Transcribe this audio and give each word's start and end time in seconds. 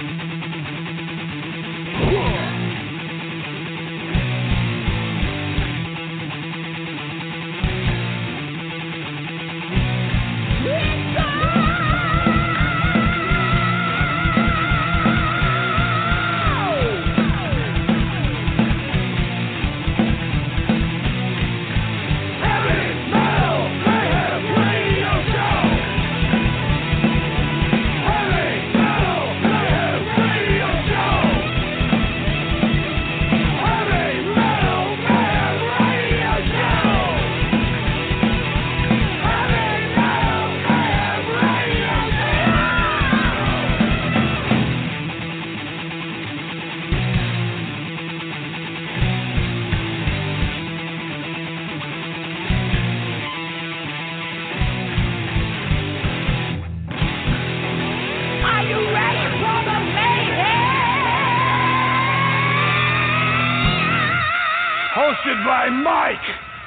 Mm-hmm. 0.00 0.23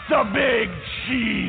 The 0.10 0.24
Big 0.34 0.70
Cheese. 1.06 1.47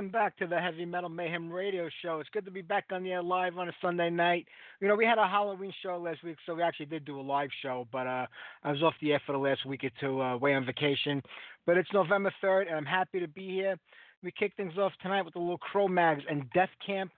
Welcome 0.00 0.12
back 0.12 0.38
to 0.38 0.46
the 0.46 0.58
Heavy 0.58 0.86
Metal 0.86 1.10
Mayhem 1.10 1.52
Radio 1.52 1.86
Show. 2.00 2.20
It's 2.20 2.30
good 2.30 2.46
to 2.46 2.50
be 2.50 2.62
back 2.62 2.86
on 2.90 3.02
the 3.02 3.12
air 3.12 3.22
live 3.22 3.58
on 3.58 3.68
a 3.68 3.72
Sunday 3.82 4.08
night. 4.08 4.46
You 4.80 4.88
know, 4.88 4.94
we 4.94 5.04
had 5.04 5.18
a 5.18 5.28
Halloween 5.28 5.74
show 5.82 5.98
last 5.98 6.24
week, 6.24 6.38
so 6.46 6.54
we 6.54 6.62
actually 6.62 6.86
did 6.86 7.04
do 7.04 7.20
a 7.20 7.20
live 7.20 7.50
show, 7.60 7.86
but 7.92 8.06
uh, 8.06 8.24
I 8.64 8.72
was 8.72 8.82
off 8.82 8.94
the 9.02 9.12
air 9.12 9.20
for 9.26 9.32
the 9.32 9.38
last 9.38 9.66
week 9.66 9.84
or 9.84 9.90
two, 10.00 10.22
uh, 10.22 10.36
away 10.36 10.54
on 10.54 10.64
vacation. 10.64 11.20
But 11.66 11.76
it's 11.76 11.92
November 11.92 12.32
3rd, 12.42 12.68
and 12.68 12.76
I'm 12.76 12.86
happy 12.86 13.20
to 13.20 13.28
be 13.28 13.46
here. 13.50 13.76
We 14.22 14.32
kick 14.32 14.54
things 14.56 14.78
off 14.78 14.92
tonight 15.02 15.20
with 15.20 15.34
the 15.34 15.40
little 15.40 15.58
Cro-Mags 15.58 16.22
and 16.30 16.50
Death 16.54 16.70
Camp. 16.86 17.10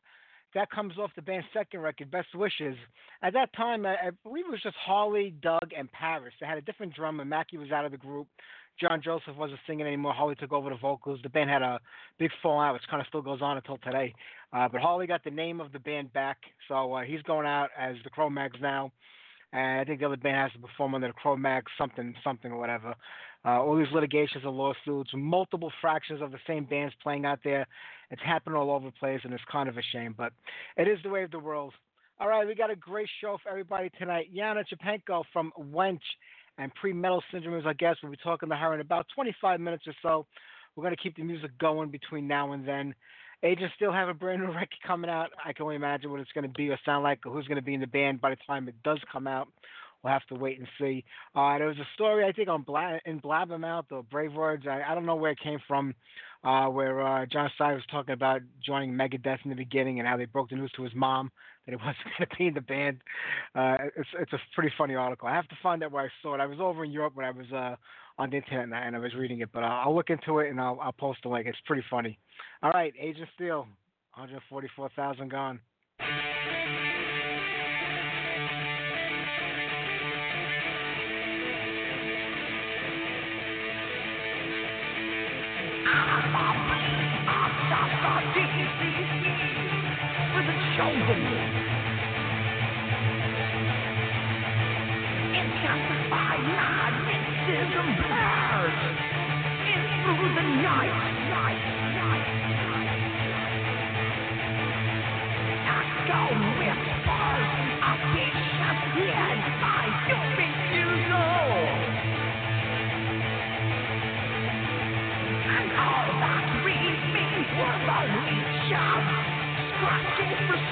That 0.57 0.69
comes 0.71 0.99
off 0.99 1.13
the 1.15 1.23
band's 1.23 1.47
second 1.55 1.81
record, 1.81 2.11
Best 2.11 2.35
Wishes. 2.35 2.77
At 3.23 3.33
that 3.35 3.53
time, 3.55 3.87
I, 3.87 3.95
I 3.95 4.11
believe 4.25 4.47
it 4.47 4.51
was 4.51 4.61
just 4.61 4.77
Harley, 4.85 5.35
Doug, 5.41 5.71
and 5.77 5.91
Parris. 5.93 6.35
They 6.41 6.47
had 6.47 6.59
a 6.59 6.63
different 6.63 6.95
drummer. 6.95 7.25
Mackie 7.25 7.59
was 7.59 7.71
out 7.71 7.85
of 7.85 7.93
the 7.93 7.97
group. 7.97 8.27
John 8.81 9.01
Joseph 9.03 9.37
wasn't 9.37 9.61
singing 9.67 9.87
anymore. 9.87 10.13
Harley 10.13 10.35
took 10.35 10.53
over 10.53 10.71
the 10.71 10.77
vocals. 10.77 11.21
The 11.23 11.29
band 11.29 11.51
had 11.51 11.63
a 11.63 11.79
big 12.19 12.31
fallout, 12.43 12.75
which 12.75 12.83
kind 12.91 13.01
of 13.01 13.07
still 13.07 13.23
goes 13.23 13.41
on 13.43 13.57
until 13.57 13.79
today. 13.79 14.15
Uh, 14.53 14.69
but 14.69 14.81
Harley 14.81 15.07
got 15.07 15.23
the 15.25 15.31
name 15.31 15.61
of 15.61 15.73
the 15.73 15.79
band 15.79 16.13
back, 16.13 16.39
so 16.69 16.93
uh, 16.95 17.03
he's 17.03 17.23
going 17.23 17.47
out 17.47 17.71
as 17.79 17.97
the 18.05 18.11
Cro-Mags 18.11 18.59
now. 18.61 18.93
And 19.53 19.81
I 19.81 19.85
think 19.85 20.01
the 20.01 20.07
other 20.07 20.17
band 20.17 20.37
has 20.37 20.53
to 20.53 20.59
perform 20.67 20.95
under 20.95 21.09
the 21.09 21.13
Cro-Mags 21.13 21.71
something, 21.77 22.15
something 22.25 22.51
or 22.51 22.59
whatever. 22.59 22.95
Uh, 23.45 23.61
all 23.61 23.77
these 23.77 23.93
litigations 23.93 24.45
and 24.45 24.57
lawsuits, 24.57 25.11
multiple 25.15 25.73
fractions 25.81 26.23
of 26.23 26.31
the 26.31 26.39
same 26.47 26.65
bands 26.65 26.95
playing 27.03 27.25
out 27.25 27.41
there. 27.45 27.67
It's 28.11 28.23
happening 28.23 28.57
all 28.57 28.71
over 28.71 28.87
the 28.87 28.93
place, 28.93 29.21
and 29.25 29.33
it's 29.33 29.43
kind 29.51 29.69
of 29.69 29.77
a 29.77 29.83
shame, 29.93 30.15
but 30.17 30.33
it 30.77 30.89
is 30.89 30.99
the 31.03 31.11
way 31.11 31.23
of 31.23 31.31
the 31.31 31.39
world. 31.39 31.75
All 32.21 32.29
right, 32.29 32.47
we 32.47 32.55
got 32.55 32.71
a 32.71 32.77
great 32.77 33.09
show 33.21 33.37
for 33.43 33.49
everybody 33.49 33.91
tonight. 33.99 34.31
Yana 34.35 34.63
Chupenko 34.65 35.25
from 35.33 35.53
Wench 35.59 35.99
and 36.59 36.75
pre 36.75 36.93
metal 36.93 37.23
syndrome 37.33 37.59
is 37.59 37.67
our 37.67 37.75
guest. 37.75 38.01
We'll 38.03 38.13
be 38.13 38.19
talking 38.23 38.49
to 38.49 38.57
her 38.57 38.75
in 38.75 38.81
about 38.81 39.07
25 39.15 39.61
minutes 39.61 39.85
or 39.87 39.95
so. 40.03 40.27
We're 40.75 40.85
going 40.85 40.97
to 40.97 41.03
keep 41.03 41.17
the 41.17 41.23
music 41.23 41.57
going 41.59 41.91
between 41.91 42.27
now 42.27 42.53
and 42.53 42.67
then. 42.67 42.95
Agent 43.45 43.73
Steel 43.75 43.93
have 43.93 44.09
a 44.09 44.15
brand 44.15 44.43
new 44.43 44.49
record 44.53 44.79
coming 44.87 45.11
out. 45.11 45.31
I 45.45 45.53
can 45.53 45.65
only 45.65 45.77
imagine 45.77 46.11
what 46.11 46.21
it's 46.21 46.33
going 46.33 46.47
to 46.47 46.53
be 46.53 46.71
or 46.71 46.79
sound 46.85 47.05
like, 47.05 47.27
or 47.27 47.33
who's 47.33 47.47
going 47.47 47.57
to 47.57 47.63
be 47.63 47.75
in 47.75 47.81
the 47.81 47.87
band 47.87 48.21
by 48.21 48.31
the 48.31 48.37
time 48.47 48.69
it 48.69 48.75
does 48.83 49.01
come 49.13 49.27
out. 49.27 49.49
We'll 50.03 50.13
have 50.13 50.27
to 50.27 50.35
wait 50.35 50.59
and 50.59 50.69
see. 50.79 51.05
Uh, 51.35 51.59
there 51.59 51.69
was 51.69 51.79
a 51.79 51.87
story 51.95 52.25
I 52.25 52.33
think 52.33 52.49
on 52.49 52.63
Bla- 52.63 53.01
in 53.07 53.21
Blabbermouth 53.21 53.85
or 53.91 54.03
Brave 54.03 54.33
Words. 54.33 54.67
I, 54.69 54.83
I 54.89 54.95
don't 54.95 55.07
know 55.07 55.15
where 55.15 55.31
it 55.33 55.41
came 55.41 55.61
from, 55.69 55.95
uh, 56.45 56.67
where 56.67 57.01
uh, 57.01 57.27
John 57.27 57.51
Stein 57.55 57.75
was 57.75 57.85
talking 57.91 58.13
about 58.13 58.41
joining 58.65 58.93
Megadeth 58.93 59.39
in 59.45 59.51
the 59.51 59.57
beginning 59.57 60.01
and 60.01 60.09
how 60.09 60.17
they 60.17 60.25
broke 60.25 60.51
the 60.51 60.57
news 60.57 60.73
to 60.77 60.83
his 60.83 60.95
mom 60.95 61.31
that 61.67 61.73
it 61.73 61.79
wasn't 61.79 61.97
going 62.19 62.29
to 62.29 62.37
be 62.37 62.47
in 62.49 62.55
the 62.55 62.61
band. 62.61 62.99
Uh, 63.55 63.77
it's 63.97 64.09
it's 64.19 64.33
a 64.33 64.39
pretty 64.55 64.73
funny 64.77 64.95
article. 64.97 65.29
I 65.29 65.35
have 65.35 65.49
to 65.49 65.57
find 65.63 65.83
out 65.85 65.93
where 65.93 66.05
I 66.05 66.09
saw 66.21 66.35
it. 66.35 66.41
I 66.41 66.47
was 66.47 66.59
over 66.61 66.85
in 66.85 66.91
Europe 66.91 67.15
when 67.15 67.25
I 67.25 67.31
was 67.31 67.47
uh, 67.53 67.77
on 68.19 68.31
the 68.31 68.37
internet 68.37 68.65
and 68.65 68.75
I, 68.75 68.81
and 68.81 68.97
I 68.97 68.99
was 68.99 69.15
reading 69.15 69.41
it, 69.41 69.51
but 69.53 69.63
I'll, 69.63 69.89
I'll 69.89 69.95
look 69.95 70.11
into 70.11 70.41
it 70.41 70.51
and 70.51 70.61
I'll, 70.61 70.79
I'll 70.81 70.93
post 70.93 71.21
a 71.25 71.29
link. 71.29 71.47
It's 71.47 71.59
pretty 71.67 71.85
funny. 71.89 72.19
All 72.63 72.71
right, 72.71 72.93
Agent 73.01 73.29
Steel, 73.35 73.67
144,000 74.15 75.31
gone. 75.31 75.61
In 91.03 91.19
through 100.05 100.35
the 100.37 100.43
night, 100.63 101.12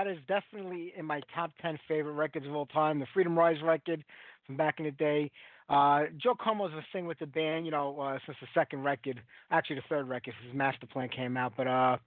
That 0.00 0.10
is 0.10 0.18
definitely 0.28 0.94
in 0.96 1.04
my 1.04 1.20
top 1.34 1.50
10 1.60 1.78
favorite 1.86 2.14
records 2.14 2.46
of 2.46 2.54
all 2.54 2.64
time. 2.64 2.98
The 3.00 3.06
Freedom 3.12 3.38
Rise 3.38 3.60
record 3.62 4.02
from 4.46 4.56
back 4.56 4.76
in 4.78 4.86
the 4.86 4.92
day. 4.92 5.30
Uh, 5.68 6.04
Joe 6.16 6.34
Comeau's 6.34 6.72
been 6.72 6.82
singing 6.90 7.06
with 7.06 7.18
the 7.18 7.26
band, 7.26 7.66
you 7.66 7.70
know, 7.70 8.00
uh, 8.00 8.18
since 8.24 8.38
the 8.40 8.46
second 8.54 8.82
record, 8.82 9.20
actually 9.50 9.76
the 9.76 9.82
third 9.90 10.08
record, 10.08 10.32
his 10.42 10.56
Master 10.56 10.86
Plan 10.86 11.10
came 11.10 11.36
out. 11.36 11.52
But, 11.54 11.66
uh, 11.66 11.98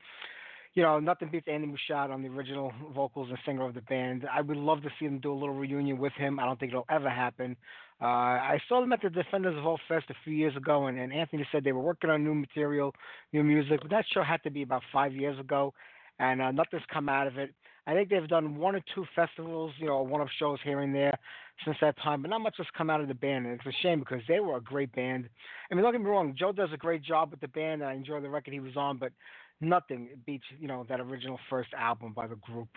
you 0.73 0.81
know, 0.81 0.99
nothing 0.99 1.29
beats 1.31 1.47
Andy 1.47 1.67
Michaud 1.67 2.11
on 2.11 2.23
the 2.23 2.29
original 2.29 2.73
vocals 2.95 3.29
and 3.29 3.37
singer 3.45 3.63
of 3.63 3.75
the 3.75 3.81
band. 3.81 4.25
I 4.33 4.41
would 4.41 4.57
love 4.57 4.81
to 4.81 4.89
see 4.99 5.05
them 5.05 5.19
do 5.19 5.31
a 5.31 5.35
little 5.37 5.53
reunion 5.53 5.99
with 5.99 6.13
him. 6.13 6.39
I 6.39 6.45
don't 6.45 6.59
think 6.59 6.71
it'll 6.71 6.87
ever 6.89 7.11
happen. 7.11 7.55
Uh, 8.01 8.05
I 8.05 8.59
saw 8.67 8.81
them 8.81 8.91
at 8.91 9.03
the 9.03 9.11
Defenders 9.11 9.55
of 9.55 9.67
All 9.67 9.79
Fest 9.87 10.05
a 10.09 10.15
few 10.23 10.33
years 10.33 10.57
ago, 10.57 10.87
and, 10.87 10.97
and 10.97 11.13
Anthony 11.13 11.47
said 11.51 11.63
they 11.63 11.73
were 11.73 11.79
working 11.79 12.09
on 12.09 12.23
new 12.23 12.33
material, 12.33 12.95
new 13.33 13.43
music. 13.43 13.81
But 13.83 13.91
that 13.91 14.05
show 14.11 14.23
had 14.23 14.41
to 14.45 14.49
be 14.49 14.63
about 14.63 14.81
five 14.91 15.13
years 15.13 15.39
ago, 15.39 15.75
and 16.17 16.41
uh, 16.41 16.49
nothing's 16.49 16.81
come 16.91 17.07
out 17.07 17.27
of 17.27 17.37
it. 17.37 17.53
I 17.85 17.93
think 17.93 18.09
they've 18.09 18.27
done 18.27 18.55
one 18.55 18.75
or 18.75 18.81
two 18.95 19.05
festivals, 19.15 19.73
you 19.77 19.87
know, 19.87 20.01
one-off 20.01 20.29
shows 20.39 20.59
here 20.63 20.79
and 20.79 20.95
there 20.95 21.17
since 21.65 21.77
that 21.81 21.97
time, 22.01 22.21
but 22.21 22.29
not 22.29 22.41
much 22.41 22.55
has 22.57 22.67
come 22.77 22.89
out 22.89 23.01
of 23.01 23.07
the 23.07 23.13
band, 23.13 23.45
and 23.45 23.55
it's 23.55 23.65
a 23.65 23.81
shame 23.81 23.99
because 23.99 24.21
they 24.27 24.39
were 24.39 24.57
a 24.57 24.61
great 24.61 24.93
band. 24.93 25.29
I 25.69 25.75
mean, 25.75 25.83
don't 25.83 25.91
get 25.91 26.01
me 26.01 26.09
wrong, 26.09 26.35
Joe 26.37 26.51
does 26.51 26.69
a 26.73 26.77
great 26.77 27.03
job 27.03 27.31
with 27.31 27.41
the 27.41 27.47
band, 27.49 27.81
and 27.81 27.91
I 27.91 27.93
enjoy 27.93 28.21
the 28.21 28.29
record 28.29 28.53
he 28.53 28.59
was 28.59 28.77
on, 28.77 28.97
but 28.97 29.11
nothing 29.59 30.09
beats, 30.25 30.45
you 30.59 30.67
know, 30.67 30.85
that 30.89 30.99
original 30.99 31.39
first 31.49 31.69
album 31.77 32.13
by 32.13 32.27
the 32.27 32.35
group. 32.35 32.69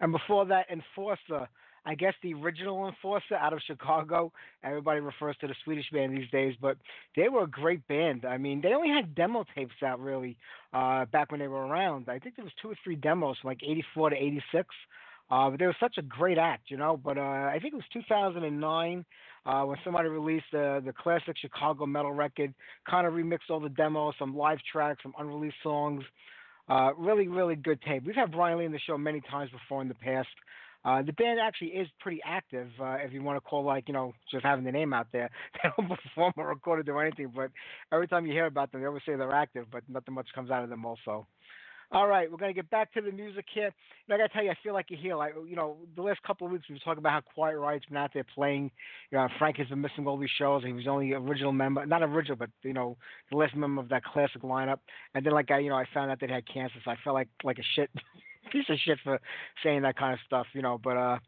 And 0.00 0.12
before 0.12 0.44
that, 0.46 0.66
Enforcer, 0.70 1.48
I 1.84 1.94
guess 1.94 2.14
the 2.22 2.34
original 2.34 2.86
Enforcer 2.88 3.34
out 3.34 3.52
of 3.52 3.60
Chicago. 3.66 4.32
Everybody 4.62 5.00
refers 5.00 5.36
to 5.40 5.46
the 5.46 5.54
Swedish 5.64 5.90
band 5.90 6.16
these 6.16 6.30
days, 6.30 6.54
but 6.60 6.76
they 7.16 7.28
were 7.28 7.44
a 7.44 7.50
great 7.50 7.86
band. 7.88 8.24
I 8.24 8.36
mean, 8.36 8.60
they 8.60 8.74
only 8.74 8.90
had 8.90 9.14
demo 9.14 9.44
tapes 9.54 9.82
out 9.84 10.00
really 10.00 10.36
uh, 10.72 11.06
back 11.06 11.30
when 11.30 11.40
they 11.40 11.48
were 11.48 11.66
around. 11.66 12.08
I 12.08 12.18
think 12.18 12.36
there 12.36 12.44
was 12.44 12.54
two 12.60 12.70
or 12.70 12.76
three 12.84 12.96
demos 12.96 13.36
from 13.40 13.48
like 13.48 13.62
'84 13.62 14.10
to 14.10 14.16
'86. 14.16 14.68
Uh, 15.30 15.48
but 15.48 15.60
they 15.60 15.66
were 15.66 15.76
such 15.78 15.96
a 15.96 16.02
great 16.02 16.38
act, 16.38 16.70
you 16.70 16.76
know. 16.76 16.96
But 16.96 17.16
uh, 17.16 17.20
I 17.20 17.58
think 17.62 17.72
it 17.72 17.76
was 17.76 17.84
2009 17.92 19.04
uh, 19.46 19.62
when 19.62 19.78
somebody 19.84 20.08
released 20.08 20.46
the 20.52 20.82
the 20.84 20.92
classic 20.92 21.36
Chicago 21.40 21.86
metal 21.86 22.12
record, 22.12 22.52
kind 22.88 23.06
of 23.06 23.14
remixed 23.14 23.48
all 23.48 23.60
the 23.60 23.68
demos, 23.68 24.14
some 24.18 24.36
live 24.36 24.58
tracks, 24.70 25.02
some 25.02 25.14
unreleased 25.18 25.56
songs. 25.62 26.02
Uh, 26.68 26.90
really, 26.96 27.26
really 27.26 27.56
good 27.56 27.80
tape. 27.82 28.04
We've 28.04 28.14
had 28.14 28.30
Brian 28.30 28.58
Lee 28.58 28.64
in 28.64 28.72
the 28.72 28.78
show 28.78 28.96
many 28.96 29.20
times 29.22 29.50
before 29.50 29.82
in 29.82 29.88
the 29.88 29.94
past. 29.94 30.28
Uh, 30.84 31.02
the 31.02 31.12
band 31.12 31.38
actually 31.38 31.68
is 31.68 31.88
pretty 32.00 32.20
active, 32.24 32.68
uh, 32.80 32.96
if 33.00 33.12
you 33.12 33.22
want 33.22 33.36
to 33.36 33.40
call 33.40 33.62
like 33.62 33.86
you 33.86 33.92
know 33.94 34.12
just 34.30 34.44
having 34.44 34.64
the 34.64 34.72
name 34.72 34.92
out 34.92 35.08
there. 35.12 35.30
They 35.62 35.68
don't 35.76 35.88
perform 35.88 36.32
or 36.36 36.48
record 36.48 36.80
or 36.80 36.82
do 36.82 36.98
anything, 36.98 37.32
but 37.34 37.50
every 37.92 38.08
time 38.08 38.26
you 38.26 38.32
hear 38.32 38.46
about 38.46 38.72
them, 38.72 38.80
they 38.80 38.86
always 38.86 39.02
say 39.04 39.14
they're 39.14 39.34
active, 39.34 39.66
but 39.70 39.82
nothing 39.88 40.14
much 40.14 40.28
comes 40.34 40.50
out 40.50 40.64
of 40.64 40.70
them 40.70 40.86
also. 40.86 41.26
All 41.92 42.06
right, 42.06 42.30
we're 42.30 42.38
gonna 42.38 42.52
get 42.52 42.70
back 42.70 42.92
to 42.94 43.00
the 43.00 43.10
music 43.10 43.46
here. 43.52 43.66
And 44.06 44.14
I 44.14 44.16
gotta 44.16 44.32
tell 44.32 44.44
you, 44.44 44.50
I 44.50 44.56
feel 44.62 44.74
like 44.74 44.86
you're 44.90 45.00
here. 45.00 45.16
Like 45.16 45.34
you 45.46 45.56
know, 45.56 45.76
the 45.96 46.02
last 46.02 46.22
couple 46.22 46.46
of 46.46 46.52
weeks 46.52 46.68
we 46.68 46.76
were 46.76 46.78
talking 46.78 47.00
about 47.00 47.12
how 47.12 47.20
Quiet 47.34 47.58
Riot's 47.58 47.86
been 47.86 47.96
out 47.96 48.12
there 48.14 48.24
playing. 48.32 48.70
You 49.10 49.18
know, 49.18 49.28
Frank 49.38 49.56
has 49.56 49.66
been 49.66 49.80
missing 49.80 50.06
all 50.06 50.16
these 50.16 50.30
shows. 50.38 50.64
He 50.64 50.72
was 50.72 50.86
only 50.86 51.12
original 51.12 51.52
member, 51.52 51.84
not 51.84 52.04
original, 52.04 52.36
but 52.36 52.50
you 52.62 52.72
know, 52.72 52.96
the 53.30 53.36
last 53.36 53.56
member 53.56 53.82
of 53.82 53.88
that 53.88 54.04
classic 54.04 54.42
lineup. 54.42 54.78
And 55.14 55.26
then 55.26 55.32
like 55.32 55.50
I, 55.50 55.58
you 55.58 55.68
know, 55.68 55.76
I 55.76 55.84
found 55.92 56.12
out 56.12 56.20
that 56.20 56.28
he 56.28 56.34
had 56.34 56.46
cancer, 56.46 56.76
so 56.84 56.92
I 56.92 56.96
felt 57.02 57.14
like 57.14 57.28
like 57.42 57.58
a 57.58 57.64
shit 57.74 57.90
piece 58.50 58.64
of 58.68 58.76
shit 58.84 58.98
for 59.02 59.20
saying 59.62 59.82
that 59.82 59.96
kind 59.96 60.14
of 60.14 60.20
stuff. 60.26 60.46
You 60.52 60.62
know, 60.62 60.78
but 60.82 60.96
uh, 60.96 61.18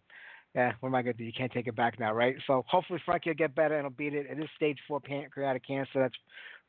yeah, 0.55 0.73
what 0.81 0.91
am 0.91 0.95
I 0.95 1.03
gonna 1.03 1.15
do? 1.15 1.25
You 1.25 1.33
can't 1.33 1.53
take 1.53 1.67
it 1.67 1.77
back 1.77 1.99
now, 1.99 2.13
right? 2.13 2.37
So 2.47 2.65
hopefully 2.69 3.01
Frankie 3.05 3.31
will 3.31 3.35
get 3.35 3.55
better 3.55 3.77
and 3.77 3.85
he'll 3.85 3.97
beat 3.97 4.15
it. 4.15 4.27
It 4.31 4.39
is 4.39 4.49
stage 4.57 4.79
four 4.87 5.01
pancreatic 5.01 5.67
cancer. 5.67 6.01
That's 6.01 6.15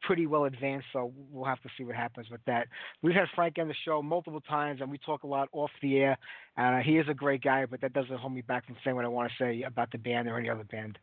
pretty 0.04 0.26
well 0.26 0.46
advanced, 0.46 0.88
so 0.94 1.12
we'll 1.32 1.46
have 1.46 1.62
to 1.62 1.70
see 1.78 1.84
what 1.84 1.96
happens 1.96 2.30
with 2.30 2.42
that. 2.46 2.68
We've 3.02 3.16
had 3.16 3.26
Frank 3.36 3.58
on 3.60 3.68
the 3.68 3.74
show 3.86 4.02
multiple 4.02 4.42
times, 4.42 4.82
and 4.82 4.92
we 4.92 4.98
talk 4.98 5.24
a 5.24 5.28
lot 5.28 5.50
off 5.52 5.72
the 5.82 5.98
air. 5.98 6.18
And 6.58 6.76
uh, 6.76 6.80
he 6.80 6.98
is 6.98 7.08
a 7.10 7.14
great 7.14 7.42
guy, 7.42 7.66
but 7.66 7.82
that 7.82 7.94
doesn't 7.94 8.18
hold 8.18 8.34
me 8.34 8.42
back 8.42 8.66
from 8.66 8.76
saying 8.84 8.96
what 8.96 9.06
I 9.06 9.10
want 9.10 9.32
to 9.32 9.44
say 9.44 9.64
about 9.64 9.92
the 9.92 9.98
band 9.98 10.28
or 10.28 10.38
any 10.38 10.50
other 10.50 10.66
band. 10.66 10.98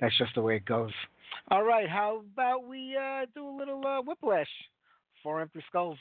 That's 0.00 0.16
just 0.18 0.34
the 0.34 0.42
way 0.42 0.56
it 0.56 0.64
goes. 0.64 0.92
All 1.50 1.64
right, 1.64 1.88
how 1.88 2.22
about 2.32 2.66
we 2.66 2.96
uh, 2.96 3.26
do 3.34 3.46
a 3.46 3.54
little 3.56 3.84
uh, 3.86 4.02
whiplash? 4.02 4.48
Four 5.22 5.40
empty 5.40 5.62
skulls. 5.68 5.98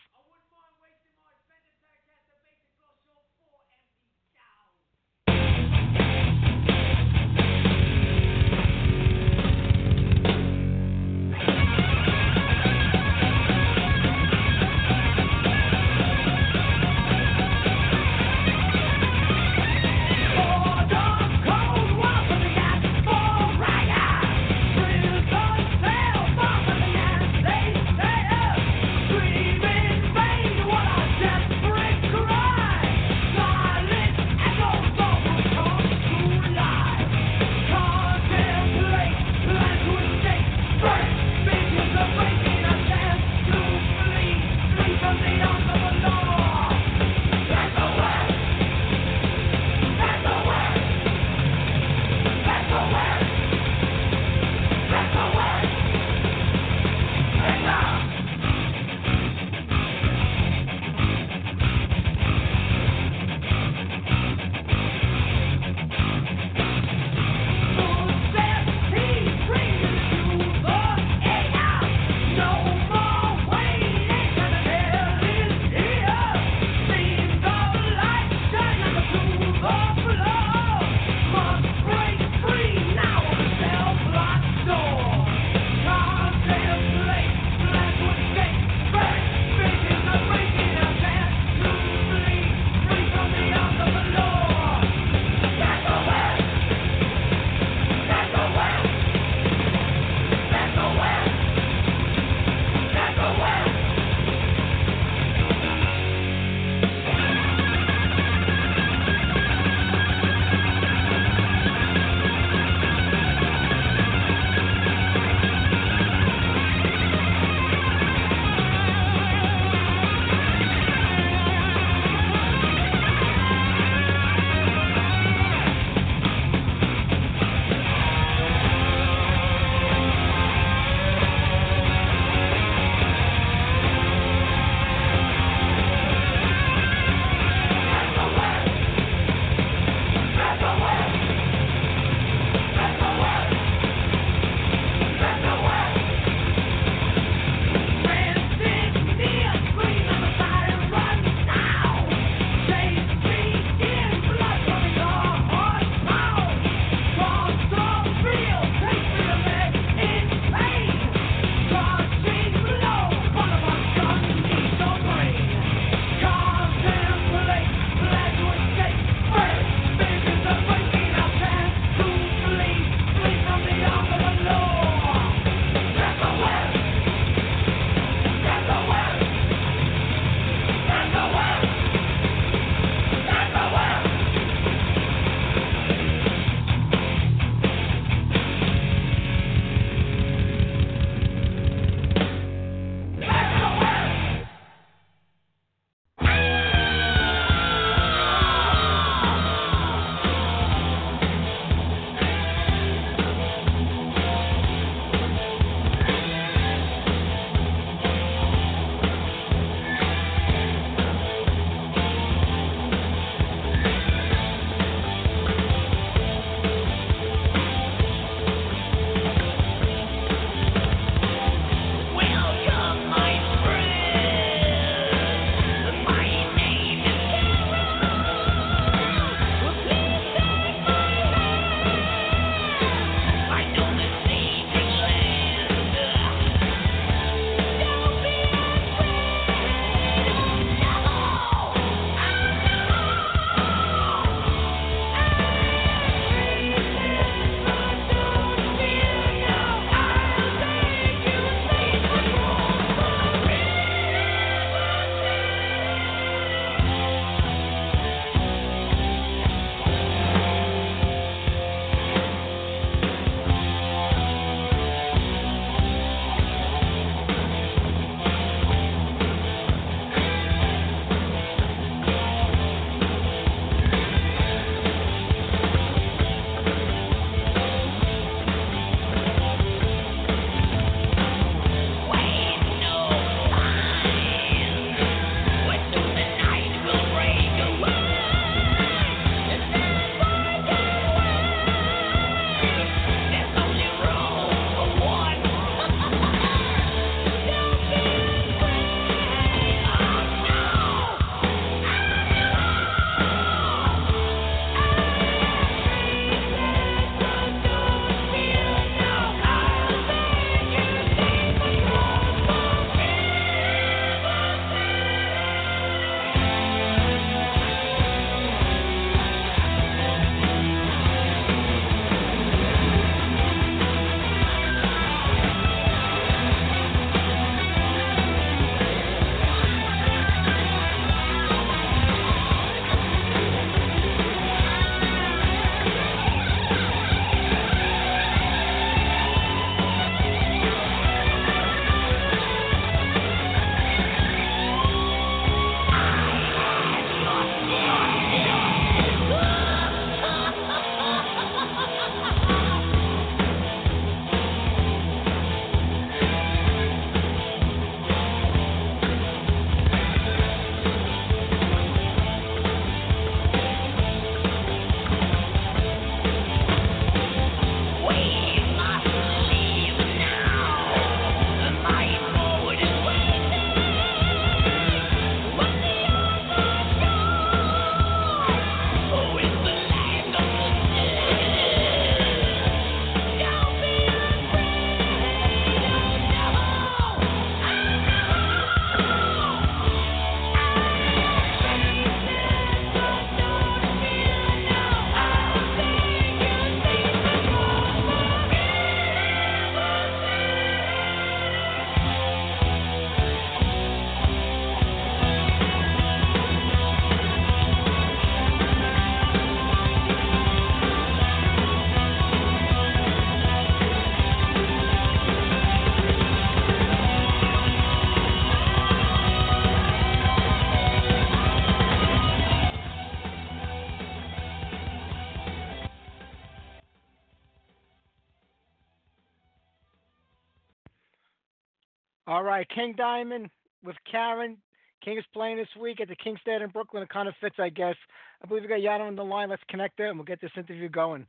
Right, 432.63 432.75
King 432.75 432.93
Diamond 432.97 433.49
with 433.83 433.95
Karen. 434.09 434.57
King 435.03 435.17
is 435.17 435.25
playing 435.33 435.57
this 435.57 435.67
week 435.79 435.99
at 435.99 436.07
the 436.07 436.15
Kings 436.15 436.39
Theatre 436.45 436.63
in 436.63 436.71
Brooklyn. 436.71 437.03
It 437.03 437.09
kind 437.09 437.27
of 437.27 437.33
fits, 437.41 437.55
I 437.59 437.69
guess. 437.69 437.95
I 438.41 438.47
believe 438.47 438.63
we 438.63 438.69
got 438.69 438.79
Yana 438.79 439.01
on 439.01 439.15
the 439.15 439.23
line. 439.23 439.49
Let's 439.49 439.63
connect 439.69 439.97
there 439.97 440.07
and 440.07 440.17
we'll 440.17 440.25
get 440.25 440.39
this 440.39 440.51
interview 440.55 440.87
going. 440.87 441.25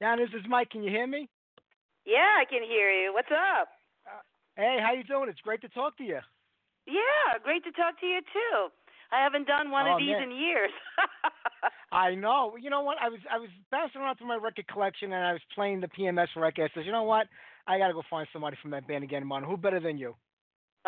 Yana, 0.00 0.18
this 0.18 0.40
is 0.40 0.46
Mike. 0.48 0.70
Can 0.70 0.84
you 0.84 0.90
hear 0.90 1.06
me? 1.06 1.28
Yeah, 2.06 2.38
I 2.40 2.44
can 2.48 2.62
hear 2.62 2.90
you. 2.90 3.12
What's 3.12 3.32
up? 3.32 3.68
Uh, 4.06 4.22
hey, 4.56 4.78
how 4.80 4.92
you 4.92 5.02
doing? 5.02 5.28
It's 5.28 5.40
great 5.40 5.60
to 5.62 5.68
talk 5.68 5.98
to 5.98 6.04
you. 6.04 6.20
Yeah, 6.86 7.38
great 7.42 7.64
to 7.64 7.72
talk 7.72 7.98
to 8.00 8.06
you 8.06 8.20
too. 8.32 8.68
I 9.12 9.22
haven't 9.22 9.46
done 9.46 9.70
one 9.70 9.86
Oh, 9.88 9.94
of 9.94 9.98
these 9.98 10.10
man. 10.10 10.30
in 10.30 10.36
years. 10.36 10.70
I 11.92 12.14
know. 12.14 12.56
You 12.60 12.70
know 12.70 12.82
what? 12.82 12.98
I 13.02 13.08
was 13.08 13.18
I 13.30 13.38
was 13.38 13.50
bouncing 13.70 14.00
around 14.00 14.16
through 14.16 14.28
my 14.28 14.36
record 14.36 14.68
collection 14.68 15.12
and 15.12 15.24
I 15.24 15.32
was 15.32 15.42
playing 15.54 15.80
the 15.80 15.88
PMS 15.88 16.28
record. 16.36 16.70
I 16.70 16.74
said, 16.74 16.86
you 16.86 16.92
know 16.92 17.02
what? 17.02 17.26
I 17.66 17.78
got 17.78 17.88
to 17.88 17.94
go 17.94 18.02
find 18.08 18.26
somebody 18.32 18.56
from 18.62 18.70
that 18.72 18.86
band 18.86 19.02
again, 19.04 19.26
man. 19.26 19.42
Who 19.42 19.56
better 19.56 19.80
than 19.80 19.98
you? 19.98 20.14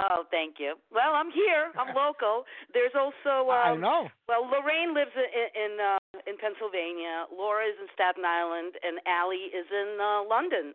oh, 0.00 0.24
thank 0.30 0.56
you. 0.58 0.72
Well, 0.90 1.12
I'm 1.12 1.30
here. 1.30 1.68
I'm 1.76 1.94
local. 2.06 2.44
There's 2.72 2.94
also 2.96 3.50
I 3.50 3.72
um, 3.72 3.80
know. 3.80 4.08
well, 4.28 4.46
Lorraine 4.48 4.94
lives 4.94 5.12
in 5.18 5.28
in 5.52 5.72
uh, 5.82 5.98
in 6.26 6.38
Pennsylvania. 6.38 7.26
Laura 7.34 7.66
is 7.66 7.76
in 7.82 7.88
Staten 7.92 8.24
Island, 8.24 8.72
and 8.82 9.00
Allie 9.06 9.50
is 9.52 9.66
in 9.68 9.98
uh, 10.00 10.22
London. 10.30 10.72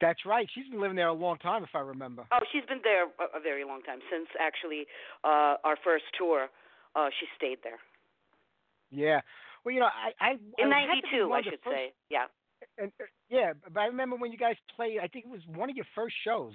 That's 0.00 0.24
right. 0.24 0.48
She's 0.54 0.68
been 0.68 0.80
living 0.80 0.96
there 0.96 1.08
a 1.08 1.12
long 1.12 1.36
time, 1.38 1.62
if 1.62 1.70
I 1.74 1.80
remember. 1.80 2.24
Oh, 2.32 2.38
she's 2.52 2.64
been 2.66 2.80
there 2.82 3.04
a, 3.04 3.38
a 3.38 3.40
very 3.42 3.64
long 3.64 3.82
time 3.82 3.98
since 4.10 4.26
actually 4.40 4.86
uh, 5.24 5.60
our 5.64 5.76
first 5.84 6.04
tour. 6.18 6.48
Uh, 6.96 7.08
she 7.20 7.26
stayed 7.36 7.58
there 7.62 7.78
Yeah. 8.90 9.20
Well, 9.64 9.74
you 9.74 9.80
know, 9.80 9.86
I 9.92 10.10
I 10.18 10.30
in 10.58 10.72
I 10.72 10.80
had 10.88 11.04
to 11.04 11.10
be 11.12 11.18
'92, 11.20 11.28
one 11.28 11.38
I 11.38 11.42
should 11.44 11.60
first- 11.62 11.76
say. 11.76 11.92
Yeah. 12.10 12.26
And, 12.78 12.92
uh, 13.00 13.04
yeah, 13.28 13.52
but 13.72 13.80
I 13.80 13.86
remember 13.86 14.16
when 14.16 14.32
you 14.32 14.38
guys 14.38 14.56
played. 14.76 14.98
I 15.00 15.06
think 15.08 15.24
it 15.26 15.30
was 15.30 15.40
one 15.54 15.70
of 15.70 15.76
your 15.76 15.86
first 15.94 16.14
shows. 16.24 16.52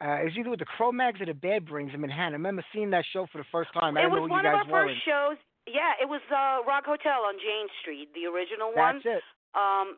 Uh, 0.00 0.20
it 0.20 0.24
was 0.24 0.36
either 0.38 0.50
with 0.50 0.58
the 0.58 0.64
Cro-Mags 0.76 1.20
or 1.20 1.26
the 1.26 1.34
Bad 1.36 1.66
Brains 1.66 1.92
in 1.94 2.00
Manhattan. 2.00 2.32
I 2.34 2.40
remember 2.40 2.64
seeing 2.72 2.90
that 2.90 3.04
show 3.12 3.26
for 3.30 3.38
the 3.38 3.48
first 3.52 3.70
time. 3.72 3.96
I 3.96 4.04
it 4.04 4.10
was 4.10 4.24
know 4.24 4.32
one 4.32 4.44
you 4.44 4.50
of 4.50 4.56
our 4.56 4.66
were. 4.66 4.88
first 4.88 4.98
shows. 5.04 5.36
Yeah, 5.68 5.92
it 6.00 6.08
was 6.08 6.20
uh, 6.32 6.64
Rock 6.66 6.84
Hotel 6.84 7.24
on 7.28 7.34
Jane 7.40 7.68
Street, 7.80 8.08
the 8.12 8.26
original 8.28 8.72
one. 8.74 9.00
That's 9.04 9.20
it. 9.20 9.22
Um, 9.56 9.96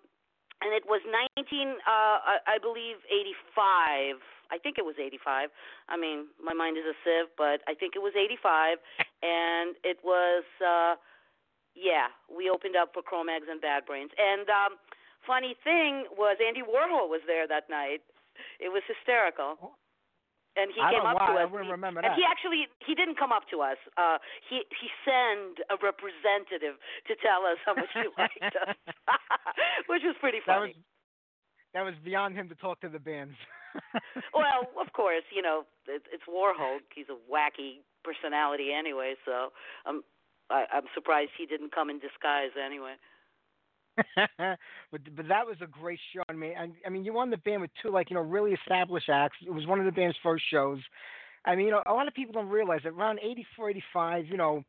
and 0.63 0.73
it 0.73 0.85
was 0.89 1.01
19, 1.37 1.37
uh, 1.37 1.77
I, 1.87 2.57
I 2.57 2.59
believe, 2.59 2.97
85. 3.11 4.21
I 4.49 4.59
think 4.63 4.79
it 4.79 4.87
was 4.87 4.95
85. 4.97 5.51
I 5.89 5.97
mean, 5.97 6.31
my 6.39 6.55
mind 6.55 6.79
is 6.79 6.87
a 6.87 6.97
sieve, 7.05 7.29
but 7.37 7.61
I 7.67 7.75
think 7.75 7.95
it 7.97 8.03
was 8.03 8.15
85. 8.17 8.79
And 9.25 9.75
it 9.83 9.97
was, 10.05 10.45
uh, 10.61 11.01
yeah, 11.75 12.13
we 12.29 12.53
opened 12.53 12.77
up 12.77 12.93
for 12.93 13.01
Cro-Mags 13.01 13.49
and 13.51 13.65
Bad 13.65 13.89
Brains. 13.89 14.13
And 14.21 14.45
um, 14.53 14.77
funny 15.27 15.57
thing 15.65 16.05
was 16.15 16.37
Andy 16.37 16.61
Warhol 16.61 17.09
was 17.09 17.25
there 17.27 17.49
that 17.49 17.65
night. 17.73 18.05
It 18.61 18.69
was 18.69 18.85
hysterical. 18.87 19.73
And 20.57 20.73
he 20.73 20.81
I 20.81 20.93
came 20.93 21.05
up 21.05 21.21
to 21.21 21.33
why. 21.37 21.41
I 21.41 21.45
us. 21.45 21.51
He- 21.53 21.71
remember 21.71 22.01
and 22.01 22.15
he 22.17 22.25
actually 22.25 22.67
he 22.85 22.95
didn't 22.97 23.19
come 23.21 23.31
up 23.33 23.45
to 23.53 23.61
us. 23.61 23.77
Uh 23.97 24.17
he 24.49 24.65
he 24.73 24.89
sent 25.05 25.61
a 25.69 25.77
representative 25.79 26.81
to 27.07 27.13
tell 27.21 27.45
us 27.45 27.61
how 27.65 27.75
much 27.77 27.93
he 27.93 28.09
liked 28.19 28.57
us. 28.57 28.77
Which 29.93 30.03
was 30.03 30.17
pretty 30.21 30.41
funny. 30.45 30.73
that 31.75 31.85
was 31.85 31.95
that 31.95 31.95
was 31.95 31.95
beyond 32.05 32.35
him 32.35 32.49
to 32.49 32.57
talk 32.57 32.81
to 32.81 32.89
the 32.89 32.99
bands. 32.99 33.37
well, 34.35 34.65
of 34.81 34.89
course, 34.97 35.25
you 35.29 35.43
know, 35.43 35.69
it's, 35.87 36.07
it's 36.09 36.25
Warhol. 36.25 36.81
He's 36.95 37.13
a 37.13 37.19
wacky 37.29 37.85
personality 38.03 38.73
anyway, 38.73 39.15
so 39.29 39.53
I'm 39.85 40.01
I, 40.49 40.65
I'm 40.73 40.89
surprised 40.95 41.31
he 41.37 41.45
didn't 41.45 41.75
come 41.75 41.91
in 41.91 41.99
disguise 41.99 42.57
anyway. 42.57 42.95
But 44.17 45.01
but 45.17 45.29
that 45.29 45.47
was 45.47 45.57
a 45.63 45.67
great 45.67 45.99
show. 46.15 46.23
I 46.29 46.33
mean, 46.33 46.55
I, 46.59 46.69
I 46.87 46.91
mean, 46.91 47.05
you 47.05 47.13
won 47.13 47.31
the 47.31 47.37
band 47.39 47.63
with 47.63 47.71
two 47.83 47.91
like 47.91 48.11
you 48.11 48.15
know 48.17 48.23
really 48.23 48.53
established 48.53 49.09
acts. 49.09 49.37
It 49.47 49.51
was 49.51 49.67
one 49.67 49.79
of 49.79 49.87
the 49.87 49.93
band's 49.93 50.17
first 50.23 50.45
shows. 50.51 50.79
I 51.45 51.55
mean, 51.57 51.67
you 51.67 51.73
know, 51.73 51.83
a 51.87 51.93
lot 51.93 52.09
of 52.09 52.15
people 52.15 52.33
don't 52.33 52.49
realize 52.49 52.81
that 52.85 52.91
around 52.93 53.21
'84, 53.23 53.71
'85, 53.71 54.27
you 54.27 54.37
know, 54.37 54.63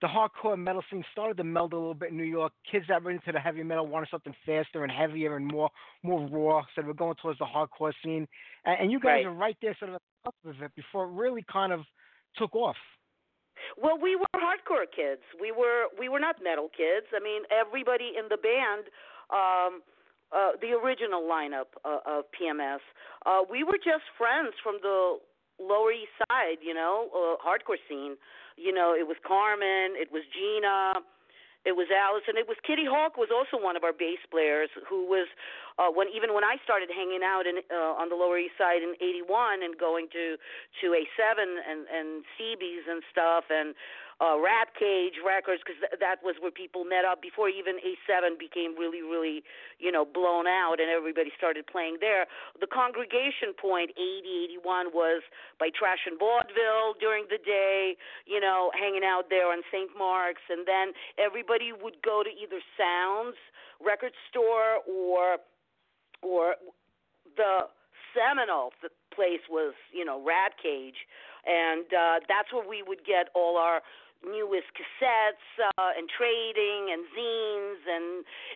the 0.00 0.06
hardcore 0.08 0.58
metal 0.58 0.82
scene 0.90 1.04
started 1.12 1.36
to 1.38 1.44
meld 1.44 1.72
a 1.72 1.76
little 1.76 1.94
bit 1.94 2.10
in 2.10 2.16
New 2.16 2.24
York. 2.24 2.52
Kids 2.70 2.84
that 2.88 3.02
were 3.02 3.10
into 3.10 3.32
the 3.32 3.40
heavy 3.40 3.62
metal 3.62 3.86
wanted 3.86 4.08
something 4.10 4.34
faster 4.46 4.82
and 4.84 4.92
heavier 4.92 5.36
and 5.36 5.46
more 5.46 5.70
more 6.02 6.26
raw, 6.28 6.62
so 6.74 6.82
they 6.82 6.86
were 6.86 6.94
going 6.94 7.16
towards 7.20 7.38
the 7.38 7.46
hardcore 7.46 7.92
scene. 8.04 8.26
And, 8.64 8.76
and 8.82 8.92
you 8.92 9.00
guys 9.00 9.24
Right. 9.24 9.26
are 9.26 9.32
right 9.32 9.56
there, 9.62 9.76
sort 9.78 9.90
of 9.90 9.96
at 9.96 10.02
the 10.44 10.50
of 10.50 10.62
it 10.62 10.74
before 10.76 11.04
it 11.04 11.12
really 11.12 11.44
kind 11.50 11.72
of 11.72 11.80
took 12.36 12.54
off. 12.54 12.76
Well, 13.80 13.98
we 14.00 14.16
were 14.16 14.26
hardcore 14.34 14.90
kids. 14.90 15.22
We 15.40 15.52
were 15.52 15.86
we 15.98 16.08
were 16.08 16.18
not 16.18 16.36
metal 16.42 16.68
kids. 16.68 17.06
I 17.14 17.22
mean, 17.22 17.42
everybody 17.46 18.12
in 18.18 18.26
the 18.28 18.36
band, 18.36 18.90
um, 19.30 19.82
uh, 20.34 20.58
the 20.60 20.74
original 20.74 21.22
lineup 21.22 21.70
uh, 21.84 22.02
of 22.04 22.24
PMS, 22.34 22.82
uh, 23.24 23.46
we 23.48 23.62
were 23.62 23.78
just 23.78 24.04
friends 24.18 24.54
from 24.62 24.78
the 24.82 25.18
Lower 25.60 25.92
East 25.92 26.14
Side, 26.26 26.58
you 26.62 26.74
know, 26.74 27.08
uh, 27.14 27.38
hardcore 27.38 27.78
scene. 27.88 28.16
You 28.56 28.74
know, 28.74 28.94
it 28.98 29.06
was 29.06 29.16
Carmen, 29.26 29.94
it 29.94 30.10
was 30.10 30.22
Gina, 30.34 31.00
it 31.68 31.76
was 31.76 31.92
Allison, 31.92 32.40
it 32.40 32.48
was 32.48 32.56
Kitty 32.64 32.88
Hawk 32.88 33.20
was 33.20 33.28
also 33.28 33.60
one 33.60 33.76
of 33.76 33.84
our 33.84 33.92
bass 33.92 34.24
players 34.32 34.72
who 34.88 35.04
was 35.04 35.28
uh 35.76 35.92
when 35.92 36.08
even 36.08 36.32
when 36.32 36.42
I 36.42 36.56
started 36.64 36.88
hanging 36.88 37.20
out 37.20 37.44
in 37.44 37.60
uh, 37.68 38.00
on 38.00 38.08
the 38.08 38.16
Lower 38.16 38.40
East 38.40 38.56
Side 38.56 38.80
in 38.80 38.96
81 38.96 39.60
and 39.60 39.76
going 39.76 40.08
to 40.16 40.40
to 40.80 40.86
A7 40.96 41.44
and 41.44 41.84
and 41.92 42.24
CB's 42.40 42.88
and 42.88 43.04
stuff 43.12 43.44
and 43.52 43.76
uh 44.20 44.36
Rat 44.38 44.74
Cage 44.78 45.14
Records 45.24 45.62
cuz 45.62 45.76
th- 45.78 46.00
that 46.00 46.22
was 46.22 46.36
where 46.40 46.50
people 46.50 46.84
met 46.84 47.04
up 47.04 47.22
before 47.22 47.48
even 47.48 47.78
A7 47.78 48.38
became 48.38 48.74
really 48.76 49.02
really, 49.02 49.44
you 49.78 49.92
know, 49.92 50.04
blown 50.04 50.46
out 50.46 50.80
and 50.80 50.90
everybody 50.90 51.32
started 51.36 51.66
playing 51.66 51.98
there. 52.00 52.26
The 52.58 52.66
congregation 52.66 53.54
point 53.54 53.90
80 53.96 54.58
81 54.58 54.92
was 54.92 55.22
by 55.58 55.70
Trash 55.70 56.06
and 56.06 56.18
Vaudeville 56.18 56.94
during 56.98 57.26
the 57.30 57.38
day, 57.38 57.96
you 58.26 58.40
know, 58.40 58.70
hanging 58.74 59.04
out 59.04 59.30
there 59.30 59.50
on 59.52 59.62
St. 59.70 59.90
Mark's 59.96 60.42
and 60.50 60.66
then 60.66 60.92
everybody 61.18 61.72
would 61.72 62.02
go 62.02 62.22
to 62.22 62.30
either 62.30 62.60
Sounds 62.76 63.36
record 63.80 64.12
store 64.30 64.82
or 64.86 65.38
or 66.22 66.56
the 67.36 67.68
seminal 68.14 68.72
place 69.14 69.42
was 69.50 69.74
you 69.92 70.04
know 70.04 70.22
rat 70.24 70.52
cage 70.62 71.06
and 71.46 71.86
uh 71.92 72.18
that's 72.28 72.52
where 72.52 72.66
we 72.66 72.82
would 72.82 73.04
get 73.04 73.28
all 73.34 73.56
our 73.56 73.80
newest 74.24 74.68
cassettes 74.74 75.46
uh 75.62 75.92
and 75.96 76.08
trading 76.10 76.90
and 76.92 77.06
zines 77.14 77.82
and 77.86 78.08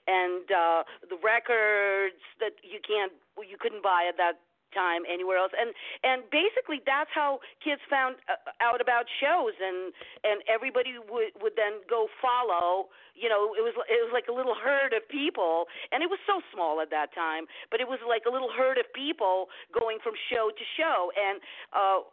and 0.06 0.46
uh 0.50 0.82
the 1.08 1.18
records 1.22 2.20
that 2.40 2.58
you 2.62 2.80
can't 2.82 3.12
you 3.48 3.56
couldn't 3.58 3.82
buy 3.82 4.06
at 4.08 4.16
that 4.16 4.40
time 4.74 5.04
anywhere 5.06 5.38
else. 5.38 5.52
And 5.56 5.72
and 6.02 6.24
basically 6.32 6.80
that's 6.84 7.12
how 7.14 7.40
kids 7.62 7.80
found 7.88 8.16
uh, 8.26 8.40
out 8.64 8.80
about 8.80 9.06
shows 9.20 9.54
and 9.60 9.92
and 10.24 10.40
everybody 10.48 10.96
would 10.98 11.36
would 11.40 11.54
then 11.56 11.84
go 11.88 12.08
follow 12.20 12.88
you 13.14 13.28
know 13.28 13.52
it 13.54 13.62
was 13.62 13.76
it 13.88 14.00
was 14.00 14.12
like 14.12 14.26
a 14.28 14.34
little 14.34 14.56
herd 14.56 14.96
of 14.96 15.04
people 15.08 15.68
and 15.92 16.02
it 16.02 16.08
was 16.08 16.18
so 16.26 16.40
small 16.52 16.80
at 16.80 16.90
that 16.90 17.14
time 17.14 17.44
but 17.70 17.80
it 17.80 17.86
was 17.86 18.00
like 18.08 18.24
a 18.26 18.32
little 18.32 18.50
herd 18.50 18.80
of 18.80 18.88
people 18.92 19.52
going 19.72 20.00
from 20.02 20.16
show 20.32 20.50
to 20.50 20.64
show. 20.76 21.12
And 21.14 21.40
uh 21.72 22.08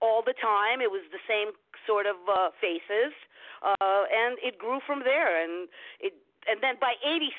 all 0.00 0.22
the 0.24 0.34
time. 0.36 0.80
It 0.80 0.90
was 0.90 1.02
the 1.12 1.22
same 1.28 1.52
sort 1.86 2.06
of 2.06 2.16
uh 2.28 2.50
faces 2.60 3.14
uh 3.62 4.02
and 4.10 4.38
it 4.42 4.58
grew 4.58 4.80
from 4.86 5.00
there. 5.04 5.42
And 5.42 5.68
it 6.00 6.14
and 6.48 6.62
then 6.62 6.76
by 6.80 6.94
86 7.02 7.32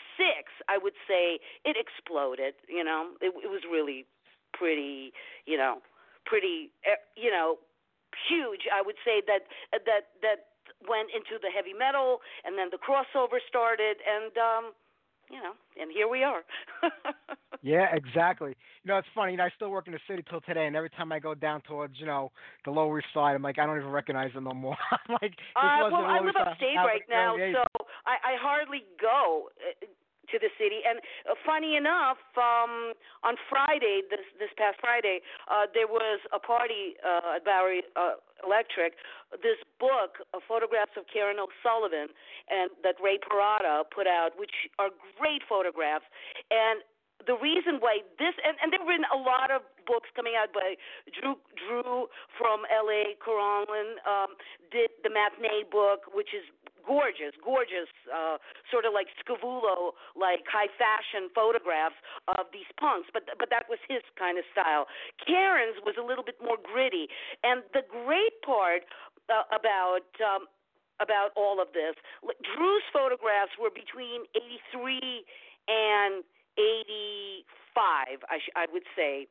I 0.68 0.78
would 0.78 0.98
say 1.08 1.40
it 1.66 1.78
exploded 1.78 2.54
you 2.68 2.84
know? 2.84 3.14
It 3.22 3.34
it 3.44 3.50
was 3.50 3.62
really 3.70 4.06
pretty 4.54 5.14
you 5.46 5.58
know 5.58 5.82
pretty 6.26 6.72
eh, 6.86 7.00
you 7.16 7.32
know 7.32 7.58
huge. 8.30 8.66
I 8.74 8.82
would 8.82 8.98
say 9.06 9.22
that 9.28 9.46
that 9.72 10.16
that 10.22 10.40
went 10.86 11.10
into 11.16 11.40
the 11.42 11.50
heavy 11.50 11.74
metal 11.74 12.20
and 12.46 12.58
then 12.58 12.70
the 12.70 12.78
crossover 12.78 13.40
started 13.48 13.98
and 14.06 14.32
um 14.38 14.74
you 15.30 15.42
know 15.42 15.54
and 15.80 15.92
here 15.92 16.08
we 16.08 16.24
are 16.24 16.44
Yeah, 17.62 17.88
exactly. 17.94 18.56
You 18.84 18.88
know, 18.90 18.98
it's 18.98 19.08
funny. 19.14 19.32
You 19.32 19.38
know, 19.38 19.46
I 19.46 19.50
still 19.56 19.70
work 19.70 19.88
in 19.88 19.94
the 19.94 20.00
city 20.08 20.24
till 20.30 20.42
today, 20.42 20.68
and 20.68 20.76
every 20.76 20.90
time 20.90 21.12
I 21.12 21.20
go 21.20 21.34
down 21.34 21.62
towards, 21.62 22.00
you 22.00 22.06
know, 22.06 22.32
the 22.66 22.72
Lower 22.72 23.00
East 23.00 23.08
Side, 23.14 23.36
I'm 23.36 23.42
like, 23.42 23.60
I 23.60 23.66
don't 23.66 23.78
even 23.78 23.90
recognize 23.90 24.34
them 24.34 24.46
no 24.46 24.54
more. 24.54 24.78
I'm 24.92 25.18
like, 25.22 25.32
this 25.32 25.56
Uh, 25.56 25.90
well, 25.92 26.06
I 26.06 26.20
live 26.20 26.36
upstate 26.36 26.78
right 26.78 27.04
now, 27.10 27.36
so 27.38 27.86
I, 28.06 28.34
I 28.34 28.38
hardly 28.40 28.84
go 29.02 29.50
uh, 29.58 29.86
to 30.32 30.38
the 30.40 30.52
city. 30.60 30.84
And 30.84 31.00
uh, 31.28 31.36
funny 31.46 31.76
enough, 31.76 32.20
um, 32.36 32.94
on 33.24 33.36
Friday, 33.50 34.04
this 34.10 34.24
this 34.40 34.52
past 34.58 34.78
Friday, 34.80 35.24
uh, 35.48 35.72
there 35.74 35.88
was 35.88 36.20
a 36.36 36.40
party 36.40 37.00
uh, 37.02 37.38
at 37.40 37.46
Bowery 37.46 37.84
uh, 37.96 38.20
Electric. 38.44 39.00
This 39.44 39.60
book, 39.80 40.24
uh, 40.34 40.40
photographs 40.48 40.96
of 40.96 41.06
Karen 41.12 41.40
O'Sullivan, 41.40 42.12
and 42.52 42.72
that 42.84 42.96
Ray 43.04 43.20
Parada 43.20 43.84
put 43.88 44.08
out, 44.08 44.36
which 44.38 44.72
are 44.80 44.90
great 45.20 45.42
photographs. 45.48 46.06
And 46.52 46.84
the 47.26 47.36
reason 47.42 47.82
why 47.82 48.06
this 48.22 48.36
and, 48.46 48.56
and 48.62 48.70
there 48.70 48.80
have 48.80 48.88
been 48.88 49.10
a 49.10 49.18
lot 49.18 49.50
of 49.50 49.66
books 49.90 50.10
coming 50.14 50.38
out 50.38 50.54
by 50.54 50.78
Drew 51.10 51.36
Drew 51.58 52.08
from 52.38 52.68
LA, 52.70 53.18
Carolan, 53.18 53.98
um, 54.06 54.38
did 54.70 54.94
the 55.02 55.10
matinee 55.10 55.66
book, 55.66 56.12
which 56.14 56.36
is 56.38 56.46
gorgeous, 56.86 57.36
gorgeous, 57.44 57.92
uh, 58.08 58.40
sort 58.72 58.88
of 58.88 58.96
like 58.96 59.12
Scavullo, 59.20 59.98
like 60.16 60.48
high 60.48 60.72
fashion 60.80 61.28
photographs 61.36 62.00
of 62.32 62.48
these 62.54 62.70
punks. 62.80 63.10
But 63.12 63.26
but 63.42 63.50
that 63.50 63.66
was 63.68 63.82
his 63.90 64.06
kind 64.16 64.38
of 64.38 64.46
style. 64.54 64.86
Karen's 65.20 65.82
was 65.82 65.98
a 65.98 66.06
little 66.06 66.24
bit 66.24 66.40
more 66.40 66.58
gritty, 66.62 67.12
and 67.44 67.66
the 67.74 67.84
great 67.84 68.40
part 68.46 68.86
uh, 69.28 69.44
about 69.52 70.08
um, 70.24 70.48
about 71.00 71.30
all 71.38 71.62
of 71.62 71.70
this, 71.74 71.94
Drew's 72.24 72.88
photographs 72.90 73.54
were 73.62 73.70
between 73.70 74.26
83 74.74 75.26
and 75.68 76.24
85, 76.58 78.26
I, 78.30 78.38
sh- 78.42 78.56
I 78.56 78.66
would 78.74 78.84
say. 78.96 79.28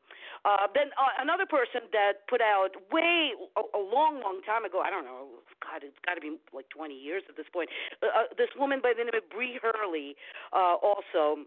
Uh, 0.47 0.71
then 0.75 0.95
uh, 0.95 1.19
another 1.19 1.47
person 1.47 1.91
that 1.91 2.27
put 2.31 2.41
out 2.41 2.79
way 2.95 3.35
a, 3.59 3.63
a 3.75 3.83
long, 3.83 4.23
long 4.23 4.41
time 4.47 4.65
ago. 4.65 4.81
I 4.81 4.91
don't 4.91 5.05
know. 5.05 5.43
God, 5.59 5.83
it's 5.83 5.99
got 6.07 6.15
to 6.15 6.23
be 6.23 6.39
like 6.55 6.71
20 6.71 6.95
years 6.95 7.23
at 7.29 7.37
this 7.37 7.47
point. 7.53 7.69
Uh, 8.03 8.07
uh, 8.07 8.31
this 8.39 8.51
woman 8.55 8.81
by 8.83 8.95
the 8.97 9.03
name 9.03 9.15
of 9.19 9.27
Bree 9.31 9.59
Hurley, 9.61 10.17
uh, 10.53 10.79
also. 10.79 11.45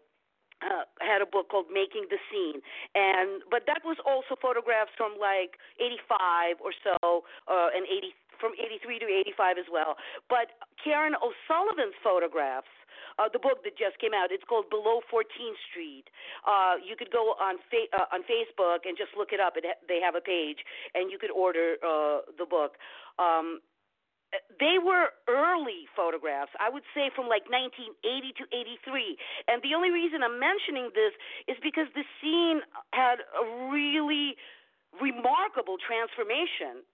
Uh, 0.59 0.83
had 0.99 1.23
a 1.23 1.25
book 1.25 1.47
called 1.47 1.71
Making 1.71 2.11
the 2.11 2.19
Scene, 2.27 2.59
and 2.91 3.39
but 3.47 3.63
that 3.63 3.79
was 3.87 3.95
also 4.03 4.35
photographs 4.35 4.91
from 4.99 5.15
like 5.15 5.55
85 5.79 6.59
or 6.59 6.75
so, 6.83 7.23
uh, 7.47 7.71
and 7.71 7.87
80 7.87 8.11
from 8.39 8.53
83 8.57 8.99
to 8.99 9.07
85 9.35 9.57
as 9.59 9.69
well. 9.71 9.95
But 10.27 10.57
Karen 10.83 11.15
O'Sullivan's 11.19 11.95
photographs 12.03 12.71
uh, 13.19 13.27
the 13.27 13.39
book 13.39 13.67
that 13.67 13.75
just 13.75 13.99
came 13.99 14.15
out. 14.15 14.31
It's 14.31 14.47
called 14.47 14.71
Below 14.71 15.03
14th 15.11 15.59
Street. 15.67 16.07
Uh, 16.47 16.79
you 16.79 16.95
could 16.95 17.11
go 17.11 17.35
on 17.35 17.59
fa- 17.67 17.91
uh, 17.91 18.15
on 18.15 18.23
Facebook 18.23 18.87
and 18.87 18.95
just 18.95 19.11
look 19.19 19.35
it 19.35 19.43
up. 19.43 19.59
It 19.59 19.67
ha- 19.67 19.81
they 19.91 19.99
have 19.99 20.15
a 20.15 20.23
page, 20.23 20.63
and 20.95 21.11
you 21.11 21.19
could 21.19 21.31
order 21.31 21.75
uh, 21.83 22.23
the 22.39 22.47
book. 22.47 22.79
Um, 23.19 23.59
they 24.61 24.77
were 24.79 25.09
early 25.27 25.89
photographs. 25.97 26.53
I 26.61 26.69
would 26.69 26.85
say 26.93 27.09
from 27.11 27.27
like 27.27 27.49
1980 27.49 27.97
to 28.39 28.43
83. 28.87 29.17
And 29.49 29.57
the 29.65 29.73
only 29.73 29.89
reason 29.89 30.21
I'm 30.21 30.37
mentioning 30.37 30.93
this 30.93 31.17
is 31.49 31.57
because 31.65 31.89
the 31.97 32.05
scene 32.21 32.61
had 32.93 33.25
a 33.25 33.43
really 33.73 34.37
remarkable 35.01 35.81
transformation 35.81 36.85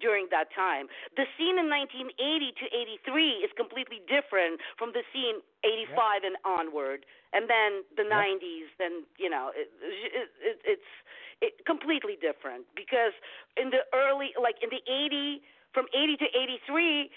during 0.00 0.26
that 0.32 0.48
time. 0.50 0.88
The 1.16 1.28
scene 1.36 1.60
in 1.60 1.68
1980 1.68 2.16
to 2.16 2.66
83 3.06 3.44
is 3.44 3.50
completely 3.56 4.00
different 4.08 4.60
from 4.80 4.96
the 4.96 5.04
scene 5.12 5.44
85 5.62 5.92
yep. 5.92 6.32
and 6.32 6.36
onward, 6.42 7.04
and 7.36 7.46
then 7.46 7.84
the 7.94 8.08
yep. 8.08 8.40
90s. 8.40 8.68
Then 8.80 9.04
you 9.20 9.28
know, 9.28 9.52
it, 9.54 9.68
it, 9.84 10.28
it, 10.40 10.56
it's 10.64 10.90
it, 11.40 11.52
completely 11.66 12.16
different 12.20 12.64
because 12.76 13.12
in 13.56 13.70
the 13.70 13.84
early, 13.92 14.32
like 14.40 14.56
in 14.64 14.68
the 14.72 14.82
80, 14.84 15.42
from 15.72 15.86
80 15.92 16.16
to 16.24 16.28
83, 16.32 17.10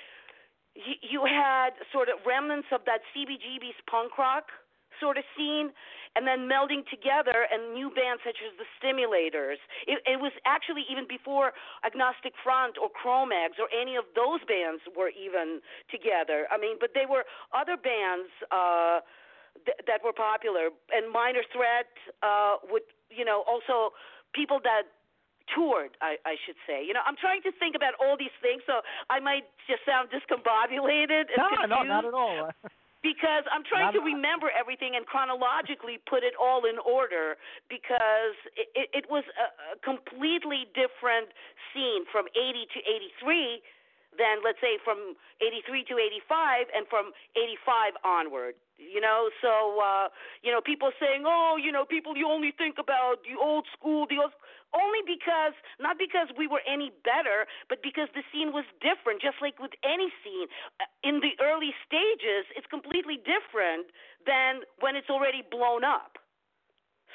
you, 0.75 0.95
you 1.01 1.19
had 1.25 1.75
sort 1.91 2.09
of 2.09 2.19
remnants 2.25 2.67
of 2.71 2.81
that 2.85 3.01
CBGB's 3.13 3.77
punk 3.89 4.17
rock 4.17 4.51
sort 4.99 5.17
of 5.17 5.23
scene 5.37 5.71
and 6.15 6.27
then 6.27 6.45
melding 6.45 6.85
together 6.89 7.49
and 7.49 7.73
new 7.73 7.89
bands 7.89 8.21
such 8.21 8.37
as 8.45 8.53
the 8.61 8.67
Stimulators. 8.77 9.57
It, 9.89 10.01
it 10.05 10.19
was 10.21 10.31
actually 10.45 10.85
even 10.89 11.09
before 11.09 11.53
Agnostic 11.81 12.33
Front 12.43 12.77
or 12.77 12.89
Cro-Mags 12.89 13.57
or 13.57 13.65
any 13.73 13.97
of 13.97 14.05
those 14.13 14.41
bands 14.45 14.85
were 14.93 15.09
even 15.09 15.61
together. 15.89 16.45
I 16.53 16.61
mean, 16.61 16.77
but 16.77 16.93
they 16.93 17.09
were 17.09 17.25
other 17.49 17.77
bands 17.77 18.29
uh, 18.53 19.01
th- 19.65 19.81
that 19.89 20.05
were 20.05 20.13
popular, 20.13 20.69
and 20.93 21.09
Minor 21.09 21.41
Threat 21.49 21.89
uh, 22.21 22.61
would, 22.69 22.85
you 23.09 23.25
know, 23.25 23.41
also 23.49 23.97
people 24.37 24.61
that 24.61 24.85
toured, 25.51 25.97
I, 25.99 26.15
I 26.23 26.37
should 26.45 26.55
say. 26.69 26.85
You 26.85 26.93
know, 26.93 27.01
I'm 27.05 27.17
trying 27.17 27.41
to 27.43 27.51
think 27.57 27.75
about 27.75 27.97
all 27.97 28.15
these 28.15 28.33
things, 28.41 28.61
so 28.69 28.85
I 29.09 29.19
might 29.19 29.49
just 29.65 29.81
sound 29.83 30.13
discombobulated 30.13 31.33
and 31.33 31.41
no, 31.41 31.49
confused. 31.49 31.69
No, 31.69 31.83
not 31.83 32.05
at 32.05 32.13
all. 32.13 32.53
because 33.03 33.43
I'm 33.51 33.67
trying 33.67 33.91
to 33.93 33.99
remember 33.99 34.47
everything 34.55 34.95
and 34.95 35.05
chronologically 35.05 35.99
put 36.07 36.23
it 36.23 36.33
all 36.39 36.63
in 36.63 36.79
order 36.79 37.35
because 37.67 38.39
it, 38.55 38.71
it, 38.73 38.87
it 39.03 39.05
was 39.11 39.27
a, 39.35 39.75
a 39.75 39.79
completely 39.83 40.71
different 40.71 41.35
scene 41.75 42.07
from 42.09 42.31
80 42.31 42.63
to 42.73 42.79
83 42.79 43.61
than 44.17 44.43
let's 44.43 44.59
say 44.61 44.77
from 44.83 45.15
83 45.41 45.85
to 45.89 45.95
85 45.97 46.67
and 46.75 46.87
from 46.87 47.11
85 47.35 47.97
onward 48.03 48.55
you 48.77 49.01
know? 49.01 49.29
So 49.41 49.79
uh 49.79 50.09
you 50.41 50.51
know 50.51 50.61
people 50.61 50.91
saying 50.99 51.23
oh 51.25 51.57
you 51.57 51.71
know 51.71 51.85
people 51.85 52.17
you 52.17 52.27
only 52.27 52.51
think 52.51 52.75
about 52.79 53.23
the 53.23 53.39
old 53.39 53.65
school 53.71 54.05
the 54.09 54.19
old 54.19 54.33
only 54.73 55.05
because 55.05 55.53
not 55.79 56.01
because 56.01 56.33
we 56.33 56.47
were 56.47 56.61
any 56.65 56.91
better 57.05 57.45
but 57.69 57.79
because 57.85 58.09
the 58.17 58.25
scene 58.33 58.51
was 58.51 58.65
different 58.81 59.21
just 59.21 59.37
like 59.41 59.57
with 59.61 59.73
any 59.85 60.09
scene. 60.23 60.47
Uh, 60.81 60.89
in 61.03 61.21
the 61.21 61.37
early 61.39 61.71
stages 61.85 62.49
it's 62.57 62.67
completely 62.67 63.17
different 63.21 63.87
than 64.25 64.65
when 64.79 64.95
it's 64.95 65.09
already 65.09 65.43
blown 65.45 65.83
up. 65.83 66.17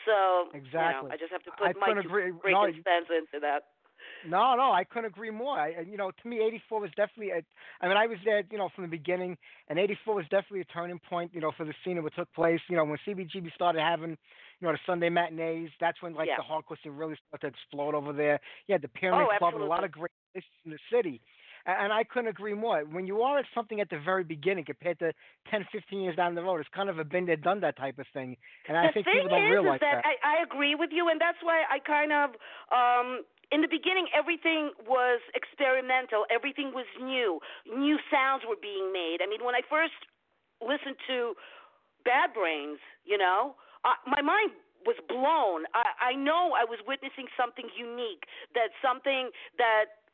So 0.07 0.49
exactly 0.55 0.73
you 0.73 1.09
know, 1.11 1.15
i 1.15 1.17
just 1.19 1.33
have 1.35 1.43
to 1.45 1.53
put 1.59 1.75
I 1.75 1.79
my 1.79 2.01
two 2.01 2.09
no, 2.47 2.65
into 2.65 3.39
that 3.43 3.78
no, 4.27 4.55
no, 4.57 4.73
I 4.73 4.85
couldn't 4.85 5.07
agree 5.07 5.31
more. 5.31 5.59
I, 5.59 5.85
you 5.89 5.97
know, 5.97 6.11
to 6.11 6.29
me, 6.29 6.41
'84 6.41 6.81
was 6.81 6.91
definitely. 6.97 7.31
A, 7.31 7.43
I 7.81 7.89
mean, 7.89 7.97
I 7.97 8.07
was 8.07 8.19
there, 8.25 8.43
you 8.51 8.59
know, 8.59 8.69
from 8.75 8.85
the 8.85 8.89
beginning, 8.89 9.37
and 9.69 9.79
'84 9.79 10.15
was 10.15 10.25
definitely 10.25 10.61
a 10.61 10.65
turning 10.65 11.01
point, 11.09 11.31
you 11.35 11.41
know, 11.41 11.53
for 11.57 11.65
the 11.65 11.75
scene 11.85 12.03
that 12.03 12.15
took 12.17 12.33
place. 12.33 12.61
You 12.69 12.77
know, 12.77 12.85
when 12.85 12.99
CBGB 13.07 13.53
started 13.55 13.81
having, 13.81 14.11
you 14.11 14.67
know, 14.67 14.73
the 14.73 14.79
Sunday 14.87 15.09
matinees, 15.09 15.71
that's 15.81 16.01
when 16.03 16.15
like 16.15 16.29
yeah. 16.29 16.37
the 16.37 16.43
hardcore 16.43 16.77
scene 16.83 16.93
really 16.93 17.17
started 17.29 17.47
to 17.47 17.55
explode 17.55 17.95
over 17.95 18.13
there. 18.13 18.41
You 18.67 18.73
had 18.73 18.83
the 18.83 18.89
Pyramid 18.89 19.29
oh, 19.33 19.39
Club 19.39 19.55
and 19.55 19.63
a 19.63 19.67
lot 19.67 19.85
of 19.85 19.93
great 19.93 20.13
places 20.33 20.51
in 20.65 20.73
the 20.73 20.79
city. 20.93 21.21
And 21.67 21.93
I 21.93 22.03
couldn't 22.03 22.29
agree 22.29 22.55
more. 22.55 22.81
When 22.81 23.07
you 23.07 23.21
are 23.21 23.39
at 23.39 23.45
something 23.55 23.79
at 23.81 23.91
the 23.91 23.99
very 24.03 24.25
beginning 24.25 24.65
compared 24.65 24.99
to 25.01 25.13
10, 25.51 25.67
15 25.71 26.01
years 26.01 26.17
down 26.17 26.35
the 26.35 26.43
road, 26.43 26.61
it's 26.61 26.69
kind 26.75 26.89
of 26.89 26.99
a 26.99 27.05
been 27.05 27.27
there, 27.27 27.37
done 27.37 27.61
that 27.61 27.77
type 27.77 27.99
of 27.99 28.07
thing. 28.15 28.39
And 28.69 28.77
the 28.77 28.89
I 28.89 28.93
think 28.93 29.05
thing 29.05 29.15
people 29.23 29.29
don't 29.29 29.45
is, 29.45 29.51
realize 29.51 29.77
is 29.77 29.81
that, 29.81 30.03
that. 30.03 30.17
I, 30.25 30.41
I 30.41 30.43
agree 30.43 30.75
with 30.75 30.91
you, 30.93 31.11
and 31.11 31.21
that's 31.21 31.37
why 31.43 31.65
I 31.69 31.79
kind 31.81 32.13
of 32.13 32.31
um 32.73 33.23
in 33.51 33.61
the 33.61 33.69
beginning, 33.69 34.07
everything 34.13 34.73
was 34.87 35.21
experimental. 35.35 36.25
Everything 36.31 36.73
was 36.75 36.87
new. 37.01 37.41
New 37.65 37.97
sounds 38.13 38.43
were 38.49 38.61
being 38.61 38.93
made. 38.93 39.19
I 39.23 39.27
mean, 39.27 39.45
when 39.45 39.55
I 39.55 39.63
first 39.69 39.97
listened 40.61 40.97
to 41.09 41.35
Bad 42.05 42.35
Brains, 42.35 42.79
you 43.05 43.17
know, 43.17 43.57
uh, 43.85 43.97
my 44.07 44.21
mind 44.21 44.53
was 44.85 44.97
blown. 45.09 45.65
I, 45.75 46.13
I 46.13 46.15
know 46.15 46.53
I 46.55 46.65
was 46.65 46.79
witnessing 46.87 47.27
something 47.37 47.69
unique. 47.77 48.29
That 48.55 48.71
something 48.85 49.31
that 49.57 50.05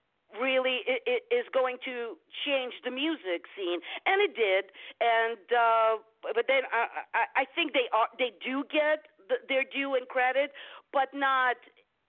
really 0.41 0.83
it, 0.87 1.03
it 1.07 1.23
is 1.35 1.47
going 1.53 1.79
to 1.85 2.19
change 2.47 2.75
the 2.85 2.91
music 2.91 3.47
scene, 3.55 3.81
and 4.07 4.23
it 4.23 4.35
did. 4.35 4.71
And 5.03 5.43
uh, 5.51 5.93
but 6.23 6.47
then 6.47 6.67
I, 6.71 7.07
I, 7.15 7.25
I 7.43 7.45
think 7.55 7.73
they 7.73 7.91
are 7.93 8.09
they 8.19 8.33
do 8.45 8.65
get 8.71 9.11
the, 9.29 9.43
their 9.49 9.65
due 9.65 9.95
and 9.95 10.07
credit, 10.09 10.53
but 10.93 11.11
not 11.13 11.57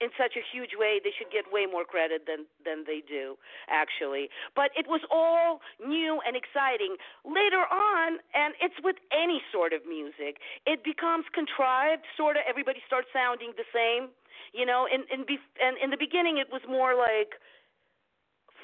in 0.01 0.09
such 0.19 0.35
a 0.35 0.43
huge 0.43 0.75
way 0.75 0.99
they 1.03 1.11
should 1.15 1.31
get 1.31 1.47
way 1.51 1.65
more 1.65 1.85
credit 1.85 2.27
than 2.27 2.45
than 2.63 2.83
they 2.85 3.01
do 3.05 3.37
actually. 3.69 4.29
But 4.55 4.71
it 4.75 4.87
was 4.87 5.01
all 5.11 5.61
new 5.79 6.19
and 6.25 6.35
exciting. 6.35 6.97
Later 7.23 7.63
on 7.71 8.19
and 8.33 8.53
it's 8.61 8.75
with 8.83 8.97
any 9.11 9.41
sort 9.51 9.73
of 9.73 9.85
music 9.87 10.43
it 10.65 10.83
becomes 10.83 11.25
contrived 11.33 12.03
sort 12.17 12.35
of 12.37 12.43
everybody 12.47 12.81
starts 12.85 13.07
sounding 13.13 13.53
the 13.55 13.67
same 13.71 14.11
you 14.53 14.65
know? 14.65 14.87
And 14.91 15.03
and, 15.11 15.25
be, 15.25 15.37
and 15.61 15.77
in 15.81 15.89
the 15.89 15.97
beginning 15.99 16.37
it 16.37 16.47
was 16.51 16.61
more 16.67 16.95
like 16.95 17.39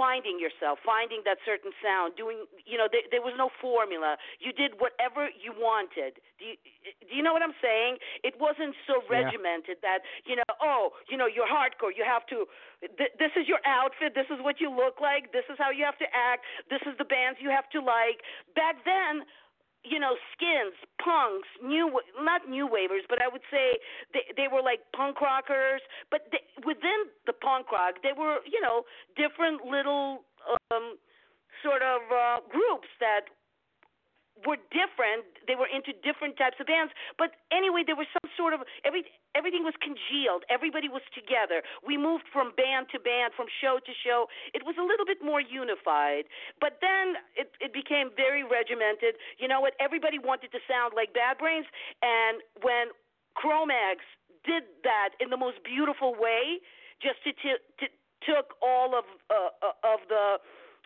finding 0.02 0.42
yourself, 0.42 0.82
finding 0.82 1.22
that 1.30 1.38
certain 1.46 1.70
sound, 1.78 2.18
doing, 2.18 2.50
you 2.66 2.74
know, 2.74 2.90
there, 2.90 3.06
there 3.14 3.22
was 3.22 3.38
no 3.38 3.54
formula. 3.62 4.18
You 4.42 4.50
did 4.50 4.82
whatever 4.82 5.30
you 5.38 5.54
wanted. 5.54 6.18
Do 6.42 6.44
you, 6.50 6.58
do 7.06 7.14
you 7.14 7.22
know 7.22 7.38
what 7.38 7.46
I'm 7.46 7.54
saying? 7.62 8.02
It 8.26 8.42
wasn't 8.42 8.74
so 8.90 9.06
regimented 9.06 9.78
that, 9.86 10.02
you 10.26 10.34
know, 10.42 10.50
oh, 10.58 10.98
you 11.06 11.22
know, 11.22 11.30
you're 11.30 11.46
hardcore. 11.46 11.94
You 11.94 12.02
have 12.02 12.26
to, 12.34 12.50
th- 12.82 13.14
this 13.22 13.34
is 13.38 13.46
your 13.46 13.62
outfit. 13.62 14.18
This 14.18 14.26
is 14.34 14.42
what 14.42 14.58
you 14.58 14.74
look 14.74 14.98
like. 14.98 15.30
This 15.30 15.46
is 15.54 15.62
how 15.62 15.70
you 15.70 15.86
have 15.86 16.02
to 16.02 16.10
act. 16.10 16.50
This 16.74 16.82
is 16.90 16.98
the 16.98 17.06
bands 17.06 17.38
you 17.38 17.54
have 17.54 17.70
to 17.78 17.80
like. 17.80 18.26
Back 18.58 18.82
then, 18.82 19.22
you 19.84 20.00
know, 20.00 20.16
skins, 20.34 20.78
punks, 21.02 21.50
new, 21.64 21.90
not 22.22 22.48
new 22.48 22.68
wavers, 22.68 23.04
but 23.10 23.22
I 23.22 23.28
would 23.28 23.42
say 23.50 23.80
they 24.14 24.26
they 24.38 24.48
were 24.52 24.62
like 24.62 24.82
punk 24.96 25.22
rockers. 25.22 25.82
But 26.10 26.30
they, 26.32 26.44
within 26.66 27.10
the 27.26 27.34
punk 27.34 27.72
rock, 27.72 27.96
they 28.04 28.14
were, 28.16 28.40
you 28.46 28.62
know, 28.62 28.84
different 29.18 29.66
little 29.66 30.24
um, 30.70 30.98
sort 31.64 31.82
of 31.82 32.02
uh, 32.14 32.38
groups 32.50 32.90
that 33.00 33.30
were 34.46 34.58
different. 34.74 35.26
They 35.46 35.56
were 35.56 35.70
into 35.70 35.94
different 36.02 36.38
types 36.38 36.58
of 36.60 36.68
bands, 36.68 36.94
but 37.18 37.38
anyway, 37.52 37.84
there 37.86 37.98
was 37.98 38.08
some 38.14 38.30
sort 38.38 38.54
of 38.54 38.62
every 38.86 39.06
everything 39.36 39.64
was 39.64 39.76
congealed. 39.82 40.44
Everybody 40.50 40.90
was 40.90 41.02
together. 41.14 41.62
We 41.86 41.98
moved 41.98 42.26
from 42.32 42.54
band 42.58 42.90
to 42.94 43.00
band, 43.00 43.34
from 43.38 43.48
show 43.62 43.80
to 43.82 43.94
show. 44.02 44.28
It 44.54 44.66
was 44.66 44.76
a 44.78 44.86
little 44.86 45.06
bit 45.06 45.22
more 45.22 45.42
unified, 45.42 46.26
but 46.60 46.82
then 46.82 47.22
it 47.38 47.54
it 47.62 47.72
became 47.74 48.10
very 48.16 48.44
regimented. 48.44 49.18
You 49.38 49.48
know 49.48 49.62
what? 49.62 49.74
Everybody 49.80 50.20
wanted 50.20 50.52
to 50.54 50.62
sound 50.68 50.94
like 50.96 51.14
Bad 51.14 51.38
Brains, 51.38 51.68
and 52.02 52.42
when 52.62 52.94
Cro-Mags 53.36 54.06
did 54.44 54.64
that 54.84 55.14
in 55.22 55.30
the 55.30 55.38
most 55.38 55.62
beautiful 55.64 56.18
way, 56.18 56.60
just 57.02 57.22
to, 57.24 57.32
to, 57.32 57.52
to 57.80 57.86
took 58.22 58.54
all 58.62 58.94
of 58.94 59.06
uh, 59.30 59.50
uh 59.66 59.94
of 59.94 60.00
the 60.10 60.38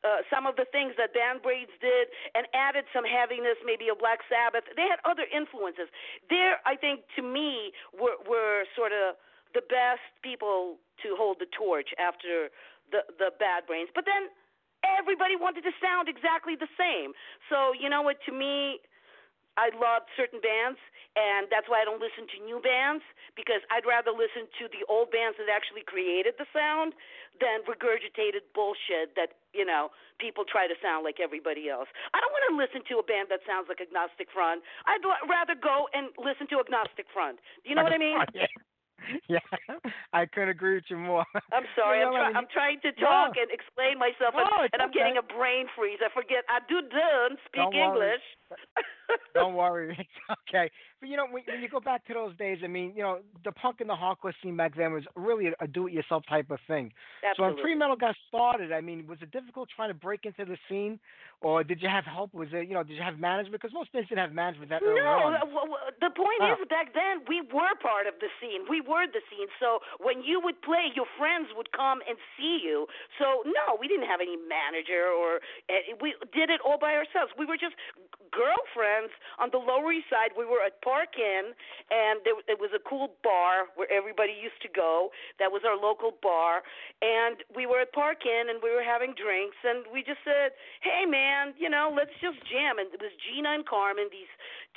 uh, 0.04 0.22
some 0.30 0.46
of 0.46 0.56
the 0.56 0.66
things 0.70 0.94
that 0.98 1.14
Bad 1.14 1.42
Brains 1.42 1.72
did 1.80 2.12
and 2.36 2.46
added 2.54 2.86
some 2.94 3.06
heaviness, 3.06 3.58
maybe 3.66 3.88
a 3.90 3.96
Black 3.96 4.20
Sabbath. 4.28 4.68
They 4.76 4.86
had 4.86 5.00
other 5.08 5.26
influences. 5.30 5.90
There, 6.30 6.60
I 6.66 6.76
think, 6.76 7.08
to 7.16 7.22
me, 7.24 7.72
were, 7.96 8.20
were 8.28 8.66
sort 8.76 8.92
of 8.92 9.16
the 9.56 9.64
best 9.66 10.04
people 10.22 10.78
to 11.02 11.16
hold 11.16 11.40
the 11.40 11.48
torch 11.56 11.96
after 11.96 12.52
the 12.92 13.02
the 13.18 13.32
Bad 13.40 13.66
Brains. 13.66 13.90
But 13.96 14.06
then 14.06 14.30
everybody 14.84 15.36
wanted 15.36 15.64
to 15.66 15.74
sound 15.82 16.12
exactly 16.12 16.54
the 16.54 16.70
same. 16.78 17.16
So 17.50 17.74
you 17.74 17.90
know 17.90 18.04
what? 18.04 18.18
To 18.30 18.32
me, 18.32 18.84
I 19.56 19.72
love 19.72 20.04
certain 20.20 20.44
bands, 20.44 20.80
and 21.16 21.48
that's 21.48 21.72
why 21.72 21.80
I 21.80 21.86
don't 21.88 22.04
listen 22.04 22.28
to 22.36 22.38
new 22.44 22.60
bands 22.60 23.04
because 23.40 23.64
I'd 23.72 23.88
rather 23.88 24.12
listen 24.12 24.52
to 24.60 24.68
the 24.68 24.84
old 24.92 25.12
bands 25.16 25.40
that 25.40 25.48
actually 25.48 25.88
created 25.88 26.36
the 26.36 26.48
sound 26.52 26.92
than 27.40 27.64
regurgitated 27.68 28.48
bullshit 28.56 29.16
that 29.16 29.40
you 29.56 29.64
know 29.64 29.92
people 30.20 30.44
try 30.48 30.68
to 30.68 30.76
sound 30.84 31.04
like 31.04 31.20
everybody 31.24 31.68
else. 31.68 31.88
I 32.16 32.20
don't 32.20 32.32
want 32.32 32.46
to 32.52 32.56
listen 32.56 32.82
to 32.92 33.00
a 33.00 33.06
band 33.06 33.28
that 33.32 33.44
sounds 33.48 33.68
like 33.68 33.80
Agnostic 33.80 34.28
Front. 34.32 34.64
I'd 34.88 35.04
l- 35.04 35.24
rather 35.28 35.56
go 35.56 35.88
and 35.92 36.12
listen 36.20 36.48
to 36.56 36.60
Agnostic 36.60 37.08
Front. 37.12 37.40
Do 37.64 37.72
you 37.72 37.76
know 37.76 37.84
what 37.84 37.96
I 37.96 38.00
mean? 38.00 38.20
Yeah. 39.30 39.40
I 40.14 40.26
couldn't 40.26 40.50
agree 40.50 40.76
with 40.76 40.86
you 40.90 40.98
more. 40.98 41.26
I'm 41.54 41.64
sorry. 41.76 42.00
You 42.00 42.08
I'm, 42.08 42.14
try- 42.14 42.34
I'm 42.40 42.48
trying 42.54 42.80
to 42.82 42.92
talk 42.94 43.34
No. 43.36 43.42
and 43.42 43.52
explain 43.52 43.98
myself, 44.00 44.34
and, 44.38 44.46
No, 44.46 44.68
and 44.72 44.82
I'm 44.82 44.90
okay. 44.90 45.00
getting 45.00 45.18
a 45.18 45.26
brain 45.26 45.66
freeze. 45.76 46.00
I 46.04 46.10
forget. 46.14 46.44
I 46.50 46.60
do 46.70 46.82
done 46.82 47.38
speak 47.46 47.72
Don't. 47.72 47.76
English. 47.76 48.24
Don't 49.34 49.56
worry, 49.56 49.96
it's 50.00 50.40
okay. 50.50 50.70
But 51.06 51.12
you 51.12 51.18
know, 51.18 51.28
when, 51.30 51.44
when 51.46 51.62
you 51.62 51.70
go 51.70 51.80
back 51.80 52.04
to 52.08 52.14
those 52.16 52.36
days, 52.38 52.58
I 52.64 52.68
mean, 52.68 52.94
you 52.96 53.04
know, 53.04 53.20
the 53.44 53.52
punk 53.52 53.78
and 53.80 53.88
the 53.88 53.94
hardcore 53.94 54.34
scene 54.42 54.58
back 54.58 54.76
then 54.76 54.92
was 54.92 55.04
really 55.16 55.48
a, 55.48 55.54
a 55.62 55.68
do-it-yourself 55.68 56.24
type 56.28 56.50
of 56.50 56.58
thing. 56.66 56.90
Absolutely. 57.22 57.30
So 57.38 57.44
when 57.44 57.52
Absolutely. 57.52 57.62
pre 57.62 57.76
metal 57.76 57.96
got 57.96 58.16
started, 58.28 58.72
I 58.72 58.82
mean, 58.82 59.06
was 59.06 59.20
it 59.22 59.30
difficult 59.30 59.70
trying 59.70 59.90
to 59.90 59.94
break 59.94 60.26
into 60.26 60.46
the 60.46 60.58
scene, 60.68 60.98
or 61.42 61.64
did 61.64 61.78
you 61.78 61.90
have 61.90 62.06
help? 62.06 62.34
Was 62.34 62.50
it, 62.54 62.68
you 62.68 62.74
know, 62.74 62.82
did 62.82 62.98
you 62.98 63.06
have 63.06 63.20
management? 63.20 63.62
Because 63.62 63.70
most 63.70 63.94
bands 63.94 64.10
didn't 64.10 64.26
have 64.26 64.34
management 64.34 64.74
that 64.74 64.82
early 64.82 64.98
No, 64.98 65.30
on. 65.30 65.86
the 66.02 66.10
point 66.10 66.42
Oh. 66.42 66.58
is 66.58 66.66
back 66.74 66.98
then 66.98 67.22
we 67.30 67.46
were 67.54 67.78
part 67.86 68.10
of 68.10 68.18
the 68.18 68.34
scene. 68.42 68.66
We 68.66 68.82
were 68.82 69.06
the 69.06 69.22
scene. 69.30 69.46
So 69.62 69.86
when 70.02 70.26
you 70.26 70.42
would 70.42 70.58
play, 70.66 70.90
your 70.98 71.06
friends 71.22 71.54
would 71.54 71.70
come 71.72 72.02
and 72.10 72.18
see 72.34 72.66
you. 72.66 72.90
So 73.22 73.46
no, 73.46 73.78
we 73.78 73.86
didn't 73.86 74.10
have 74.10 74.26
any 74.26 74.42
manager 74.42 75.06
or 75.06 75.38
uh, 75.70 75.94
we 76.02 76.18
did 76.34 76.50
it 76.50 76.66
all 76.66 76.82
by 76.82 76.98
ourselves. 76.98 77.30
We 77.38 77.46
were 77.46 77.62
just 77.62 77.78
girlfriends 78.36 79.16
on 79.40 79.50
the 79.56 79.58
Lower 79.58 79.96
East 79.96 80.12
Side. 80.12 80.36
We 80.36 80.44
were 80.44 80.60
at 80.60 80.84
Park 80.84 81.16
Inn, 81.16 81.56
and 81.90 82.20
there 82.28 82.36
it 82.52 82.60
was 82.60 82.76
a 82.76 82.84
cool 82.84 83.16
bar 83.24 83.72
where 83.80 83.88
everybody 83.88 84.36
used 84.36 84.60
to 84.68 84.72
go. 84.72 85.16
That 85.40 85.56
was 85.56 85.64
our 85.64 85.80
local 85.80 86.12
bar, 86.20 86.62
and 87.00 87.40
we 87.56 87.64
were 87.66 87.80
at 87.80 87.96
Park 87.96 88.28
Inn 88.28 88.52
and 88.52 88.60
we 88.60 88.76
were 88.76 88.84
having 88.84 89.16
drinks, 89.16 89.56
and 89.64 89.88
we 89.88 90.04
just 90.04 90.20
said, 90.28 90.52
"Hey, 90.84 91.08
man, 91.08 91.56
you 91.56 91.72
know, 91.72 91.88
let's 91.96 92.14
just 92.20 92.38
jam." 92.52 92.78
And 92.78 92.92
it 92.92 93.00
was 93.00 93.16
Gina 93.24 93.56
and 93.56 93.66
Carmen, 93.66 94.12
these 94.12 94.30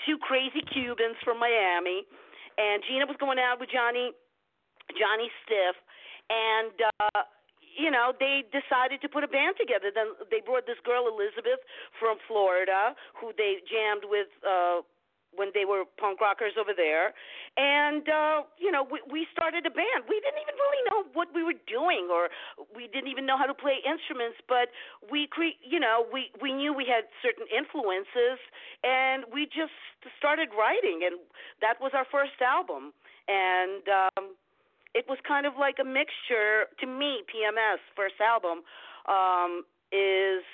two 0.06 0.16
crazy 0.22 0.62
Cubans 0.62 1.18
from 1.26 1.42
Miami, 1.42 2.06
and 2.56 2.82
Gina 2.86 3.04
was 3.10 3.18
going 3.18 3.42
out 3.42 3.58
with 3.58 3.74
Johnny, 3.74 4.14
Johnny 4.94 5.28
Stiff, 5.42 5.76
and. 6.30 6.74
uh 7.10 7.26
you 7.78 7.90
know, 7.90 8.12
they 8.18 8.42
decided 8.50 9.00
to 9.02 9.08
put 9.08 9.22
a 9.22 9.30
band 9.30 9.54
together. 9.56 9.94
Then 9.94 10.18
they 10.30 10.42
brought 10.42 10.66
this 10.66 10.82
girl 10.84 11.06
Elizabeth 11.06 11.62
from 11.98 12.18
Florida, 12.26 12.98
who 13.14 13.32
they 13.38 13.62
jammed 13.70 14.02
with 14.04 14.28
uh 14.42 14.82
when 15.36 15.52
they 15.52 15.64
were 15.68 15.84
punk 16.00 16.20
rockers 16.20 16.56
over 16.58 16.72
there. 16.74 17.12
And 17.56 18.08
uh, 18.08 18.42
you 18.58 18.70
know, 18.72 18.82
we 18.82 18.98
we 19.10 19.26
started 19.30 19.66
a 19.66 19.70
band. 19.70 20.08
We 20.08 20.18
didn't 20.24 20.40
even 20.42 20.56
really 20.58 20.82
know 20.90 21.00
what 21.14 21.28
we 21.34 21.42
were 21.44 21.58
doing 21.68 22.08
or 22.10 22.28
we 22.74 22.88
didn't 22.88 23.08
even 23.08 23.26
know 23.26 23.38
how 23.38 23.46
to 23.46 23.54
play 23.54 23.78
instruments, 23.84 24.42
but 24.48 24.74
we 25.10 25.28
cre- 25.30 25.58
you 25.62 25.78
know, 25.78 26.06
we 26.12 26.34
we 26.42 26.52
knew 26.52 26.72
we 26.74 26.86
had 26.86 27.06
certain 27.22 27.46
influences 27.52 28.42
and 28.82 29.24
we 29.32 29.46
just 29.46 29.74
started 30.18 30.50
writing 30.56 31.06
and 31.06 31.20
that 31.60 31.78
was 31.80 31.92
our 31.94 32.06
first 32.10 32.38
album. 32.42 32.92
And 33.28 33.84
um 33.86 34.34
it 34.94 35.04
was 35.08 35.18
kind 35.26 35.46
of 35.46 35.54
like 35.58 35.76
a 35.80 35.84
mixture 35.84 36.70
to 36.80 36.86
me 36.86 37.22
pms 37.28 37.80
first 37.96 38.16
album 38.20 38.62
um 39.08 39.64
is 39.92 40.44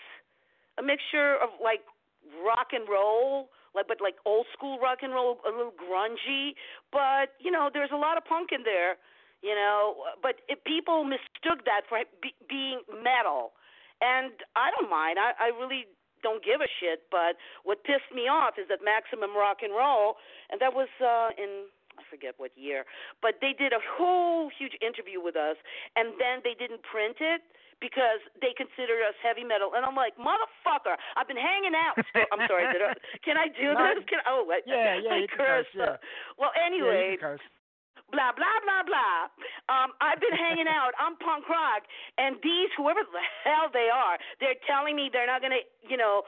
a 0.78 0.82
mixture 0.82 1.37
of 1.43 1.51
like 1.62 1.82
rock 2.43 2.72
and 2.72 2.89
roll 2.89 3.51
like 3.74 3.87
but 3.89 3.99
like 4.01 4.16
old 4.24 4.47
school 4.53 4.78
rock 4.78 4.99
and 5.03 5.12
roll 5.12 5.39
a 5.47 5.51
little 5.51 5.74
grungy 5.74 6.55
but 6.91 7.35
you 7.39 7.51
know 7.51 7.68
there's 7.72 7.93
a 7.93 7.99
lot 7.99 8.16
of 8.16 8.24
punk 8.24 8.51
in 8.53 8.62
there 8.64 8.97
you 9.43 9.55
know 9.55 10.07
but 10.22 10.41
it, 10.49 10.64
people 10.64 11.05
mistook 11.05 11.64
that 11.66 11.82
for 11.89 11.99
be, 12.22 12.35
being 12.49 12.80
metal. 13.03 13.53
And 14.01 14.32
i 14.57 14.70
don't 14.74 14.91
mind. 14.91 15.18
I 15.18 15.35
i 15.39 15.49
really 15.55 15.87
don't 16.22 16.43
give 16.43 16.62
a 16.64 16.70
shit 16.80 17.05
but 17.11 17.37
what 17.64 17.85
pissed 17.85 18.09
me 18.14 18.30
off 18.30 18.55
is 18.57 18.66
that 18.72 18.80
maximum 18.82 19.37
rock 19.37 19.59
and 19.62 19.74
roll 19.74 20.16
and 20.51 20.61
that 20.61 20.72
was 20.72 20.89
uh 21.03 21.30
in 21.37 21.68
I 21.99 22.03
forget 22.11 22.34
what 22.36 22.51
year, 22.57 22.84
but 23.22 23.38
they 23.40 23.55
did 23.57 23.72
a 23.72 23.82
whole 23.97 24.51
huge 24.51 24.74
interview 24.82 25.22
with 25.22 25.36
us, 25.36 25.57
and 25.97 26.14
then 26.18 26.42
they 26.42 26.55
didn't 26.59 26.82
print 26.82 27.18
it 27.20 27.42
because 27.80 28.22
they 28.38 28.55
considered 28.55 29.03
us 29.05 29.16
heavy 29.20 29.42
metal. 29.42 29.74
And 29.74 29.82
I'm 29.84 29.99
like, 29.99 30.14
motherfucker, 30.16 30.95
I've 31.16 31.28
been 31.28 31.40
hanging 31.40 31.74
out. 31.74 31.99
I'm 32.32 32.47
sorry, 32.47 32.66
I, 32.70 32.95
can 33.20 33.36
I 33.36 33.51
do 33.51 33.74
this? 33.74 34.05
Can 34.07 34.24
oh, 34.24 34.47
I, 34.49 34.64
Yeah, 34.66 34.97
yeah, 35.03 35.11
I 35.14 35.16
you 35.20 35.28
can 35.28 35.38
curse, 35.38 35.70
yeah. 35.74 35.97
Well, 36.38 36.53
Yeah, 36.55 36.66
anyway, 36.66 37.16
curse. 37.18 37.42
blah 38.09 38.32
blah 38.32 38.59
blah 38.62 38.82
blah. 38.86 39.28
Um, 39.68 39.92
I've 40.01 40.20
been 40.20 40.36
hanging 40.36 40.70
out. 40.70 40.95
I'm 40.97 41.18
punk 41.18 41.49
rock, 41.51 41.84
and 42.18 42.38
these 42.42 42.70
whoever 42.78 43.03
the 43.05 43.26
hell 43.42 43.68
they 43.72 43.90
are, 43.90 44.16
they're 44.40 44.59
telling 44.64 44.95
me 44.95 45.11
they're 45.11 45.28
not 45.28 45.42
gonna, 45.42 45.62
you 45.84 45.97
know, 45.99 46.22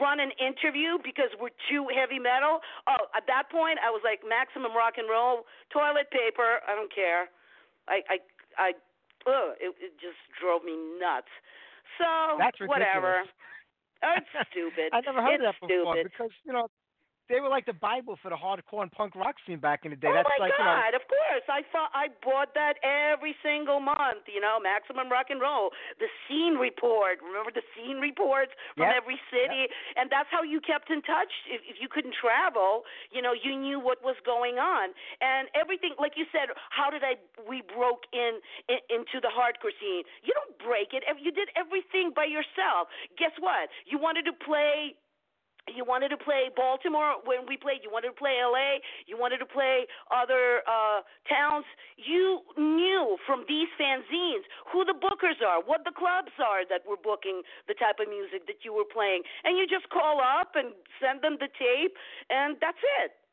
run 0.00 0.20
an 0.20 0.30
interview 0.40 0.98
because 1.02 1.30
we're 1.40 1.54
too 1.70 1.86
heavy 1.92 2.18
metal. 2.18 2.60
Oh, 2.88 3.08
at 3.16 3.26
that 3.26 3.48
point, 3.50 3.78
I 3.82 3.90
was 3.90 4.00
like 4.04 4.20
maximum 4.26 4.72
rock 4.76 4.96
and 4.96 5.08
roll, 5.08 5.44
toilet 5.72 6.10
paper. 6.10 6.60
I 6.66 6.74
don't 6.74 6.92
care. 6.92 7.28
I 7.88 8.00
I 8.08 8.16
I. 8.58 8.68
Ugh, 9.24 9.56
it, 9.56 9.72
it 9.80 9.92
just 10.00 10.20
drove 10.36 10.64
me 10.64 10.76
nuts. 11.00 11.32
So 11.96 12.36
That's 12.36 12.60
whatever. 12.60 13.24
ridiculous. 13.24 13.32
Oh, 14.04 14.20
it's 14.20 14.28
stupid. 14.52 14.92
I 14.92 15.00
never 15.00 15.22
heard 15.24 15.40
it's 15.40 15.48
that 15.48 15.56
before 15.64 15.96
stupid. 15.96 16.12
because 16.12 16.28
you 16.44 16.52
know 16.52 16.68
they 17.28 17.40
were 17.40 17.48
like 17.48 17.64
the 17.64 17.76
Bible 17.76 18.18
for 18.20 18.28
the 18.28 18.36
hardcore 18.36 18.84
and 18.84 18.92
punk 18.92 19.16
rock 19.16 19.36
scene 19.46 19.56
back 19.58 19.88
in 19.88 19.90
the 19.90 20.00
day. 20.00 20.12
Oh 20.12 20.16
That's 20.16 20.28
my 20.28 20.44
like 20.44 20.52
you 20.52 20.60
know 20.60 20.76
God! 20.76 20.92
Of 20.92 21.04
course, 21.08 21.46
I 21.48 21.64
thought 21.72 21.88
I 21.96 22.12
bought 22.20 22.52
that 22.52 22.76
every 22.84 23.32
single 23.40 23.80
month. 23.80 24.28
You 24.28 24.44
know, 24.44 24.60
Maximum 24.60 25.08
Rock 25.08 25.32
and 25.32 25.40
Roll, 25.40 25.72
the 25.96 26.10
Scene 26.28 26.60
Report. 26.60 27.24
Remember 27.24 27.48
the 27.48 27.64
Scene 27.72 27.96
Reports 27.96 28.52
from 28.76 28.92
Yep. 28.92 29.00
every 29.00 29.18
city, 29.32 29.72
and 29.96 30.12
that's 30.12 30.28
how 30.28 30.44
you 30.44 30.60
kept 30.60 30.92
in 30.92 31.00
touch. 31.00 31.32
If, 31.48 31.64
if 31.64 31.76
you 31.80 31.88
couldn't 31.88 32.14
travel, 32.14 32.84
you 33.08 33.24
know, 33.24 33.32
you 33.32 33.56
knew 33.56 33.80
what 33.80 34.04
was 34.04 34.16
going 34.28 34.60
on, 34.60 34.92
and 35.24 35.48
everything. 35.56 35.96
Like 35.96 36.20
you 36.20 36.28
said, 36.28 36.52
how 36.68 36.92
did 36.92 37.00
I? 37.00 37.16
We 37.48 37.64
broke 37.64 38.04
in, 38.12 38.44
in 38.68 38.80
into 38.92 39.24
the 39.24 39.32
hardcore 39.32 39.72
scene. 39.80 40.04
You 40.20 40.36
don't 40.36 40.60
break 40.60 40.92
it. 40.92 41.02
You 41.16 41.32
did 41.32 41.48
everything 41.56 42.12
by 42.12 42.28
yourself. 42.28 42.92
Guess 43.16 43.32
what? 43.40 43.72
You 43.88 43.96
wanted 43.96 44.28
to 44.28 44.34
play 44.36 44.92
you 45.72 45.84
wanted 45.84 46.12
to 46.12 46.20
play 46.20 46.52
Baltimore 46.54 47.16
when 47.24 47.48
we 47.48 47.56
played. 47.56 47.80
You 47.82 47.90
wanted 47.90 48.12
to 48.12 48.18
play 48.18 48.36
LA. 48.44 48.84
You 49.06 49.16
wanted 49.16 49.38
to 49.38 49.48
play 49.48 49.86
other 50.12 50.60
uh, 50.68 51.00
towns. 51.24 51.64
You 51.96 52.44
knew 52.56 53.16
from 53.24 53.44
these 53.48 53.68
fanzines 53.80 54.44
who 54.72 54.84
the 54.84 54.92
bookers 54.92 55.40
are, 55.40 55.64
what 55.64 55.84
the 55.84 55.92
clubs 55.96 56.32
are 56.36 56.68
that 56.68 56.84
were 56.84 57.00
booking 57.00 57.42
the 57.68 57.74
type 57.74 57.96
of 57.96 58.08
music 58.08 58.46
that 58.46 58.60
you 58.62 58.74
were 58.74 58.88
playing, 58.88 59.22
and 59.44 59.56
you 59.56 59.66
just 59.66 59.88
call 59.88 60.20
up 60.20 60.52
and 60.54 60.76
send 61.00 61.22
them 61.22 61.36
the 61.40 61.48
tape, 61.56 61.96
and 62.28 62.56
that's 62.60 62.80
it 63.04 63.23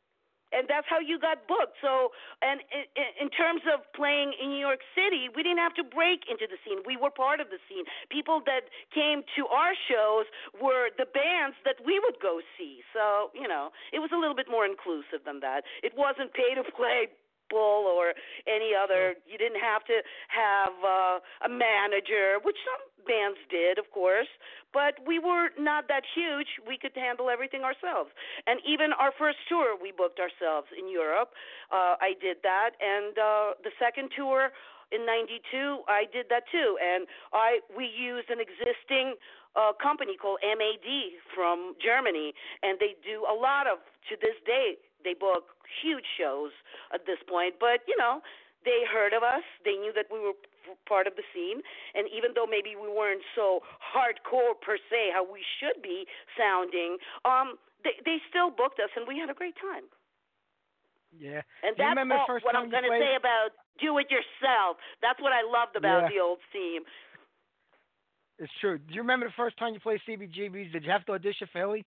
and 0.52 0.68
that's 0.68 0.88
how 0.88 1.00
you 1.00 1.20
got 1.20 1.48
booked. 1.48 1.80
So, 1.82 2.12
and 2.44 2.62
in, 2.72 3.28
in 3.28 3.30
terms 3.32 3.64
of 3.72 3.84
playing 3.96 4.36
in 4.38 4.52
New 4.52 4.62
York 4.62 4.84
City, 4.96 5.32
we 5.32 5.44
didn't 5.44 5.64
have 5.64 5.76
to 5.80 5.86
break 5.86 6.28
into 6.30 6.48
the 6.48 6.60
scene. 6.64 6.84
We 6.86 6.96
were 6.96 7.12
part 7.12 7.40
of 7.40 7.50
the 7.50 7.60
scene. 7.68 7.88
People 8.12 8.44
that 8.46 8.68
came 8.94 9.24
to 9.36 9.48
our 9.48 9.74
shows 9.88 10.28
were 10.60 10.92
the 11.00 11.08
bands 11.08 11.56
that 11.64 11.80
we 11.84 12.00
would 12.00 12.20
go 12.22 12.40
see. 12.58 12.84
So, 12.94 13.32
you 13.36 13.48
know, 13.48 13.72
it 13.92 14.00
was 14.00 14.12
a 14.12 14.20
little 14.20 14.36
bit 14.36 14.48
more 14.50 14.66
inclusive 14.66 15.24
than 15.26 15.40
that. 15.42 15.64
It 15.84 15.94
wasn't 15.96 16.34
pay 16.34 16.56
to 16.56 16.64
play 16.64 17.10
bull 17.52 17.92
or 17.92 18.16
any 18.48 18.72
other 18.72 19.20
you 19.28 19.38
didn't 19.38 19.60
have 19.60 19.84
to 19.84 20.00
have 20.32 20.74
uh, 20.80 21.46
a 21.46 21.52
manager 21.52 22.40
which 22.48 22.58
some 22.64 22.82
bands 23.06 23.38
did 23.52 23.78
of 23.78 23.92
course 23.92 24.32
but 24.74 24.96
we 25.06 25.20
were 25.20 25.52
not 25.60 25.88
that 25.88 26.04
huge. 26.16 26.48
We 26.66 26.78
could 26.78 26.96
handle 26.96 27.30
everything 27.30 27.64
ourselves. 27.64 28.10
And 28.48 28.60
even 28.68 28.94
our 28.96 29.12
first 29.18 29.38
tour 29.48 29.76
we 29.76 29.92
booked 29.92 30.20
ourselves 30.20 30.68
in 30.72 30.90
europe. 30.90 31.36
Uh, 31.72 31.96
i 32.00 32.16
did 32.20 32.38
that. 32.44 32.72
And 32.80 33.18
uh, 33.18 33.60
the 33.64 33.72
second 33.80 34.12
tour 34.16 34.52
in 34.92 35.06
92 35.06 35.84
i 35.88 36.06
did 36.12 36.28
that 36.30 36.44
too. 36.52 36.78
And 36.80 37.08
i 37.34 37.60
we 37.76 37.86
used 37.86 38.30
an 38.30 38.40
existing 38.40 39.16
uh, 39.56 39.76
company 39.76 40.16
called 40.16 40.40
mad 40.44 40.88
from 41.36 41.76
germany. 41.84 42.34
And 42.64 42.80
they 42.80 42.96
do 43.04 43.28
a 43.28 43.36
lot 43.36 43.68
of 43.68 43.80
to 44.10 44.16
this 44.16 44.40
day 44.46 44.80
they 45.04 45.14
book 45.14 45.56
huge 45.82 46.06
shows 46.18 46.52
at 46.94 47.06
this 47.06 47.20
point 47.28 47.56
but 47.60 47.82
you 47.88 47.96
know 47.98 48.22
they 48.64 48.86
heard 48.86 49.14
of 49.14 49.24
us. 49.24 49.42
They 49.66 49.74
knew 49.74 49.92
that 49.94 50.06
we 50.14 50.20
were 50.22 50.38
part 50.86 51.08
of 51.08 51.18
the 51.18 51.26
scene, 51.34 51.62
and 51.98 52.06
even 52.14 52.38
though 52.38 52.46
maybe 52.46 52.78
we 52.78 52.88
weren't 52.88 53.26
so 53.34 53.66
hardcore 53.82 54.54
per 54.62 54.78
se, 54.90 55.10
how 55.14 55.26
we 55.26 55.42
should 55.60 55.82
be 55.82 56.06
sounding, 56.38 56.98
um, 57.26 57.58
they 57.84 57.98
they 58.06 58.22
still 58.30 58.54
booked 58.54 58.78
us, 58.80 58.94
and 58.96 59.08
we 59.08 59.18
had 59.18 59.30
a 59.30 59.38
great 59.38 59.58
time. 59.58 59.90
Yeah. 61.12 61.42
And 61.66 61.76
Do 61.76 61.84
that's 61.84 62.00
all, 62.08 62.40
what 62.40 62.56
I'm 62.56 62.70
going 62.72 62.88
to 62.88 62.96
say 62.96 63.18
about 63.18 63.52
do 63.82 63.98
it 63.98 64.08
yourself. 64.08 64.78
That's 65.02 65.20
what 65.20 65.34
I 65.34 65.42
loved 65.44 65.76
about 65.76 66.08
Yeah. 66.08 66.10
the 66.10 66.20
old 66.24 66.40
team. 66.54 66.84
It's 68.40 68.52
true. 68.62 68.78
Do 68.78 68.94
you 68.94 69.02
remember 69.02 69.28
the 69.28 69.34
first 69.36 69.58
time 69.58 69.74
you 69.74 69.80
played 69.80 70.00
CBGBs? 70.08 70.72
Did 70.72 70.84
you 70.86 70.92
have 70.92 71.06
to 71.06 71.14
audition 71.14 71.48
for 71.52 71.60
Hilly? 71.60 71.86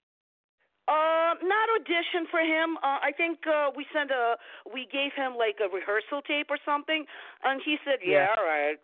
Uh, 0.84 1.32
not 1.40 1.66
audition 1.80 2.28
for 2.30 2.40
him. 2.44 2.76
Uh, 2.84 3.00
I 3.00 3.12
think 3.16 3.40
uh, 3.48 3.72
we 3.72 3.86
sent 3.88 4.10
a, 4.10 4.36
we 4.68 4.84
gave 4.84 5.16
him 5.16 5.32
like 5.32 5.56
a 5.56 5.72
rehearsal 5.72 6.20
tape 6.20 6.52
or 6.52 6.58
something, 6.60 7.06
and 7.42 7.60
he 7.64 7.80
said, 7.84 8.04
Yeah. 8.04 8.28
"Yeah, 8.28 8.36
all 8.36 8.44
right." 8.44 8.76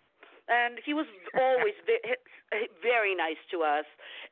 And 0.49 0.81
he 0.81 0.95
was 0.97 1.07
always 1.37 1.77
very 2.83 3.15
nice 3.15 3.39
to 3.53 3.63
us. 3.63 3.85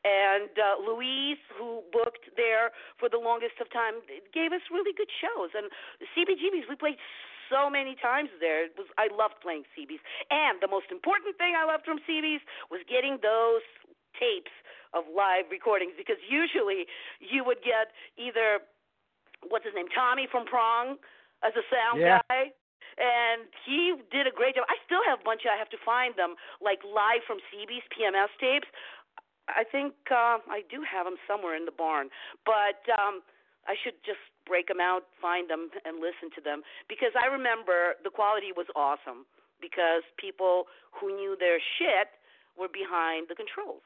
And 0.03 0.51
uh, 0.57 0.81
Louise, 0.83 1.39
who 1.55 1.85
booked 1.93 2.33
there 2.41 2.73
for 2.99 3.09
the 3.09 3.21
longest 3.21 3.61
of 3.61 3.71
time, 3.71 4.01
gave 4.35 4.51
us 4.57 4.65
really 4.73 4.97
good 4.97 5.11
shows. 5.13 5.53
And 5.55 5.71
CBGBs, 6.17 6.67
we 6.67 6.75
played 6.75 6.99
so 7.53 7.69
many 7.69 7.97
times 8.01 8.29
there. 8.41 8.65
It 8.67 8.75
was 8.77 8.89
I 8.97 9.09
loved 9.13 9.41
playing 9.41 9.65
CBs. 9.77 10.03
And 10.31 10.61
the 10.61 10.69
most 10.69 10.91
important 10.91 11.37
thing 11.37 11.55
I 11.57 11.65
loved 11.65 11.85
from 11.85 11.99
CBs 12.09 12.43
was 12.71 12.81
getting 12.89 13.19
those 13.23 13.65
tapes 14.17 14.53
of 14.95 15.05
live 15.11 15.51
recordings 15.51 15.93
because 15.97 16.17
usually 16.29 16.87
you 17.21 17.45
would 17.45 17.61
get 17.63 17.93
either 18.17 18.61
what's 19.49 19.65
his 19.65 19.75
name 19.75 19.89
Tommy 19.95 20.27
from 20.31 20.47
Prong 20.47 20.97
as 21.45 21.53
a 21.55 21.65
sound 21.71 22.03
Yeah. 22.03 22.21
guy 22.31 22.53
and 22.99 23.47
he 23.65 23.95
did 24.11 24.27
a 24.27 24.35
great 24.35 24.59
job. 24.59 24.67
I 24.67 24.77
still 24.85 25.03
have 25.07 25.21
a 25.23 25.25
bunch 25.25 25.47
of 25.47 25.55
I 25.55 25.59
have 25.59 25.71
to 25.71 25.79
find 25.85 26.15
them 26.19 26.35
like 26.61 26.83
live 26.83 27.23
from 27.27 27.39
CB's 27.51 27.87
PMS 27.95 28.31
tapes. 28.43 28.67
I 29.49 29.65
think 29.65 29.95
uh 30.11 30.43
I 30.51 30.67
do 30.69 30.83
have 30.83 31.07
them 31.07 31.17
somewhere 31.27 31.55
in 31.55 31.65
the 31.65 31.75
barn, 31.75 32.11
but 32.45 32.83
um 32.99 33.23
I 33.69 33.77
should 33.77 34.01
just 34.05 34.21
break 34.49 34.67
them 34.67 34.81
out, 34.81 35.05
find 35.21 35.49
them 35.49 35.69
and 35.85 36.01
listen 36.01 36.33
to 36.35 36.41
them 36.41 36.63
because 36.89 37.13
I 37.15 37.27
remember 37.29 37.95
the 38.03 38.11
quality 38.11 38.51
was 38.51 38.67
awesome 38.75 39.27
because 39.61 40.03
people 40.19 40.67
who 40.91 41.15
knew 41.15 41.37
their 41.39 41.61
shit 41.79 42.17
were 42.59 42.69
behind 42.71 43.29
the 43.29 43.37
controls. 43.39 43.83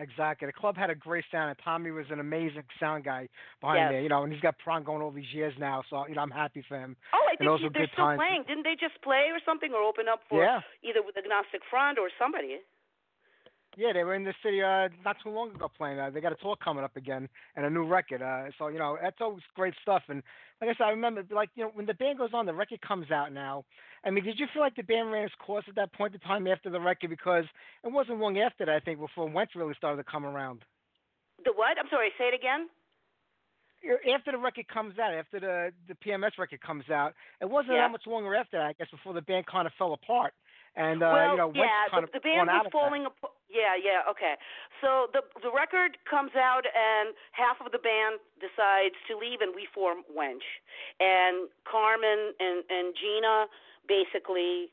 Exactly. 0.00 0.46
The 0.46 0.52
club 0.52 0.76
had 0.76 0.88
a 0.88 0.94
great 0.94 1.24
sound, 1.30 1.50
and 1.50 1.58
Tommy 1.62 1.90
was 1.90 2.06
an 2.10 2.20
amazing 2.20 2.64
sound 2.80 3.04
guy 3.04 3.28
behind 3.60 3.78
Yes. 3.80 3.90
there. 3.92 4.00
You 4.00 4.08
know, 4.08 4.22
and 4.24 4.32
he's 4.32 4.40
got 4.40 4.56
Prong 4.58 4.82
going 4.82 5.02
all 5.02 5.10
these 5.10 5.32
years 5.34 5.52
now, 5.58 5.82
so 5.90 6.06
you 6.08 6.14
know 6.14 6.22
I'm 6.22 6.30
happy 6.30 6.62
for 6.62 6.78
him. 6.80 6.96
Oh, 7.12 7.18
I 7.28 7.30
And 7.32 7.38
think 7.38 7.60
he- 7.60 7.68
they're 7.68 7.82
good 7.84 7.92
still 7.92 8.04
times. 8.06 8.18
playing. 8.18 8.42
Didn't 8.44 8.64
they 8.64 8.76
just 8.76 9.00
play 9.02 9.28
or 9.30 9.38
something, 9.44 9.72
or 9.74 9.82
open 9.82 10.08
up 10.08 10.22
for 10.28 10.42
Yeah. 10.42 10.62
either 10.82 11.02
with 11.02 11.16
Agnostic 11.18 11.62
Front 11.66 11.98
or 11.98 12.08
somebody? 12.18 12.60
Yeah, 13.76 13.92
they 13.92 14.02
were 14.02 14.14
in 14.14 14.24
the 14.24 14.34
city 14.42 14.62
uh, 14.62 14.88
not 15.04 15.16
too 15.22 15.30
long 15.30 15.54
ago 15.54 15.70
playing. 15.76 15.98
Uh, 16.00 16.10
they 16.10 16.20
got 16.20 16.32
a 16.32 16.36
tour 16.36 16.56
coming 16.62 16.82
up 16.82 16.96
again 16.96 17.28
and 17.54 17.64
a 17.64 17.70
new 17.70 17.84
record. 17.86 18.20
Uh, 18.20 18.50
so 18.58 18.66
you 18.68 18.78
know 18.78 18.98
that's 19.00 19.16
always 19.20 19.42
great 19.54 19.74
stuff. 19.80 20.02
And 20.08 20.22
like 20.60 20.70
I 20.70 20.74
said, 20.74 20.84
I 20.84 20.90
remember 20.90 21.22
like 21.30 21.50
you 21.54 21.64
know 21.64 21.70
when 21.74 21.86
the 21.86 21.94
band 21.94 22.18
goes 22.18 22.30
on, 22.34 22.46
the 22.46 22.52
record 22.54 22.80
comes 22.82 23.10
out 23.10 23.32
now. 23.32 23.64
I 24.04 24.10
mean, 24.10 24.24
did 24.24 24.38
you 24.40 24.46
feel 24.52 24.62
like 24.62 24.74
the 24.76 24.82
band 24.82 25.12
ran 25.12 25.24
its 25.24 25.34
course 25.38 25.64
at 25.68 25.76
that 25.76 25.92
point 25.92 26.14
in 26.14 26.20
time 26.20 26.46
after 26.48 26.68
the 26.70 26.80
record? 26.80 27.10
Because 27.10 27.44
it 27.84 27.92
wasn't 27.92 28.18
long 28.18 28.38
after 28.38 28.64
that, 28.66 28.74
I 28.74 28.80
think, 28.80 28.98
before 28.98 29.28
Wench 29.28 29.54
really 29.54 29.74
started 29.74 30.02
to 30.02 30.10
come 30.10 30.24
around. 30.24 30.64
The 31.44 31.52
what? 31.54 31.78
I'm 31.78 31.88
sorry. 31.90 32.08
Say 32.18 32.24
it 32.24 32.34
again. 32.34 32.68
After 34.14 34.32
the 34.32 34.38
record 34.38 34.68
comes 34.68 34.98
out, 34.98 35.14
after 35.14 35.40
the 35.40 35.72
the 35.88 35.94
PMS 35.94 36.32
record 36.38 36.60
comes 36.60 36.90
out, 36.90 37.14
it 37.40 37.48
wasn't 37.48 37.74
Yeah. 37.76 37.82
that 37.86 37.92
much 37.92 38.06
longer 38.06 38.34
after 38.34 38.58
that, 38.58 38.66
I 38.66 38.72
guess, 38.74 38.90
before 38.90 39.14
the 39.14 39.22
band 39.22 39.46
kind 39.46 39.66
of 39.66 39.72
fell 39.78 39.92
apart. 39.94 40.34
And 40.76 41.02
uh, 41.02 41.10
well, 41.10 41.30
you 41.30 41.36
know, 41.36 41.52
yeah, 41.54 41.90
kind 41.90 42.06
the, 42.06 42.08
of 42.08 42.12
the 42.14 42.22
band 42.22 42.46
was 42.46 42.70
falling 42.70 43.04
apart. 43.06 43.34
Yeah, 43.50 43.74
yeah, 43.74 44.06
okay. 44.06 44.38
So 44.78 45.10
the 45.10 45.26
the 45.42 45.50
record 45.50 45.98
comes 46.06 46.30
out, 46.38 46.62
and 46.62 47.10
half 47.34 47.58
of 47.58 47.74
the 47.74 47.82
band 47.82 48.22
decides 48.38 48.94
to 49.10 49.18
leave, 49.18 49.42
and 49.42 49.50
we 49.50 49.66
form 49.74 50.06
Wench. 50.06 50.46
And 51.02 51.50
Carmen 51.66 52.38
and 52.38 52.62
and 52.70 52.94
Gina 52.94 53.50
basically 53.90 54.70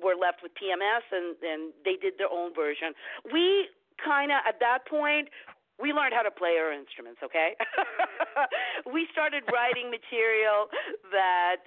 were 0.00 0.16
left 0.16 0.40
with 0.40 0.56
PMS, 0.56 1.04
and 1.12 1.36
and 1.44 1.76
they 1.84 2.00
did 2.00 2.16
their 2.16 2.32
own 2.32 2.56
version. 2.56 2.96
We 3.28 3.68
kind 4.02 4.32
of 4.32 4.40
at 4.48 4.58
that 4.60 4.88
point 4.88 5.28
we 5.80 5.92
learned 5.92 6.14
how 6.14 6.22
to 6.22 6.30
play 6.30 6.58
our 6.58 6.72
instruments 6.72 7.20
okay 7.22 7.54
we 8.92 9.06
started 9.12 9.42
writing 9.52 9.90
material 9.90 10.66
that 11.10 11.62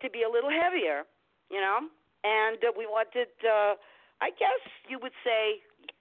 to 0.00 0.10
be 0.10 0.22
a 0.22 0.30
little 0.30 0.50
heavier 0.50 1.02
you 1.50 1.60
know 1.60 1.86
and 2.24 2.58
uh, 2.64 2.70
we 2.76 2.86
wanted 2.86 3.28
uh 3.46 3.74
i 4.20 4.30
guess 4.38 4.62
you 4.88 4.98
would 5.02 5.14
say 5.24 5.58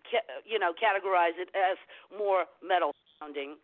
ca- 0.10 0.28
you 0.46 0.58
know 0.60 0.72
categorize 0.78 1.36
it 1.38 1.50
as 1.58 1.78
more 2.14 2.46
metal 2.62 2.94
sounding 3.20 3.56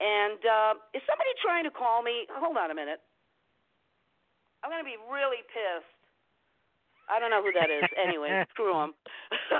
and 0.00 0.38
uh 0.46 0.74
is 0.94 1.02
somebody 1.06 1.30
trying 1.42 1.64
to 1.64 1.70
call 1.70 2.02
me 2.02 2.26
hold 2.34 2.56
on 2.56 2.70
a 2.70 2.74
minute 2.74 3.00
i'm 4.62 4.70
going 4.70 4.82
to 4.82 4.88
be 4.88 4.98
really 5.10 5.42
pissed 5.50 5.88
I 7.10 7.18
don't 7.18 7.30
know 7.34 7.42
who 7.42 7.50
that 7.58 7.66
is. 7.74 7.82
Anyway, 7.98 8.30
screw 8.54 8.70
them. 8.70 8.94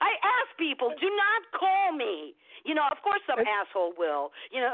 I 0.00 0.10
ask 0.24 0.56
people, 0.58 0.88
do 0.96 1.04
not 1.12 1.40
call 1.52 1.92
me. 1.92 2.32
You 2.64 2.72
know, 2.74 2.88
of 2.90 2.96
course 3.04 3.20
some 3.28 3.40
It's- 3.40 3.52
asshole 3.68 3.92
will. 3.98 4.32
You 4.50 4.60
know, 4.64 4.72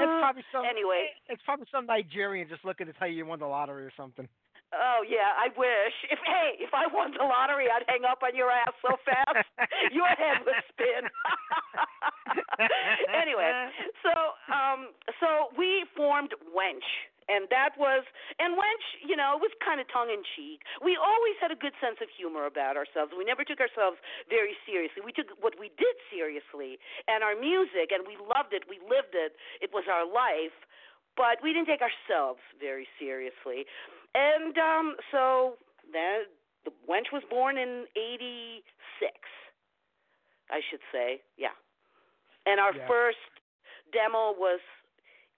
It's 0.00 0.20
probably 0.24 0.44
some. 0.48 0.64
anyway. 0.64 1.08
it's 1.28 1.42
probably 1.44 1.66
some 1.70 1.84
Nigerian 1.84 2.48
just 2.48 2.64
looking 2.64 2.86
to 2.86 2.94
tell 2.94 3.08
you 3.08 3.16
you 3.16 3.26
won 3.26 3.40
the 3.40 3.46
lottery 3.46 3.84
or 3.84 3.92
something. 3.94 4.26
Oh 4.72 5.04
yeah, 5.04 5.36
I 5.36 5.52
wish. 5.52 5.96
If 6.08 6.18
hey, 6.24 6.56
if 6.56 6.72
I 6.72 6.88
won 6.88 7.12
the 7.12 7.28
lottery, 7.28 7.68
I'd 7.68 7.84
hang 7.88 8.08
up 8.08 8.24
on 8.24 8.32
your 8.32 8.48
ass 8.48 8.72
so 8.80 8.96
fast 9.04 9.44
your 9.92 10.08
head 10.08 10.40
would 10.48 10.56
spin. 10.72 11.04
anyway, 13.22 13.52
so 14.00 14.12
um, 14.48 14.96
so 15.20 15.52
we 15.60 15.84
formed 15.92 16.32
Wench, 16.56 16.88
and 17.28 17.52
that 17.52 17.76
was 17.76 18.08
and 18.40 18.56
Wench, 18.56 18.86
you 19.04 19.12
know, 19.12 19.36
it 19.36 19.44
was 19.44 19.52
kind 19.60 19.76
of 19.76 19.84
tongue 19.92 20.08
in 20.08 20.24
cheek. 20.36 20.64
We 20.80 20.96
always 20.96 21.36
had 21.36 21.52
a 21.52 21.58
good 21.58 21.76
sense 21.76 22.00
of 22.00 22.08
humor 22.08 22.48
about 22.48 22.80
ourselves. 22.80 23.12
We 23.12 23.28
never 23.28 23.44
took 23.44 23.60
ourselves 23.60 24.00
very 24.32 24.56
seriously. 24.64 25.04
We 25.04 25.12
took 25.12 25.36
what 25.44 25.52
we 25.60 25.68
did 25.76 25.96
seriously, 26.08 26.80
and 27.12 27.20
our 27.20 27.36
music, 27.36 27.92
and 27.92 28.08
we 28.08 28.16
loved 28.16 28.56
it. 28.56 28.64
We 28.64 28.80
lived 28.80 29.12
it. 29.12 29.36
It 29.60 29.68
was 29.68 29.84
our 29.84 30.08
life. 30.08 30.56
But 31.12 31.44
we 31.44 31.52
didn't 31.52 31.68
take 31.68 31.84
ourselves 31.84 32.40
very 32.56 32.88
seriously. 32.96 33.68
And 34.14 34.56
um, 34.58 34.96
so 35.10 35.56
then 35.92 36.28
the 36.64 36.70
wench 36.88 37.12
was 37.12 37.22
born 37.30 37.56
in 37.56 37.86
'86, 37.96 38.62
I 40.50 40.60
should 40.70 40.84
say. 40.92 41.20
Yeah. 41.36 41.56
And 42.46 42.60
our 42.60 42.74
Yeah. 42.74 42.86
first 42.86 43.18
demo 43.92 44.32
was 44.36 44.60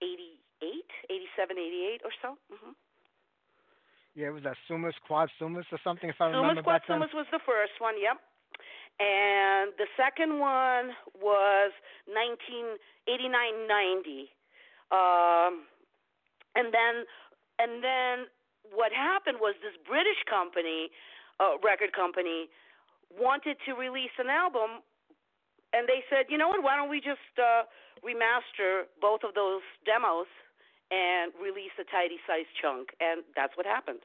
'88, 0.03 0.91
'87, 1.11 1.59
'88 1.59 2.03
or 2.05 2.11
so. 2.23 2.39
hmm 2.51 2.73
Yeah, 4.15 4.29
it 4.29 4.31
was 4.31 4.43
that 4.45 4.57
Sumas, 4.69 4.95
Quad 5.07 5.31
Sumas 5.41 5.67
or 5.73 5.79
something, 5.83 6.09
if 6.09 6.21
I 6.21 6.27
remember 6.31 6.63
Quad 6.63 6.81
back 6.83 6.89
then. 6.89 7.01
Sumas 7.01 7.13
was 7.15 7.27
the 7.31 7.41
first 7.41 7.79
one. 7.81 7.95
Yep. 8.01 8.19
And 9.01 9.73
the 9.77 9.87
second 9.97 10.39
one 10.39 10.95
was 11.19 11.73
1989 12.07 13.67
90. 13.67 14.31
Um, 14.95 15.67
and 16.55 16.71
then 16.73 17.05
and 17.59 17.83
then 17.83 18.27
what 18.73 18.93
happened 18.93 19.39
was 19.41 19.55
this 19.61 19.77
British 19.85 20.21
company, 20.29 20.89
uh, 21.41 21.59
record 21.61 21.93
company, 21.93 22.49
wanted 23.13 23.57
to 23.67 23.75
release 23.75 24.15
an 24.19 24.29
album, 24.31 24.83
and 25.73 25.89
they 25.89 26.03
said, 26.09 26.27
you 26.31 26.39
know 26.39 26.49
what? 26.49 26.63
Why 26.63 26.77
don't 26.77 26.89
we 26.89 27.01
just 27.03 27.23
uh, 27.37 27.67
remaster 28.01 28.87
both 29.03 29.27
of 29.27 29.35
those 29.35 29.63
demos 29.85 30.31
and 30.91 31.35
release 31.43 31.75
a 31.77 31.87
tidy 31.91 32.23
sized 32.27 32.51
chunk? 32.63 32.95
And 33.03 33.27
that's 33.35 33.57
what 33.57 33.67
happened. 33.67 34.01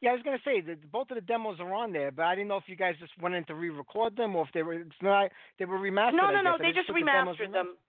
Yeah, 0.00 0.12
I 0.12 0.12
was 0.12 0.22
gonna 0.22 0.44
say 0.44 0.60
that 0.60 0.92
both 0.92 1.08
of 1.10 1.16
the 1.16 1.24
demos 1.24 1.56
are 1.58 1.72
on 1.72 1.92
there, 1.92 2.12
but 2.12 2.28
I 2.28 2.34
didn't 2.36 2.48
know 2.48 2.60
if 2.60 2.68
you 2.68 2.76
guys 2.76 2.96
just 3.00 3.16
went 3.16 3.34
in 3.34 3.44
to 3.48 3.54
re-record 3.54 4.16
them 4.16 4.36
or 4.36 4.44
if 4.44 4.52
they 4.52 4.62
were. 4.62 4.74
It's 4.74 5.00
not. 5.00 5.32
They 5.58 5.64
were 5.64 5.78
remastered. 5.78 6.20
no, 6.20 6.28
no, 6.30 6.42
no. 6.44 6.56
They 6.60 6.72
just 6.72 6.88
the 6.88 6.92
remastered 6.92 7.48
in 7.48 7.52
them. 7.52 7.80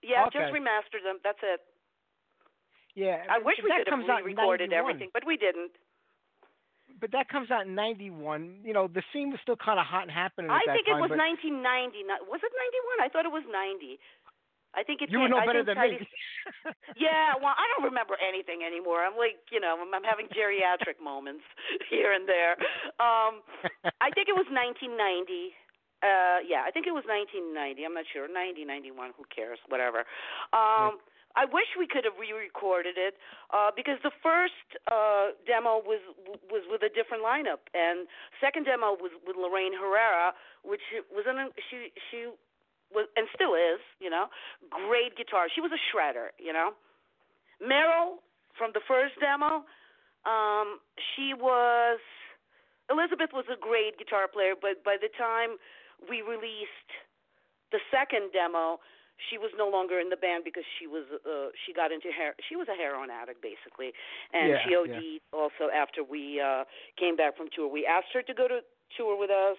Yeah, 0.00 0.24
just 0.32 0.56
remastered 0.56 1.04
them. 1.04 1.20
That's 1.22 1.40
it. 1.44 1.60
Yeah. 2.94 3.22
I 3.30 3.38
wish 3.38 3.56
we 3.62 3.70
could 3.70 3.86
have 3.86 3.90
comes 3.90 4.08
out 4.08 4.20
in 4.20 4.34
re-recorded 4.34 4.72
everything, 4.72 5.10
but 5.12 5.22
we 5.26 5.36
didn't. 5.36 5.72
But 7.00 7.12
that 7.12 7.28
comes 7.30 7.50
out 7.50 7.64
in 7.64 7.74
'91. 7.74 8.60
You 8.64 8.74
know, 8.74 8.88
the 8.88 9.02
scene 9.12 9.30
was 9.30 9.40
still 9.40 9.56
kind 9.56 9.80
of 9.80 9.86
hot 9.86 10.04
and 10.04 10.12
happening 10.12 10.50
at 10.50 10.60
I 10.60 10.64
think 10.68 10.84
it 10.84 10.92
time. 10.92 11.00
was 11.00 11.08
but 11.08 11.18
1990. 11.18 12.04
Not, 12.04 12.28
was 12.28 12.42
it 12.44 12.52
91? 12.52 13.00
I 13.00 13.08
thought 13.08 13.24
it 13.24 13.32
was 13.32 13.46
90. 13.48 13.96
I 14.70 14.82
think 14.86 15.02
it. 15.02 15.10
you 15.10 15.18
would 15.18 15.30
know 15.34 15.42
better 15.42 15.64
than 15.64 15.78
me. 15.78 15.98
Yeah, 16.96 17.36
well, 17.36 17.52
I 17.52 17.64
don't 17.74 17.84
remember 17.84 18.16
anything 18.20 18.64
anymore. 18.64 19.04
I'm 19.04 19.16
like, 19.16 19.40
you 19.52 19.60
know, 19.60 19.76
I'm, 19.76 19.92
I'm 19.92 20.04
having 20.04 20.26
geriatric 20.32 20.96
moments 21.02 21.44
here 21.88 22.12
and 22.12 22.28
there. 22.28 22.56
Um, 22.96 23.44
I 24.00 24.08
think 24.12 24.28
it 24.28 24.36
was 24.36 24.48
1990. 24.48 25.54
Uh, 26.00 26.40
yeah, 26.44 26.64
I 26.64 26.72
think 26.72 26.88
it 26.88 26.96
was 26.96 27.04
1990. 27.04 27.84
I'm 27.84 27.92
not 27.92 28.08
sure. 28.08 28.24
90, 28.24 28.64
91. 28.64 29.12
Who 29.20 29.24
cares? 29.28 29.60
Whatever. 29.68 30.08
Um, 30.56 30.96
I 31.36 31.46
wish 31.46 31.66
we 31.78 31.86
could 31.86 32.04
have 32.04 32.18
re-recorded 32.18 32.98
it 32.98 33.14
uh, 33.54 33.70
because 33.74 34.02
the 34.02 34.10
first 34.22 34.66
uh, 34.90 35.30
demo 35.46 35.78
was 35.78 36.02
was 36.50 36.66
with 36.66 36.82
a 36.82 36.90
different 36.90 37.22
lineup, 37.22 37.62
and 37.70 38.10
second 38.42 38.66
demo 38.66 38.98
was 38.98 39.14
with 39.22 39.36
Lorraine 39.38 39.74
Herrera, 39.74 40.34
which 40.66 40.82
was 41.14 41.24
an 41.30 41.54
she 41.70 41.94
she 42.10 42.26
was 42.90 43.06
and 43.14 43.30
still 43.34 43.54
is, 43.54 43.78
you 44.02 44.10
know, 44.10 44.26
great 44.70 45.14
guitar. 45.16 45.46
She 45.54 45.60
was 45.60 45.70
a 45.70 45.80
shredder, 45.90 46.34
you 46.38 46.52
know. 46.52 46.74
Meryl 47.62 48.18
from 48.58 48.72
the 48.74 48.80
first 48.88 49.14
demo, 49.20 49.62
um, 50.26 50.82
she 51.14 51.32
was 51.34 52.00
Elizabeth 52.90 53.30
was 53.32 53.46
a 53.46 53.58
great 53.58 53.96
guitar 53.98 54.26
player, 54.26 54.58
but 54.58 54.82
by 54.82 54.98
the 54.98 55.08
time 55.14 55.56
we 56.10 56.22
released 56.26 56.90
the 57.70 57.78
second 57.94 58.34
demo, 58.34 58.82
she 59.28 59.36
was 59.36 59.50
no 59.56 59.68
longer 59.68 60.00
in 60.00 60.08
the 60.08 60.16
band 60.16 60.44
because 60.44 60.64
she 60.78 60.86
was 60.86 61.04
uh, 61.12 61.52
she 61.66 61.72
got 61.72 61.92
into 61.92 62.08
hair 62.08 62.34
she 62.48 62.56
was 62.56 62.68
a 62.68 62.76
heroin 62.76 63.10
addict 63.10 63.42
basically. 63.42 63.92
And 64.32 64.50
Yeah, 64.56 64.62
she 64.64 64.70
OD'd 64.76 64.96
yeah. 65.04 65.36
also 65.36 65.68
after 65.68 66.02
we 66.02 66.40
uh 66.40 66.64
came 66.96 67.16
back 67.16 67.36
from 67.36 67.48
tour 67.54 67.68
we 67.68 67.84
asked 67.86 68.12
her 68.14 68.22
to 68.22 68.34
go 68.34 68.48
to 68.48 68.60
tour 68.96 69.18
with 69.18 69.30
us. 69.30 69.58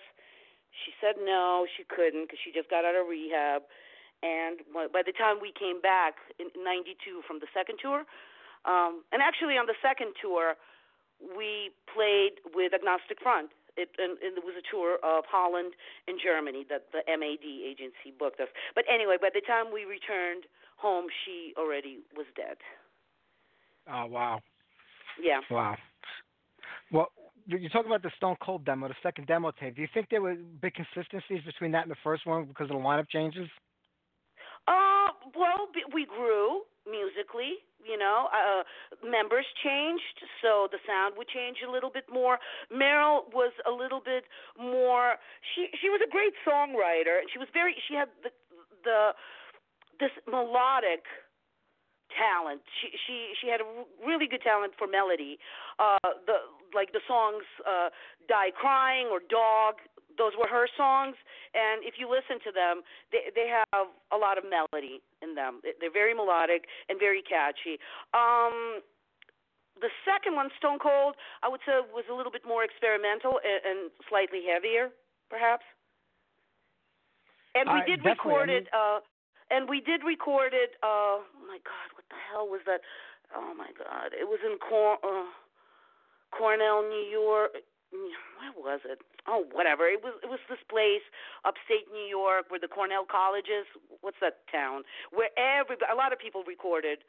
She 0.85 0.91
said 0.99 1.15
no 1.21 1.67
she 1.77 1.83
couldn't 1.85 2.25
because 2.25 2.39
she 2.43 2.51
just 2.51 2.69
got 2.69 2.85
out 2.85 2.95
of 2.95 3.05
rehab. 3.07 3.63
And 4.23 4.61
by 4.73 4.87
by 4.87 5.03
the 5.05 5.13
time 5.13 5.37
we 5.41 5.51
came 5.53 5.81
back 5.81 6.15
in 6.39 6.49
92 6.57 7.21
from 7.27 7.39
the 7.39 7.47
second 7.53 7.77
tour 7.81 8.05
um 8.65 9.03
and 9.11 9.21
actually 9.21 9.57
on 9.57 9.65
the 9.65 9.77
second 9.81 10.13
tour 10.21 10.55
we 11.37 11.69
played 11.93 12.41
with 12.57 12.73
agnostic 12.73 13.21
front 13.21 13.49
it 13.77 13.89
and, 13.97 14.17
and 14.19 14.37
it 14.37 14.43
was 14.43 14.55
a 14.57 14.65
tour 14.69 14.97
of 15.03 15.23
Holland 15.29 15.73
and 16.07 16.19
Germany 16.21 16.65
that 16.69 16.87
the 16.91 17.01
MAD 17.07 17.45
agency 17.45 18.11
booked 18.17 18.39
us. 18.39 18.49
But 18.75 18.85
anyway, 18.91 19.17
by 19.21 19.29
the 19.33 19.41
time 19.45 19.73
we 19.73 19.85
returned 19.85 20.45
home, 20.77 21.07
she 21.25 21.53
already 21.57 21.99
was 22.15 22.25
dead. 22.35 22.57
Oh 23.91 24.05
wow, 24.05 24.41
Yeah. 25.21 25.41
wow. 25.49 25.75
Well, 26.91 27.07
you 27.47 27.69
talk 27.69 27.85
about 27.85 28.03
the 28.03 28.11
Stone 28.17 28.35
Cold 28.41 28.65
demo, 28.65 28.87
the 28.87 28.95
second 29.01 29.27
demo 29.27 29.51
tape. 29.59 29.75
Do 29.75 29.81
you 29.81 29.87
think 29.93 30.07
there 30.09 30.21
were 30.21 30.35
big 30.35 30.73
consistencies 30.75 31.41
between 31.45 31.71
that 31.71 31.83
and 31.83 31.91
the 31.91 32.03
first 32.03 32.25
one 32.25 32.45
because 32.45 32.65
of 32.69 32.75
the 32.77 32.83
lineup 32.83 33.09
changes? 33.09 33.47
Uh, 34.67 35.07
well, 35.35 35.67
we 35.93 36.05
grew 36.05 36.61
musically. 36.89 37.63
You 37.81 37.97
know, 37.97 38.29
uh, 38.29 38.61
members 39.01 39.45
changed, 39.65 40.21
so 40.45 40.69
the 40.69 40.77
sound 40.85 41.17
would 41.17 41.27
change 41.27 41.65
a 41.65 41.71
little 41.71 41.89
bit 41.89 42.05
more. 42.05 42.37
Meryl 42.69 43.25
was 43.33 43.51
a 43.65 43.73
little 43.73 43.99
bit 43.99 44.29
more. 44.53 45.17
She 45.55 45.65
she 45.81 45.89
was 45.89 45.99
a 46.05 46.09
great 46.09 46.37
songwriter, 46.45 47.17
and 47.17 47.25
she 47.33 47.39
was 47.41 47.49
very. 47.53 47.73
She 47.89 47.95
had 47.97 48.09
the 48.21 48.29
the 48.85 49.17
this 49.97 50.13
melodic 50.29 51.09
talent. 52.13 52.61
She 52.81 52.93
she 53.07 53.15
she 53.41 53.47
had 53.47 53.61
a 53.61 53.67
really 54.05 54.27
good 54.27 54.41
talent 54.41 54.73
for 54.77 54.85
melody. 54.85 55.39
Uh, 55.79 55.97
the 56.27 56.37
like 56.73 56.91
the 56.93 57.01
songs 57.07 57.43
uh, 57.65 57.89
"Die 58.27 58.51
Crying" 58.59 59.07
or 59.07 59.19
"Dog." 59.25 59.81
Those 60.17 60.33
were 60.37 60.47
her 60.47 60.67
songs, 60.77 61.15
and 61.53 61.83
if 61.83 61.95
you 61.99 62.09
listen 62.09 62.39
to 62.43 62.51
them, 62.51 62.81
they 63.11 63.29
they 63.35 63.47
have 63.47 63.87
a 64.11 64.17
lot 64.17 64.37
of 64.37 64.43
melody 64.47 65.01
in 65.21 65.35
them. 65.35 65.59
They- 65.63 65.73
They're 65.79 65.91
very 65.91 66.13
melodic 66.13 66.67
and 66.89 66.99
very 66.99 67.21
catchy. 67.21 67.79
Um, 68.13 68.81
the 69.79 69.89
second 70.05 70.35
one, 70.35 70.49
Stone 70.57 70.79
Cold, 70.79 71.15
I 71.41 71.47
would 71.49 71.61
say 71.65 71.79
was 71.93 72.05
a 72.09 72.13
little 72.13 72.31
bit 72.31 72.45
more 72.45 72.63
experimental 72.63 73.39
and, 73.43 73.59
and 73.65 73.79
slightly 74.09 74.45
heavier, 74.45 74.91
perhaps. 75.29 75.65
And 77.55 77.67
we 77.69 77.79
Uh, 77.81 77.85
did 77.85 77.99
I 78.05 78.09
record 78.11 78.47
mean- 78.47 78.57
it. 78.57 78.73
Uh, 78.73 78.99
and 79.49 79.67
we 79.67 79.81
did 79.81 80.03
record 80.03 80.53
it. 80.53 80.77
Uh, 80.83 81.19
oh 81.19 81.25
my 81.47 81.57
God, 81.59 81.87
what 81.93 82.05
the 82.09 82.15
hell 82.29 82.47
was 82.47 82.61
that? 82.65 82.81
Oh 83.35 83.53
my 83.53 83.71
God, 83.73 84.13
it 84.13 84.27
was 84.27 84.39
in 84.43 84.57
Cor- 84.59 84.99
uh, 85.03 85.25
Cornell, 86.31 86.83
New 86.83 87.05
York. 87.11 87.51
Where 87.91 88.55
was 88.55 88.81
it? 88.87 89.03
Oh, 89.27 89.45
whatever. 89.51 89.85
It 89.87 90.03
was. 90.03 90.15
It 90.23 90.29
was 90.31 90.39
this 90.47 90.63
place, 90.71 91.03
upstate 91.43 91.91
New 91.91 92.07
York, 92.07 92.47
where 92.47 92.59
the 92.59 92.71
Cornell 92.71 93.05
College 93.05 93.51
is. 93.51 93.67
What's 93.99 94.17
that 94.23 94.47
town? 94.47 94.83
Where 95.11 95.29
every 95.35 95.75
a 95.85 95.95
lot 95.95 96.13
of 96.15 96.19
people 96.19 96.43
recorded. 96.47 97.03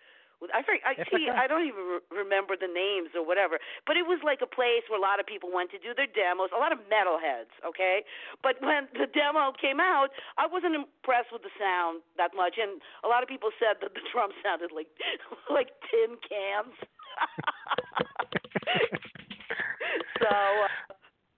I 0.50 0.66
forget, 0.66 0.82
I 0.82 0.98
see. 1.06 1.30
I 1.30 1.46
don't 1.46 1.62
even 1.62 1.86
re- 1.86 2.26
remember 2.26 2.58
the 2.58 2.66
names 2.66 3.14
or 3.14 3.22
whatever. 3.22 3.62
But 3.86 3.94
it 3.94 4.10
was 4.10 4.18
like 4.26 4.42
a 4.42 4.50
place 4.50 4.82
where 4.90 4.98
a 4.98 5.04
lot 5.04 5.22
of 5.22 5.26
people 5.30 5.54
went 5.54 5.70
to 5.70 5.78
do 5.78 5.94
their 5.94 6.10
demos. 6.10 6.50
A 6.50 6.58
lot 6.58 6.74
of 6.74 6.82
metalheads. 6.90 7.54
Okay. 7.62 8.02
But 8.42 8.58
when 8.58 8.90
the 8.90 9.06
demo 9.06 9.54
came 9.54 9.78
out, 9.78 10.10
I 10.42 10.50
wasn't 10.50 10.74
impressed 10.74 11.30
with 11.30 11.46
the 11.46 11.54
sound 11.54 12.02
that 12.18 12.34
much, 12.34 12.58
and 12.58 12.82
a 13.06 13.08
lot 13.08 13.22
of 13.22 13.30
people 13.30 13.54
said 13.54 13.78
that 13.86 13.94
the 13.94 14.02
drums 14.10 14.34
sounded 14.42 14.74
like 14.74 14.90
like 15.46 15.70
tin 15.86 16.18
cans. 16.26 16.74
So 20.20 20.28
uh, 20.28 20.68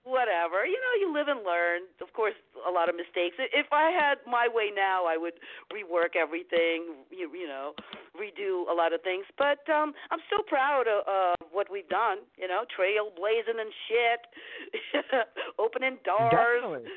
whatever. 0.03 0.65
You 0.65 0.77
know 0.77 0.93
you 0.99 1.13
live 1.13 1.27
and 1.27 1.43
learn. 1.43 1.81
Of 2.01 2.13
course 2.13 2.35
a 2.67 2.71
lot 2.71 2.89
of 2.89 2.95
mistakes. 2.95 3.35
If 3.37 3.67
i 3.71 3.91
had 3.91 4.17
my 4.25 4.47
way 4.51 4.71
now 4.73 5.05
i 5.05 5.17
would 5.17 5.33
rework 5.73 6.15
everything 6.15 7.05
you, 7.11 7.29
you 7.33 7.47
know 7.47 7.73
redo 8.15 8.69
a 8.71 8.73
lot 8.73 8.93
of 8.93 9.01
things. 9.01 9.25
But 9.37 9.67
um 9.69 9.93
i'm 10.11 10.21
so 10.29 10.41
proud 10.47 10.87
of 10.87 11.03
uh, 11.07 11.35
what 11.51 11.67
we've 11.71 11.89
done 11.89 12.19
you 12.37 12.47
know 12.47 12.63
trailblazing 12.73 13.59
and 13.59 13.71
shit 13.87 14.21
opening 15.59 15.97
doors. 16.05 16.61
Definitely. 16.61 16.89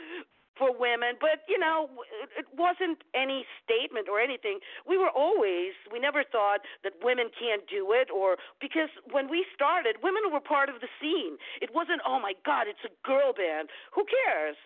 For 0.58 0.74
women, 0.74 1.14
but 1.20 1.46
you 1.48 1.58
know, 1.58 1.88
it, 2.36 2.46
wasn't 2.58 2.98
any 3.14 3.46
statement 3.62 4.10
or 4.10 4.18
anything. 4.18 4.58
We 4.82 4.98
were 4.98 5.14
always, 5.14 5.78
we 5.92 6.02
never 6.02 6.26
thought 6.26 6.66
that 6.82 6.98
women 7.02 7.30
can't 7.38 7.62
do 7.70 7.94
it, 7.94 8.10
or 8.10 8.36
because 8.60 8.90
when 9.10 9.30
we 9.30 9.46
started, 9.54 10.02
women 10.02 10.34
were 10.34 10.42
part 10.42 10.68
of 10.68 10.82
the 10.82 10.90
scene. 11.00 11.38
It 11.62 11.70
wasn't, 11.72 12.02
oh 12.04 12.18
my 12.18 12.34
God, 12.44 12.66
it's 12.66 12.82
a 12.82 12.92
girl 13.06 13.32
band. 13.32 13.70
Who 13.94 14.02
cares? 14.04 14.58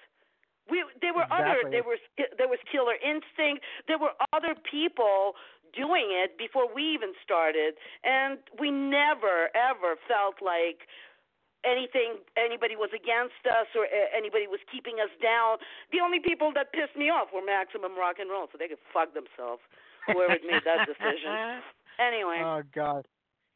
We 0.71 0.85
there 1.03 1.13
were 1.13 1.27
other 1.29 1.61
Exactly. 1.61 1.71
there 1.71 1.83
was 1.85 2.01
there 2.39 2.49
was 2.49 2.61
Killer 2.71 2.97
Instinct. 3.03 3.67
There 3.89 3.99
were 3.99 4.15
other 4.33 4.55
people 4.55 5.35
doing 5.75 6.13
it 6.13 6.39
before 6.39 6.73
we 6.73 6.95
even 6.95 7.13
started, 7.25 7.75
and 8.05 8.39
we 8.61 8.71
never 8.71 9.51
ever 9.59 9.99
felt 10.07 10.41
like 10.41 10.87
anything 11.65 12.23
anybody 12.35 12.75
was 12.75 12.91
against 12.95 13.43
us 13.47 13.71
or 13.75 13.87
uh, 13.87 14.11
anybody 14.15 14.47
was 14.47 14.61
keeping 14.71 14.99
us 15.03 15.11
down. 15.23 15.59
The 15.91 16.03
only 16.03 16.19
people 16.19 16.53
that 16.55 16.73
pissed 16.73 16.95
me 16.95 17.11
off 17.11 17.31
were 17.35 17.45
Maximum 17.45 17.95
Rock 17.99 18.19
and 18.19 18.31
Roll, 18.31 18.47
so 18.51 18.59
they 18.59 18.69
could 18.69 18.83
fuck 18.93 19.15
themselves. 19.15 19.63
Whoever 20.11 20.39
made 20.43 20.67
that 20.67 20.87
decision. 20.91 21.63
Anyway, 21.99 22.43
oh 22.43 22.63
God, 22.75 23.07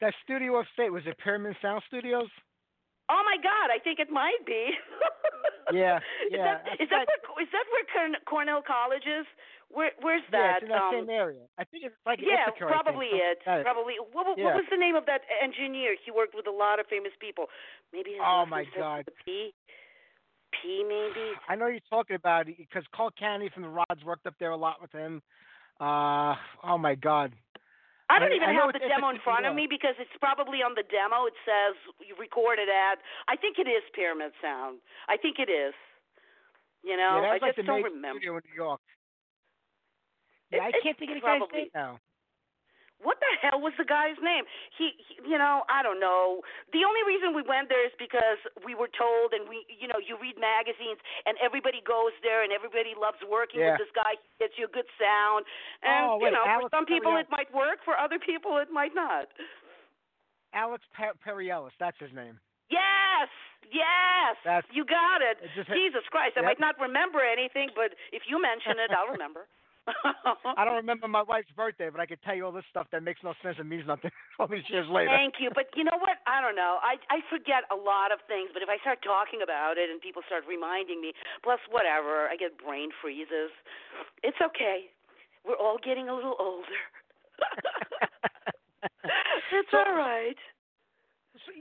that 0.00 0.14
studio 0.22 0.60
upstate 0.60 0.92
was 0.92 1.02
it 1.06 1.18
Pyramid 1.18 1.56
Sound 1.60 1.82
Studios? 1.88 2.30
oh 3.08 3.22
my 3.24 3.36
God, 3.42 3.70
I 3.70 3.78
think 3.78 3.98
it 3.98 4.10
might 4.10 4.42
be. 4.46 4.70
Yeah, 5.72 5.98
Is 6.30 6.38
yeah, 6.38 6.62
that 6.62 6.64
I 6.66 6.82
is 6.82 6.88
that 6.90 7.06
where 7.06 7.42
is 7.42 7.50
that 7.50 7.66
where 7.74 7.84
Corn- 7.90 8.22
Cornell 8.26 8.62
College 8.62 9.06
is? 9.06 9.26
Where 9.68 9.90
where's 10.00 10.22
Yeah, 10.30 10.38
that? 10.38 10.54
it's 10.62 10.62
in 10.64 10.68
that 10.70 10.82
um, 10.82 10.94
same 10.94 11.10
area. 11.10 11.42
I 11.58 11.64
think 11.64 11.84
it's 11.84 11.94
like 12.06 12.20
yeah, 12.22 12.46
Ithaca, 12.48 12.66
probably 12.70 13.10
it. 13.10 13.42
Probably. 13.42 13.94
What, 14.12 14.26
what, 14.26 14.38
Yeah. 14.38 14.54
was 14.54 14.64
the 14.70 14.76
name 14.76 14.94
of 14.94 15.06
that 15.06 15.22
engineer? 15.42 15.96
He 16.04 16.10
worked 16.10 16.34
with 16.34 16.46
a 16.46 16.54
lot 16.54 16.78
of 16.78 16.86
famous 16.86 17.12
people. 17.20 17.46
Maybe 17.92 18.10
his 18.10 18.20
Oh, 18.22 18.46
my 18.46 18.64
God. 18.78 19.06
P 19.24 19.50
P. 20.52 20.62
P 20.62 20.84
maybe. 20.86 21.34
I 21.48 21.56
know 21.56 21.66
you're 21.66 21.80
talking 21.90 22.16
about 22.16 22.48
it 22.48 22.56
because 22.58 22.84
Carl 22.94 23.10
Canedy 23.20 23.52
from 23.52 23.62
the 23.64 23.68
Rods 23.68 24.04
worked 24.04 24.26
up 24.26 24.34
there 24.38 24.50
a 24.52 24.56
lot 24.56 24.80
with 24.80 24.92
him. 24.92 25.20
Uh, 25.80 26.34
oh 26.64 26.78
my 26.78 26.94
God. 26.94 27.32
I 28.08 28.18
don't 28.18 28.30
I- 28.30 28.36
even 28.36 28.48
I 28.48 28.54
have 28.54 28.72
the 28.72 28.78
demo 28.78 29.10
in 29.10 29.18
front 29.20 29.46
of 29.46 29.54
me 29.54 29.66
because 29.66 29.98
it's 29.98 30.14
probably 30.20 30.62
on 30.62 30.74
the 30.74 30.84
demo. 30.86 31.26
It 31.26 31.34
says 31.42 31.74
you 31.98 32.14
recorded 32.18 32.68
at. 32.68 33.02
I 33.26 33.34
think 33.36 33.58
it 33.58 33.66
is 33.66 33.82
Pyramid 33.94 34.32
Sound. 34.40 34.78
I 35.08 35.16
think 35.16 35.38
it 35.38 35.50
is. 35.50 35.74
You 36.86 36.96
know, 36.96 37.18
yeah, 37.18 37.34
I 37.34 37.38
like 37.42 37.56
just 37.56 37.66
don't 37.66 37.82
remember. 37.82 38.22
studio 38.22 38.38
in 38.38 38.42
New 38.46 38.54
York. 38.54 38.80
Yeah, 40.52 40.62
I 40.62 40.72
can't 40.82 40.96
think 40.96 41.10
of 41.10 41.18
the 41.18 41.26
guy's 41.26 41.42
name 41.52 41.70
now. 41.74 41.98
What 43.04 43.20
the 43.20 43.28
hell 43.44 43.60
was 43.60 43.76
the 43.76 43.84
guy's 43.84 44.16
name? 44.24 44.48
He, 44.72 44.96
he, 44.96 45.20
you 45.28 45.36
know, 45.36 45.68
I 45.68 45.84
don't 45.84 46.00
know. 46.00 46.40
The 46.72 46.80
only 46.88 47.04
reason 47.04 47.36
we 47.36 47.44
went 47.44 47.68
there 47.68 47.84
is 47.84 47.92
because 48.00 48.40
we 48.64 48.72
were 48.72 48.88
told, 48.88 49.36
and 49.36 49.44
we, 49.48 49.68
you 49.68 49.84
know, 49.86 50.00
you 50.00 50.16
read 50.16 50.40
magazines, 50.40 50.96
and 51.28 51.36
everybody 51.44 51.84
goes 51.84 52.16
there, 52.24 52.40
and 52.40 52.50
everybody 52.56 52.96
loves 52.96 53.20
working 53.28 53.60
Yeah. 53.60 53.76
with 53.76 53.84
this 53.84 53.92
guy. 53.92 54.16
He 54.16 54.48
gets 54.48 54.56
you 54.56 54.64
a 54.64 54.72
good 54.72 54.88
sound, 54.96 55.44
and 55.84 56.02
Oh, 56.08 56.18
you 56.24 56.32
know, 56.32 56.40
Alex 56.48 56.72
for 56.72 56.72
some 56.72 56.86
people 56.88 57.12
Perialas. 57.12 57.28
it 57.28 57.30
might 57.30 57.50
work, 57.52 57.84
for 57.84 58.00
other 58.00 58.18
people 58.18 58.56
it 58.58 58.72
might 58.72 58.94
not. 58.96 59.28
Alex 60.56 60.80
per- 60.96 61.12
Perialas, 61.20 61.76
that's 61.78 61.98
his 62.00 62.12
name. 62.16 62.40
Yes, 62.72 63.28
yes, 63.70 64.36
That's- 64.42 64.64
you 64.72 64.84
got 64.88 65.20
it. 65.20 65.36
it 65.42 65.68
Jesus 65.68 66.02
Christ, 66.08 66.34
I 66.36 66.42
might 66.42 66.58
not 66.58 66.80
remember 66.80 67.20
anything, 67.20 67.70
but 67.76 67.92
if 68.10 68.22
you 68.26 68.40
mention 68.40 68.80
it, 68.80 68.90
I'll 68.90 69.12
remember. 69.12 69.46
I 70.56 70.64
don't 70.64 70.74
remember 70.76 71.06
my 71.06 71.22
wife's 71.22 71.50
birthday, 71.54 71.88
but 71.90 72.00
I 72.00 72.06
could 72.06 72.18
tell 72.22 72.34
you 72.34 72.44
all 72.46 72.52
this 72.52 72.66
stuff 72.70 72.86
that 72.90 73.02
makes 73.02 73.20
no 73.22 73.34
sense 73.42 73.56
and 73.58 73.68
means 73.68 73.86
nothing 73.86 74.10
all 74.38 74.48
these 74.48 74.66
years 74.68 74.86
later. 74.90 75.10
Thank 75.14 75.34
you, 75.38 75.50
but 75.54 75.66
you 75.78 75.84
know 75.84 75.96
what? 75.98 76.18
I 76.26 76.40
don't 76.42 76.56
know. 76.56 76.78
I 76.82 76.98
I 77.10 77.20
forget 77.30 77.62
a 77.70 77.76
lot 77.78 78.10
of 78.10 78.18
things, 78.26 78.50
but 78.52 78.62
if 78.62 78.68
I 78.68 78.78
start 78.82 78.98
talking 79.06 79.42
about 79.42 79.78
it 79.78 79.90
and 79.90 80.00
people 80.00 80.22
start 80.26 80.42
reminding 80.48 81.00
me, 81.00 81.12
plus 81.42 81.60
whatever, 81.70 82.26
I 82.26 82.36
get 82.36 82.58
brain 82.58 82.90
freezes. 83.00 83.54
It's 84.22 84.38
okay. 84.42 84.90
We're 85.46 85.60
all 85.60 85.78
getting 85.78 86.08
a 86.08 86.14
little 86.14 86.34
older. 86.40 86.80
it's 89.54 89.70
So- 89.70 89.78
all 89.78 89.94
right. 89.94 90.36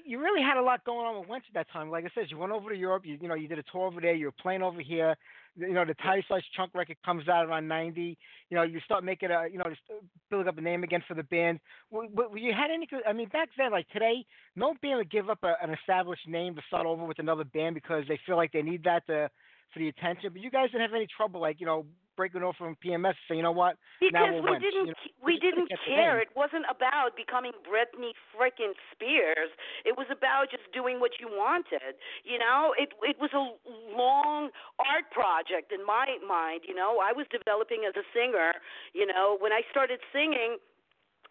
You 0.05 0.19
really 0.19 0.41
had 0.41 0.57
a 0.57 0.61
lot 0.61 0.83
going 0.83 1.05
on 1.05 1.19
with 1.19 1.29
Wench 1.29 1.47
at 1.47 1.53
that 1.53 1.71
time. 1.71 1.89
Like 1.89 2.05
I 2.05 2.09
said, 2.15 2.25
you 2.29 2.38
went 2.38 2.51
over 2.51 2.69
to 2.69 2.75
Europe. 2.75 3.05
You 3.05 3.17
you 3.21 3.27
know 3.27 3.36
you 3.36 3.47
did 3.47 3.59
a 3.59 3.63
tour 3.71 3.88
over 3.88 4.01
there. 4.01 4.13
You 4.13 4.27
were 4.27 4.31
playing 4.41 4.61
over 4.61 4.81
here. 4.81 5.15
You 5.57 5.73
know 5.73 5.86
the 5.86 5.93
Tire 5.95 6.23
Slice 6.27 6.43
Chunk 6.55 6.73
record 6.73 6.97
comes 7.05 7.27
out 7.29 7.45
around 7.47 7.67
'90. 7.67 8.17
You 8.49 8.57
know 8.57 8.63
you 8.63 8.79
start 8.81 9.03
making 9.03 9.31
a 9.31 9.47
you 9.51 9.57
know 9.57 9.65
just 9.69 9.81
uh, 9.89 10.03
building 10.29 10.47
up 10.47 10.57
a 10.57 10.61
name 10.61 10.83
again 10.83 11.03
for 11.07 11.13
the 11.13 11.23
band. 11.23 11.59
W- 11.91 12.09
w- 12.13 12.45
You 12.45 12.53
had 12.53 12.71
any? 12.71 12.88
I 13.07 13.13
mean 13.13 13.29
back 13.29 13.49
then, 13.57 13.71
like 13.71 13.88
today, 13.89 14.25
no 14.55 14.73
band 14.81 14.97
would 14.97 15.11
give 15.11 15.29
up 15.29 15.39
a, 15.43 15.55
an 15.61 15.71
established 15.71 16.27
name 16.27 16.55
to 16.55 16.61
start 16.67 16.86
over 16.86 17.05
with 17.05 17.19
another 17.19 17.43
band 17.43 17.75
because 17.75 18.03
they 18.07 18.19
feel 18.25 18.36
like 18.38 18.51
they 18.51 18.61
need 18.61 18.83
that 18.83 19.05
to 19.07 19.29
for 19.74 19.80
the 19.80 19.89
attention. 19.89 20.32
But 20.34 20.41
you 20.41 20.51
guys 20.51 20.72
didn't 20.72 20.82
have 20.82 20.93
any 20.93 21.07
trouble 21.07 21.41
like 21.41 21.59
you 21.59 21.66
know 21.66 21.86
breaking 22.16 22.43
off 22.43 22.55
from 22.55 22.76
PMS. 22.80 23.13
saying, 23.28 23.39
you 23.39 23.43
know 23.43 23.51
what? 23.51 23.76
Now 24.11 24.32
Because 24.32 24.43
we 24.43 24.59
didn't 24.59 24.88
you 24.88 24.95
know, 24.95 25.24
we 25.24 25.39
didn't 25.39 25.70
care. 25.86 26.20
It 26.20 26.30
wasn't 26.36 26.66
about 26.72 27.16
becoming 27.16 27.51
Britney 27.68 28.16
frickin' 28.32 28.74
Spears. 28.91 29.51
It 29.84 29.95
was 29.97 30.07
about 30.09 30.47
just 30.49 30.63
doing 30.74 30.99
what 30.99 31.20
you 31.20 31.28
wanted. 31.28 31.99
You 32.24 32.39
know, 32.39 32.74
it 32.78 32.95
it 33.03 33.18
was 33.20 33.32
a 33.36 33.51
long 33.95 34.49
art 34.80 35.11
project 35.11 35.72
in 35.72 35.86
my 35.86 36.18
mind. 36.24 36.61
You 36.68 36.76
know, 36.76 37.03
I 37.03 37.11
was 37.11 37.28
developing 37.32 37.84
as 37.88 37.95
a 37.95 38.05
singer. 38.16 38.55
You 38.93 39.05
know, 39.05 39.38
when 39.39 39.51
I 39.51 39.61
started 39.70 39.99
singing. 40.11 40.57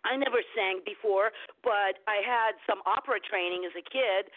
I 0.04 0.20
never 0.20 0.44
sang 0.52 0.84
before, 0.84 1.32
but 1.64 2.04
I 2.04 2.20
had 2.20 2.60
some 2.68 2.84
opera 2.84 3.24
training 3.24 3.64
as 3.64 3.72
a 3.72 3.80
kid, 3.80 4.28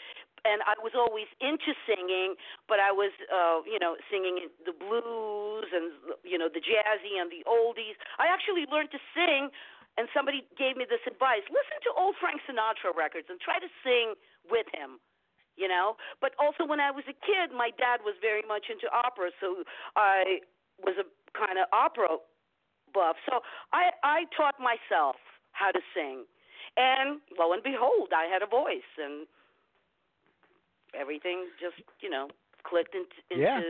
and 0.48 0.64
I 0.64 0.80
was 0.80 0.96
always 0.96 1.28
into 1.44 1.76
singing, 1.84 2.40
but 2.72 2.80
I 2.80 2.96
was, 2.96 3.12
uh, 3.28 3.68
you 3.68 3.78
know, 3.78 4.00
singing 4.08 4.48
the 4.64 4.72
blues 4.72 5.68
and 5.76 5.92
you 6.24 6.40
know 6.40 6.48
the 6.48 6.64
jazzy 6.64 7.20
and 7.20 7.28
the 7.28 7.44
oldies. 7.44 8.00
I 8.16 8.32
actually 8.32 8.64
learned 8.72 8.96
to 8.96 9.02
sing, 9.12 9.52
and 10.00 10.08
somebody 10.16 10.48
gave 10.56 10.80
me 10.80 10.88
this 10.88 11.04
advice: 11.04 11.44
listen 11.52 11.78
to 11.84 11.92
old 12.00 12.16
Frank 12.24 12.40
Sinatra 12.48 12.96
records 12.96 13.28
and 13.28 13.38
try 13.44 13.60
to 13.60 13.70
sing 13.84 14.16
with 14.48 14.66
him. 14.72 15.04
You 15.58 15.68
know, 15.68 15.98
but 16.22 16.38
also 16.38 16.70
when 16.70 16.80
I 16.80 16.94
was 16.94 17.04
a 17.10 17.18
kid, 17.18 17.50
my 17.50 17.74
dad 17.74 18.06
was 18.06 18.14
very 18.22 18.46
much 18.46 18.70
into 18.70 18.86
opera, 18.94 19.34
so 19.42 19.66
I 19.98 20.46
was 20.78 20.94
a 21.02 21.06
kind 21.34 21.58
of 21.58 21.66
opera 21.74 22.22
buff. 22.94 23.18
So 23.26 23.42
I 23.74 23.90
I 24.06 24.30
taught 24.38 24.62
myself 24.62 25.18
how 25.58 25.74
to 25.74 25.82
sing, 25.98 26.30
and 26.78 27.20
lo 27.34 27.52
and 27.58 27.66
behold, 27.66 28.14
I 28.14 28.30
had 28.30 28.46
a 28.46 28.50
voice, 28.50 28.86
and 29.02 29.26
everything 30.98 31.48
just 31.62 31.78
you 32.02 32.10
know 32.10 32.28
clicked 32.68 32.96
into, 32.96 33.16
Yeah. 33.32 33.64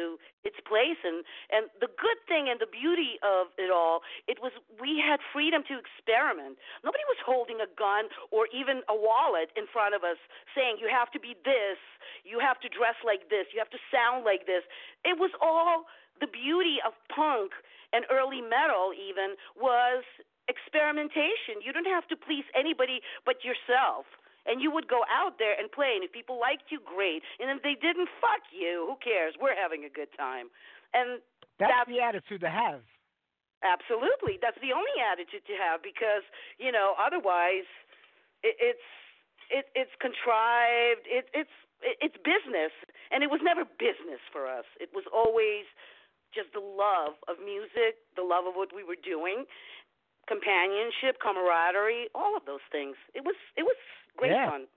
its 0.43 0.57
place. 0.65 0.97
And 1.03 1.21
and 1.53 1.69
the 1.79 1.87
good 2.01 2.17
thing 2.27 2.49
and 2.49 2.57
the 2.59 2.65
beauty 2.65 3.19
of 3.21 3.53
it 3.57 3.69
all 3.69 4.01
it 4.27 4.41
was 4.41 4.51
we 4.81 4.97
had 4.97 5.19
freedom 5.31 5.61
to 5.69 5.77
experiment. 5.77 6.57
Nobody 6.83 7.03
was 7.07 7.19
holding 7.23 7.61
a 7.61 7.67
gun 7.77 8.09
or 8.31 8.47
even 8.49 8.81
a 8.89 8.95
wallet 8.95 9.51
in 9.55 9.67
front 9.67 9.93
of 9.93 10.03
us 10.03 10.17
saying 10.55 10.77
you 10.81 10.89
have 10.89 11.11
to 11.11 11.19
be 11.19 11.35
this. 11.45 11.77
You 12.23 12.39
have 12.39 12.59
to 12.65 12.69
dress 12.69 12.95
like 13.05 13.29
this. 13.29 13.45
You 13.53 13.59
have 13.59 13.69
to 13.71 13.81
sound 13.93 14.25
like 14.25 14.47
this. 14.47 14.63
It 15.05 15.19
was 15.19 15.31
all 15.41 15.85
the 16.19 16.27
beauty 16.27 16.81
of 16.81 16.93
punk 17.13 17.53
and 17.93 18.03
early 18.09 18.41
metal 18.41 18.91
even 18.97 19.37
was 19.55 20.03
experimentation. 20.49 21.61
You 21.61 21.71
didn't 21.71 21.91
have 21.93 22.07
to 22.07 22.15
please 22.17 22.45
anybody 22.57 23.01
but 23.25 23.43
yourself 23.45 24.05
and 24.47 24.61
you 24.63 24.71
would 24.71 24.87
go 24.87 25.03
out 25.11 25.37
there 25.37 25.53
and 25.59 25.69
play 25.71 25.93
and 25.95 26.03
if 26.03 26.11
people 26.11 26.39
liked 26.39 26.71
you 26.71 26.79
great. 26.81 27.21
And 27.39 27.51
if 27.51 27.61
they 27.63 27.75
didn't 27.75 28.09
fuck 28.23 28.47
you. 28.55 28.87
Who 28.87 28.95
cares? 29.03 29.35
We're 29.39 29.55
having 29.59 29.83
a 29.85 29.91
good 29.91 30.09
time. 30.17 30.47
And 30.95 31.19
That's, 31.59 31.71
that's 31.71 31.89
the 31.91 31.99
attitude 32.01 32.41
to 32.41 32.49
have. 32.49 32.81
absolutely. 33.63 34.39
That's 34.41 34.57
the 34.61 34.71
only 34.73 34.95
attitude 35.03 35.45
to 35.47 35.55
have 35.59 35.83
because 35.83 36.23
you 36.57 36.71
know 36.71 36.95
otherwise 36.97 37.67
it, 38.43 38.55
it's 38.59 38.87
it, 39.49 39.65
it's 39.75 39.95
contrived. 39.99 41.05
It, 41.07 41.27
it's 41.33 41.55
it, 41.83 41.95
it's 42.01 42.17
business. 42.23 42.71
And 43.11 43.23
it 43.23 43.29
was 43.31 43.41
never 43.43 43.63
business 43.79 44.21
for 44.31 44.47
us. 44.47 44.65
It 44.79 44.89
was 44.93 45.03
always 45.11 45.65
just 46.35 46.51
the 46.53 46.59
love 46.63 47.15
of 47.31 47.39
music 47.39 48.03
the 48.19 48.23
love 48.23 48.45
of 48.45 48.53
what 48.53 48.69
we 48.75 48.83
were 48.83 48.99
doing 48.99 49.45
companionship 50.27 51.17
camaraderie 51.23 52.11
all 52.13 52.35
of 52.35 52.43
those 52.45 52.63
things. 52.71 52.95
It 53.15 53.23
was 53.23 53.35
it 53.55 53.63
was 53.63 53.79
great 54.17 54.31
Yeah. 54.31 54.49
fun 54.49 54.67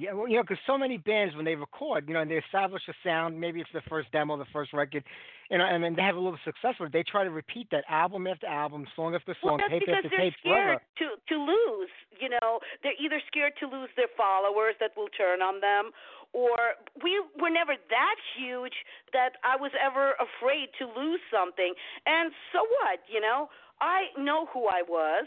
Yeah, 0.00 0.14
well, 0.14 0.26
you 0.26 0.36
know, 0.36 0.42
because 0.42 0.56
so 0.66 0.78
many 0.78 0.96
bands 0.96 1.36
when 1.36 1.44
they 1.44 1.54
record, 1.54 2.08
you 2.08 2.14
know, 2.14 2.22
and 2.24 2.30
they 2.30 2.40
establish 2.40 2.80
a 2.88 2.94
sound, 3.04 3.38
maybe 3.38 3.60
it's 3.60 3.68
the 3.74 3.82
first 3.84 4.10
demo, 4.12 4.38
the 4.38 4.48
first 4.50 4.72
record, 4.72 5.04
you 5.50 5.58
know, 5.58 5.66
and 5.68 5.84
then 5.84 5.94
they 5.94 6.00
have 6.00 6.16
a 6.16 6.18
little 6.18 6.38
success 6.42 6.72
with 6.80 6.88
it. 6.88 6.92
They 6.94 7.02
try 7.04 7.22
to 7.22 7.28
repeat 7.30 7.68
that 7.70 7.84
album 7.86 8.26
after 8.26 8.46
album, 8.46 8.86
song 8.96 9.14
after 9.14 9.36
Well, 9.42 9.50
song, 9.50 9.58
that's 9.60 9.70
tape 9.76 9.80
because 9.84 10.00
after 10.00 10.08
they're 10.08 10.30
tape, 10.30 10.34
scared 10.40 10.80
forever. 10.80 10.80
to 11.04 11.06
to 11.28 11.36
lose. 11.36 11.92
You 12.16 12.30
know, 12.32 12.60
they're 12.82 12.96
either 12.96 13.20
scared 13.26 13.52
to 13.60 13.66
lose 13.66 13.90
their 13.96 14.08
followers 14.16 14.72
that 14.80 14.92
will 14.96 15.12
turn 15.12 15.42
on 15.42 15.60
them, 15.60 15.92
or 16.32 16.80
we 17.04 17.20
were 17.36 17.50
never 17.52 17.76
that 17.76 18.16
huge 18.38 18.76
that 19.12 19.36
I 19.44 19.56
was 19.56 19.72
ever 19.76 20.14
afraid 20.16 20.72
to 20.80 20.88
lose 20.88 21.20
something. 21.28 21.74
And 22.06 22.32
so 22.56 22.64
what? 22.80 23.04
You 23.04 23.20
know, 23.20 23.50
I 23.82 24.08
know 24.16 24.46
who 24.54 24.64
I 24.64 24.80
was. 24.80 25.26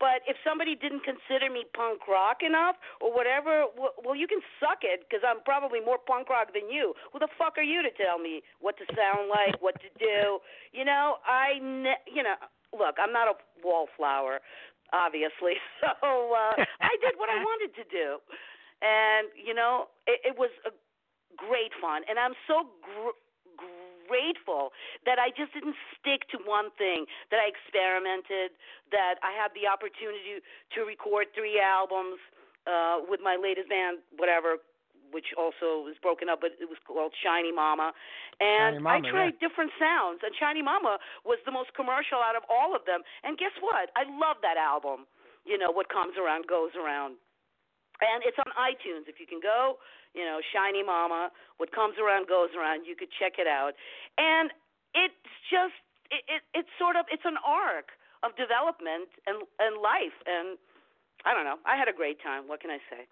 But 0.00 0.26
if 0.26 0.36
somebody 0.42 0.74
didn't 0.74 1.06
consider 1.06 1.46
me 1.46 1.62
punk 1.74 2.08
rock 2.10 2.42
enough 2.42 2.76
or 3.00 3.14
whatever, 3.14 3.70
well, 3.78 3.94
well 4.02 4.16
you 4.16 4.26
can 4.26 4.40
suck 4.58 4.82
it 4.82 5.06
because 5.06 5.22
I'm 5.22 5.42
probably 5.46 5.78
more 5.78 5.98
punk 5.98 6.28
rock 6.28 6.52
than 6.54 6.66
you. 6.70 6.94
Who 7.12 7.18
the 7.18 7.30
fuck 7.38 7.54
are 7.56 7.66
you 7.66 7.82
to 7.82 7.92
tell 7.94 8.18
me 8.18 8.42
what 8.58 8.76
to 8.78 8.84
sound 8.94 9.30
like, 9.30 9.62
what 9.62 9.78
to 9.78 9.90
do? 9.98 10.42
You 10.72 10.84
know, 10.84 11.22
I, 11.22 11.62
ne- 11.62 12.02
you 12.10 12.22
know, 12.22 12.34
look, 12.74 12.96
I'm 12.98 13.12
not 13.12 13.28
a 13.28 13.36
wallflower, 13.62 14.40
obviously. 14.92 15.60
So 15.82 16.34
uh, 16.34 16.54
I 16.58 16.94
did 17.02 17.14
what 17.18 17.28
I 17.30 17.38
wanted 17.48 17.74
to 17.74 17.84
do, 17.90 18.18
and 18.82 19.28
you 19.34 19.54
know, 19.54 19.86
it, 20.06 20.34
it 20.34 20.38
was 20.38 20.50
a 20.66 20.70
great 21.36 21.74
fun, 21.80 22.02
and 22.08 22.18
I'm 22.18 22.34
so 22.46 22.70
gr- 22.82 23.18
grateful 24.08 24.72
that 25.06 25.18
I 25.18 25.30
just 25.30 25.54
didn't 25.54 25.76
stick 25.98 26.28
to 26.34 26.38
one 26.42 26.70
thing. 26.78 27.06
That 27.30 27.40
I 27.40 27.50
experimented. 27.50 28.56
That 28.90 29.22
I 29.22 29.32
had 29.32 29.54
the 29.54 29.66
opportunity 29.70 30.42
to 30.74 30.78
record 30.84 31.30
three 31.34 31.60
albums 31.60 32.18
uh, 32.66 33.02
with 33.08 33.20
my 33.22 33.36
latest 33.36 33.68
band, 33.68 34.02
whatever. 34.16 34.58
Which 35.12 35.36
also 35.36 35.84
was 35.84 36.00
broken 36.00 36.32
up, 36.32 36.40
but 36.40 36.56
it 36.56 36.72
was 36.72 36.80
called 36.88 37.12
Shiny 37.12 37.52
Mama, 37.52 37.92
and 38.40 38.80
Shiny 38.80 38.80
Mama, 38.80 38.96
I 38.96 39.10
tried 39.12 39.34
different 39.44 39.68
sounds. 39.76 40.24
And 40.24 40.32
Shiny 40.32 40.64
Mama 40.64 40.96
was 41.28 41.36
the 41.44 41.52
most 41.52 41.76
commercial 41.76 42.24
out 42.24 42.32
of 42.32 42.48
all 42.48 42.72
of 42.72 42.88
them. 42.88 43.04
And 43.20 43.36
guess 43.36 43.52
what? 43.60 43.92
I 43.92 44.08
love 44.08 44.40
that 44.40 44.56
album. 44.56 45.04
You 45.44 45.60
know, 45.60 45.68
what 45.68 45.92
comes 45.92 46.16
around 46.16 46.48
goes 46.48 46.72
around, 46.80 47.20
and 48.00 48.24
it's 48.24 48.38
on 48.40 48.48
iTunes. 48.56 49.10
If 49.10 49.20
you 49.20 49.26
can 49.26 49.42
go, 49.42 49.76
you 50.14 50.24
know, 50.24 50.40
Shiny 50.52 50.82
Mama, 50.82 51.28
what 51.58 51.72
comes 51.72 51.96
around 52.00 52.28
goes 52.28 52.50
around. 52.56 52.84
You 52.88 52.96
could 52.96 53.12
check 53.18 53.36
it 53.36 53.46
out, 53.46 53.76
and 54.16 54.52
it's 54.94 55.32
just 55.48 55.76
it, 56.12 56.24
it 56.28 56.42
it's 56.52 56.72
sort 56.78 56.96
of 56.96 57.04
it's 57.12 57.24
an 57.24 57.36
arc 57.44 57.92
of 58.22 58.36
development 58.36 59.08
and 59.26 59.44
and 59.60 59.80
life, 59.80 60.16
and 60.24 60.56
I 61.24 61.34
don't 61.34 61.44
know. 61.44 61.60
I 61.64 61.76
had 61.76 61.88
a 61.88 61.96
great 61.96 62.22
time. 62.22 62.48
What 62.48 62.60
can 62.60 62.70
I 62.70 62.80
say? 62.88 63.08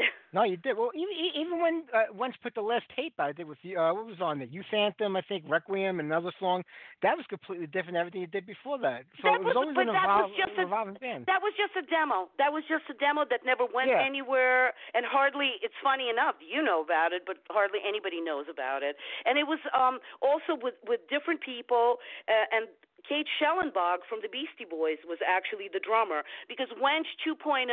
No, 0.32 0.44
you 0.46 0.56
did. 0.56 0.78
Well, 0.78 0.94
even 0.94 1.10
even 1.34 1.58
when 1.60 1.82
uh, 1.90 2.14
Wench 2.14 2.38
put 2.40 2.54
the 2.54 2.62
last 2.62 2.86
tape 2.94 3.18
out, 3.18 3.30
I 3.30 3.32
think 3.34 3.48
with 3.50 3.58
the 3.66 3.74
uh, 3.74 3.90
what 3.92 4.06
was 4.06 4.22
on 4.22 4.38
it? 4.40 4.50
Youth 4.54 4.70
Anthem, 4.70 5.16
I 5.18 5.22
think 5.26 5.42
Requiem, 5.50 5.98
and 5.98 6.06
another 6.06 6.30
song. 6.38 6.62
That 7.02 7.16
was 7.18 7.26
completely 7.26 7.66
different 7.66 7.98
than 7.98 8.06
everything 8.06 8.20
you 8.22 8.30
did 8.30 8.46
before 8.46 8.78
that. 8.78 9.10
So 9.18 9.26
That 9.26 9.42
it 9.42 9.42
was, 9.42 9.58
was- 9.58 9.58
always 9.58 9.74
an 9.74 9.90
that 9.90 10.06
was 10.06 10.30
evolve, 10.30 10.38
just 10.38 10.54
a- 10.54 10.62
revolving 10.70 10.94
band. 11.02 11.26
That 11.26 11.42
was 11.42 11.50
just 11.58 11.74
a 11.74 11.82
demo. 11.90 12.30
That 12.38 12.54
was 12.54 12.62
just 12.70 12.86
a 12.86 12.94
demo 13.02 13.26
that 13.26 13.42
never 13.42 13.66
went 13.66 13.90
Yeah. 13.90 14.06
anywhere, 14.06 14.70
and 14.94 15.02
hardly. 15.02 15.58
It's 15.66 15.74
funny 15.82 16.06
enough, 16.06 16.36
you 16.38 16.62
know 16.62 16.78
about 16.78 17.10
it, 17.10 17.26
but 17.26 17.42
hardly 17.50 17.80
anybody 17.82 18.22
knows 18.22 18.46
about 18.46 18.86
it. 18.86 18.94
And 19.26 19.34
it 19.34 19.50
was 19.50 19.58
um 19.74 19.98
also 20.22 20.54
with 20.54 20.78
with 20.86 21.02
different 21.10 21.42
people, 21.42 21.98
uh, 22.30 22.54
and 22.54 22.70
Kate 23.08 23.26
Schellenbach 23.38 24.06
from 24.08 24.20
the 24.22 24.28
Beastie 24.28 24.68
Boys 24.68 24.98
was 25.06 25.18
actually 25.26 25.68
the 25.72 25.80
drummer 25.80 26.22
because 26.48 26.68
Wench 26.80 27.08
2.0 27.26 27.66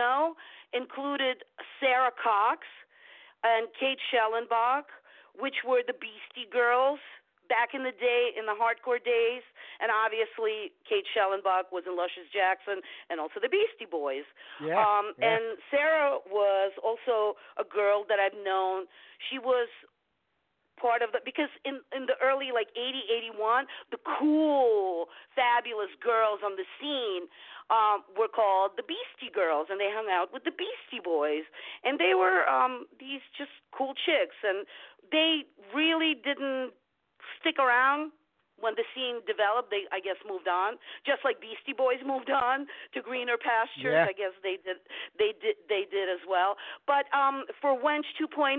included 0.73 1.43
Sarah 1.79 2.11
Cox 2.15 2.67
and 3.43 3.67
Kate 3.79 3.99
Schellenbach, 4.09 4.89
which 5.37 5.61
were 5.67 5.81
the 5.85 5.93
Beastie 5.93 6.49
Girls 6.51 6.99
back 7.47 7.71
in 7.73 7.83
the 7.83 7.95
day, 7.95 8.35
in 8.35 8.43
the 8.43 8.51
hardcore 8.51 8.99
days, 8.99 9.39
and 9.79 9.87
obviously 9.87 10.75
Kate 10.83 11.07
Schellenbach 11.15 11.71
was 11.71 11.87
in 11.87 11.95
Luscious 11.95 12.27
Jackson 12.33 12.83
and 13.09 13.23
also 13.23 13.39
the 13.39 13.47
Beastie 13.47 13.87
Boys. 13.89 14.27
Yeah, 14.59 14.75
Um, 14.75 15.15
yeah. 15.15 15.31
And 15.31 15.43
Sarah 15.71 16.19
was 16.27 16.73
also 16.83 17.39
a 17.55 17.63
girl 17.63 18.03
that 18.11 18.19
I've 18.19 18.35
known. 18.43 18.85
She 19.31 19.39
was 19.39 19.69
part 20.79 21.01
of 21.01 21.11
the 21.11 21.19
because 21.25 21.49
in 21.65 21.81
in 21.91 22.05
the 22.05 22.15
early 22.23 22.53
like 22.53 22.69
80 22.77 23.33
81 23.35 23.65
the 23.91 23.97
cool 24.19 25.09
fabulous 25.35 25.91
girls 26.01 26.39
on 26.45 26.55
the 26.55 26.65
scene 26.79 27.27
um 27.69 28.05
were 28.15 28.31
called 28.31 28.77
the 28.77 28.85
beastie 28.85 29.33
girls 29.33 29.67
and 29.69 29.81
they 29.81 29.91
hung 29.91 30.07
out 30.07 30.31
with 30.31 30.45
the 30.45 30.53
beastie 30.53 31.03
boys 31.03 31.43
and 31.83 31.99
they 31.99 32.13
were 32.13 32.47
um 32.47 32.85
these 32.99 33.21
just 33.37 33.51
cool 33.75 33.93
chicks 33.93 34.37
and 34.45 34.65
they 35.11 35.43
really 35.73 36.15
didn't 36.15 36.71
stick 37.41 37.59
around 37.59 38.11
when 38.59 38.73
the 38.73 38.85
scene 38.93 39.21
developed, 39.29 39.69
they 39.69 39.85
I 39.93 40.01
guess 40.01 40.17
moved 40.25 40.49
on, 40.49 40.81
just 41.05 41.21
like 41.21 41.37
Beastie 41.37 41.77
Boys 41.77 42.01
moved 42.01 42.29
on 42.29 42.65
to 42.93 43.01
greener 43.01 43.37
pastures. 43.37 43.93
Yeah. 43.93 44.09
I 44.09 44.13
guess 44.17 44.33
they 44.41 44.57
did 44.61 44.81
they 45.17 45.37
did 45.37 45.61
they 45.69 45.85
did 45.89 46.09
as 46.09 46.21
well. 46.25 46.57
But 46.85 47.05
um 47.13 47.45
for 47.61 47.77
Wench 47.77 48.09
2.0, 48.17 48.57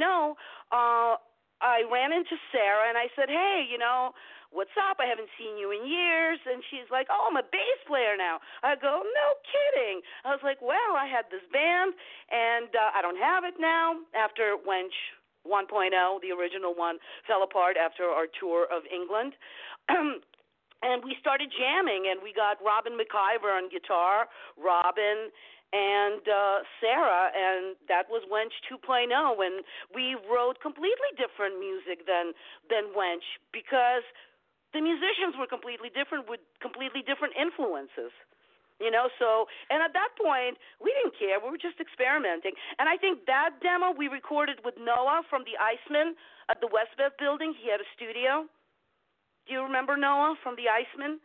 uh 0.70 1.18
I 1.60 1.82
ran 1.90 2.12
into 2.12 2.36
Sarah 2.52 2.88
and 2.88 2.98
I 2.98 3.08
said, 3.16 3.28
"Hey, 3.28 3.66
you 3.68 3.78
know, 3.78 4.14
what's 4.50 4.74
up? 4.78 4.98
I 5.00 5.06
haven't 5.06 5.28
seen 5.38 5.58
you 5.58 5.70
in 5.70 5.86
years." 5.86 6.38
And 6.46 6.62
she's 6.70 6.88
like, 6.90 7.06
"Oh, 7.10 7.26
I'm 7.30 7.36
a 7.36 7.42
bass 7.42 7.80
player 7.86 8.16
now." 8.16 8.40
I 8.62 8.76
go, 8.76 9.02
"No 9.02 9.26
kidding." 9.46 10.02
I 10.24 10.30
was 10.30 10.42
like, 10.42 10.60
"Well, 10.62 10.96
I 10.96 11.06
had 11.06 11.26
this 11.30 11.44
band 11.52 11.94
and 12.30 12.70
uh, 12.74 12.90
I 12.94 13.02
don't 13.02 13.18
have 13.18 13.44
it 13.44 13.54
now 13.58 13.98
after 14.14 14.56
Wench 14.56 14.94
1.0, 15.46 16.20
the 16.20 16.30
original 16.32 16.74
one, 16.74 16.98
fell 17.26 17.42
apart 17.42 17.76
after 17.76 18.04
our 18.04 18.26
tour 18.38 18.66
of 18.70 18.82
England." 18.92 19.34
and 20.82 21.02
we 21.02 21.16
started 21.20 21.50
jamming 21.50 22.06
and 22.10 22.22
we 22.22 22.32
got 22.32 22.58
Robin 22.64 22.94
McIver 22.94 23.50
on 23.50 23.68
guitar, 23.68 24.28
Robin 24.56 25.30
and 25.72 26.24
uh 26.24 26.64
Sarah 26.80 27.28
and 27.36 27.76
that 27.92 28.08
was 28.08 28.24
Wench 28.32 28.56
2.0 28.72 29.12
and 29.12 29.60
we 29.92 30.16
wrote 30.24 30.60
completely 30.64 31.12
different 31.20 31.60
music 31.60 32.08
than 32.08 32.32
than 32.72 32.96
Wench 32.96 33.24
because 33.52 34.06
the 34.72 34.80
musicians 34.80 35.36
were 35.36 35.48
completely 35.48 35.92
different 35.92 36.28
with 36.28 36.40
completely 36.60 37.04
different 37.04 37.36
influences. 37.36 38.12
You 38.80 38.94
know, 38.94 39.10
so 39.18 39.44
and 39.68 39.82
at 39.84 39.92
that 39.92 40.16
point 40.16 40.56
we 40.80 40.94
didn't 40.96 41.18
care. 41.20 41.36
We 41.36 41.52
were 41.52 41.60
just 41.60 41.82
experimenting. 41.82 42.56
And 42.80 42.88
I 42.88 42.96
think 42.96 43.26
that 43.28 43.60
demo 43.60 43.92
we 43.92 44.08
recorded 44.08 44.64
with 44.64 44.78
Noah 44.80 45.26
from 45.28 45.44
the 45.44 45.60
Iceman 45.60 46.16
at 46.48 46.64
the 46.64 46.70
Westbeth 46.70 47.18
building. 47.20 47.52
He 47.52 47.68
had 47.68 47.84
a 47.84 47.88
studio. 47.92 48.48
Do 49.44 49.52
you 49.52 49.60
remember 49.60 49.96
Noah 50.00 50.36
from 50.40 50.56
the 50.56 50.72
Iceman? 50.72 51.20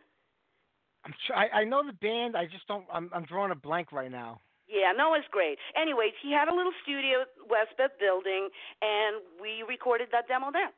I'm 1.05 1.13
I, 1.35 1.61
I 1.61 1.63
know 1.63 1.83
the 1.85 1.93
band. 1.93 2.35
I 2.37 2.45
just 2.45 2.67
don't. 2.67 2.85
I'm 2.91 3.09
I'm 3.13 3.25
drawing 3.25 3.51
a 3.51 3.55
blank 3.55 3.91
right 3.91 4.11
now. 4.11 4.41
Yeah, 4.67 4.91
no, 4.95 5.13
it's 5.13 5.27
great. 5.29 5.57
Anyways, 5.79 6.13
he 6.23 6.31
had 6.31 6.47
a 6.47 6.55
little 6.55 6.71
studio 6.83 7.21
at 7.21 7.29
Westbeth 7.45 7.99
building 7.99 8.49
and 8.81 9.21
we 9.41 9.63
recorded 9.67 10.07
that 10.11 10.27
demo 10.27 10.51
there. 10.51 10.71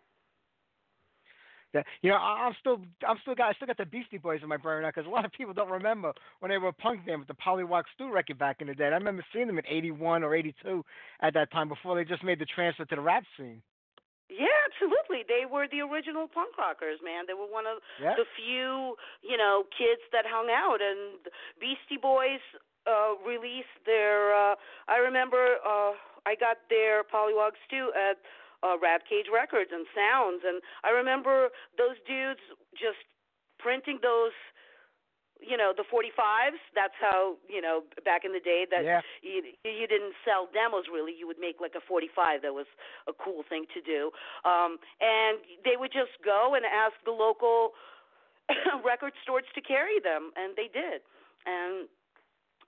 Yeah, 1.74 1.84
you 2.02 2.10
know, 2.10 2.16
I, 2.16 2.48
I'm 2.48 2.56
still 2.60 2.82
I'm 3.08 3.18
still 3.22 3.36
got 3.36 3.50
I 3.50 3.54
still 3.54 3.68
got 3.68 3.78
the 3.78 3.86
Beastie 3.86 4.18
Boys 4.18 4.40
in 4.42 4.50
my 4.50 4.58
brain 4.58 4.82
now 4.82 4.90
because 4.90 5.06
a 5.06 5.10
lot 5.10 5.26
of 5.26 5.32
people 5.32 5.54
don't 5.54 5.70
remember 5.70 6.14
when 6.40 6.50
they 6.50 6.58
were 6.58 6.70
a 6.70 6.74
punk 6.74 7.06
band 7.06 7.20
with 7.20 7.28
the 7.28 7.36
Pollywog 7.36 7.84
Stew 7.94 8.12
record 8.12 8.38
back 8.38 8.58
in 8.62 8.68
the 8.68 8.74
day. 8.74 8.86
I 8.86 8.96
remember 8.96 9.26
seeing 9.34 9.48
them 9.48 9.60
in 9.60 9.66
'81 9.68 10.24
or 10.24 10.34
'82 10.36 10.84
at 11.22 11.34
that 11.34 11.52
time 11.52 11.68
before 11.68 11.96
they 11.96 12.06
just 12.06 12.24
made 12.24 12.40
the 12.40 12.46
transfer 12.46 12.86
to 12.86 12.96
the 12.96 13.02
rap 13.02 13.24
scene. 13.38 13.62
Yeah, 14.30 14.50
absolutely. 14.66 15.22
They 15.28 15.46
were 15.46 15.68
the 15.70 15.82
original 15.86 16.28
punk 16.28 16.58
rockers, 16.58 16.98
man. 17.04 17.26
They 17.28 17.34
were 17.38 17.46
one 17.46 17.68
of 17.68 17.78
Yeah. 18.02 18.16
the 18.16 18.26
few, 18.36 18.98
you 19.22 19.38
know, 19.38 19.66
kids 19.78 20.02
that 20.12 20.26
hung 20.26 20.50
out 20.50 20.82
and 20.82 21.20
Beastie 21.60 21.98
Boys 22.02 22.42
uh 22.88 23.16
released 23.26 23.74
their 23.86 24.34
uh 24.36 24.56
I 24.88 24.98
remember 24.98 25.58
uh 25.66 25.94
I 26.26 26.36
got 26.36 26.58
their 26.70 27.04
Pollywog 27.04 27.54
Stew 27.66 27.92
at 27.94 28.18
uh 28.62 28.78
Rat 28.82 29.02
Cage 29.10 29.26
Records 29.34 29.72
and 29.74 29.86
Sounds 29.94 30.42
and 30.46 30.62
I 30.84 30.90
remember 30.90 31.50
those 31.78 31.98
dudes 32.06 32.42
just 32.74 33.02
printing 33.58 34.00
those 34.02 34.34
you 35.42 35.58
know 35.58 35.74
the 35.76 35.84
45s 35.92 36.58
that's 36.74 36.96
how 37.00 37.36
you 37.50 37.60
know 37.62 37.84
back 38.04 38.24
in 38.24 38.32
the 38.32 38.40
day 38.40 38.66
that 38.72 38.84
Yeah. 38.84 39.02
you 39.22 39.44
you 39.64 39.86
didn't 39.88 40.14
sell 40.24 40.48
demos 40.54 40.86
really 40.92 41.14
you 41.18 41.28
would 41.28 41.40
make 41.40 41.60
like 41.60 41.76
a 41.76 41.82
45 41.84 42.42
that 42.42 42.54
was 42.54 42.68
a 43.08 43.14
cool 43.14 43.44
thing 43.48 43.66
to 43.74 43.82
do 43.82 44.12
um 44.48 44.80
and 45.02 45.40
they 45.68 45.76
would 45.78 45.92
just 45.92 46.16
go 46.24 46.56
and 46.56 46.64
ask 46.66 46.96
the 47.04 47.12
local 47.12 47.74
record 48.86 49.14
stores 49.24 49.44
to 49.56 49.62
carry 49.62 50.00
them 50.00 50.32
and 50.36 50.56
they 50.56 50.70
did 50.72 51.02
and 51.46 51.88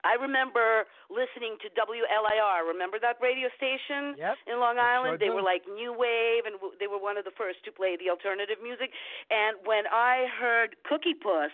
I 0.05 0.13
remember 0.13 0.85
listening 1.09 1.57
to 1.65 1.73
WLIR. 1.73 2.61
Remember 2.69 3.01
that 3.01 3.17
radio 3.19 3.49
station 3.57 4.13
Yep, 4.15 4.35
in 4.45 4.59
Long 4.61 4.77
Island? 4.77 5.17
sure 5.17 5.17
they 5.17 5.33
were 5.33 5.41
like 5.41 5.65
new 5.67 5.89
wave, 5.91 6.45
and 6.45 6.53
w- 6.61 6.77
they 6.79 6.85
were 6.85 7.01
one 7.01 7.17
of 7.17 7.25
the 7.25 7.33
first 7.33 7.65
to 7.65 7.73
play 7.73 7.97
the 7.97 8.07
alternative 8.07 8.61
music. 8.61 8.93
And 9.33 9.57
when 9.65 9.89
I 9.89 10.27
heard 10.39 10.77
Cookie 10.85 11.17
Puss, 11.17 11.49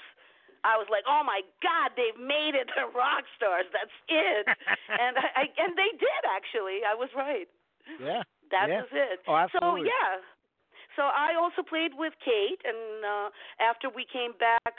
I 0.64 0.80
was 0.80 0.88
like, 0.88 1.04
"Oh 1.08 1.24
my 1.24 1.44
God, 1.62 1.92
they've 1.96 2.20
made 2.20 2.56
it! 2.56 2.72
They're 2.76 2.92
rock 2.92 3.28
stars. 3.36 3.68
That's 3.72 3.94
it!" 4.08 4.48
and 5.04 5.20
I, 5.20 5.28
I 5.36 5.44
and 5.60 5.76
they 5.76 5.92
did 6.00 6.24
actually. 6.28 6.84
I 6.88 6.96
was 6.96 7.12
right. 7.16 7.48
Yeah. 8.00 8.24
That 8.52 8.70
yeah. 8.70 8.82
was 8.84 8.92
it. 8.92 9.20
Oh, 9.28 9.46
so 9.60 9.76
yeah. 9.76 10.24
So 10.96 11.04
I 11.10 11.34
also 11.34 11.66
played 11.66 11.98
with 11.98 12.14
Kate, 12.22 12.62
and 12.64 13.02
uh, 13.02 13.28
after 13.60 13.90
we 13.90 14.06
came 14.06 14.38
back 14.38 14.78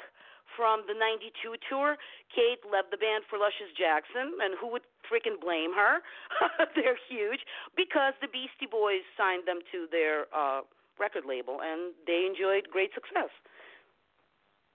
from 0.56 0.86
the 0.86 0.94
'92 0.94 1.58
tour, 1.68 1.98
Kate 2.30 2.62
left 2.64 2.94
the 2.94 3.00
band 3.00 3.26
for 3.28 3.36
Luscious 3.36 3.74
Jackson, 3.74 4.38
and 4.40 4.54
who 4.56 4.70
would 4.70 4.86
freaking 5.04 5.36
blame 5.36 5.74
her? 5.74 6.00
They're 6.78 6.98
huge 7.10 7.42
because 7.76 8.14
the 8.22 8.30
Beastie 8.30 8.70
Boys 8.70 9.02
signed 9.18 9.44
them 9.44 9.60
to 9.74 9.90
their 9.90 10.30
uh, 10.30 10.62
record 10.98 11.26
label, 11.26 11.58
and 11.60 11.92
they 12.06 12.24
enjoyed 12.30 12.70
great 12.70 12.94
success. 12.94 13.30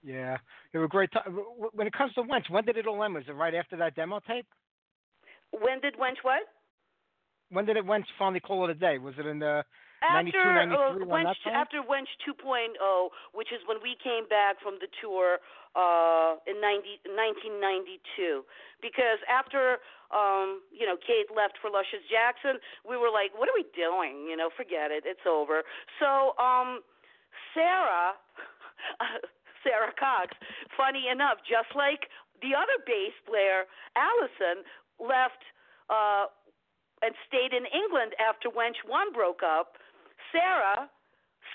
Yeah, 0.04 0.38
it 0.74 0.78
was 0.78 0.86
a 0.86 0.90
great 0.90 1.12
time. 1.12 1.38
When 1.74 1.88
it 1.88 1.94
comes 1.94 2.14
to 2.14 2.22
Wench, 2.22 2.50
when 2.50 2.66
did 2.66 2.78
it 2.78 2.88
all 2.88 3.04
end? 3.04 3.16
Was 3.16 3.24
it 3.28 3.34
right 3.34 3.54
after 3.54 3.78
that 3.78 3.96
demo 3.96 4.20
tape? 4.28 4.46
When 5.52 5.80
did 5.82 5.96
Wench 5.96 6.22
what? 6.22 6.44
When 7.50 7.66
did 7.66 7.78
it 7.78 7.86
Wench 7.86 8.06
finally 8.18 8.40
call 8.40 8.66
it 8.66 8.72
a 8.72 8.78
day? 8.78 8.98
Was 9.00 9.16
it 9.18 9.26
in 9.26 9.40
the 9.40 9.66
After 10.06 10.38
92, 10.38 10.38
uh, 10.38 10.46
93 10.46 10.54
around 10.54 10.70
Wench, 11.10 11.42
after 11.50 11.82
Wench 11.82 12.12
2.0, 12.22 12.78
which 13.34 13.50
is 13.50 13.60
when 13.66 13.82
we 13.82 13.98
came 14.04 14.30
back 14.30 14.62
from 14.62 14.78
the 14.78 14.86
tour 15.02 15.42
uh, 15.74 16.38
in 16.46 16.62
90, 16.62 17.02
1992, 17.10 18.46
because 18.82 19.18
after 19.26 19.82
um, 20.14 20.62
you 20.70 20.86
know 20.86 20.98
Kate 21.02 21.34
left 21.34 21.58
for 21.58 21.74
Luscious 21.74 22.06
Jackson, 22.06 22.62
we 22.86 22.98
were 22.98 23.10
like, 23.10 23.34
what 23.34 23.50
are 23.50 23.58
we 23.58 23.66
doing? 23.74 24.30
You 24.30 24.38
know, 24.38 24.54
forget 24.54 24.94
it, 24.94 25.10
it's 25.10 25.26
over. 25.26 25.66
So 25.98 26.38
um, 26.38 26.86
Sarah, 27.58 28.14
Sarah 29.64 29.94
Cox, 30.00 30.36
funny 30.78 31.10
enough, 31.12 31.40
just 31.44 31.74
like 31.76 32.08
the 32.42 32.56
other 32.56 32.80
bass 32.86 33.14
player, 33.28 33.68
Allison, 33.96 34.64
left. 35.00 35.42
Uh, 35.90 36.28
and 37.02 37.16
stayed 37.28 37.56
in 37.56 37.64
England 37.72 38.12
after 38.20 38.50
Wench 38.52 38.76
1 38.84 39.14
broke 39.14 39.42
up. 39.44 39.80
Sarah 40.32 40.92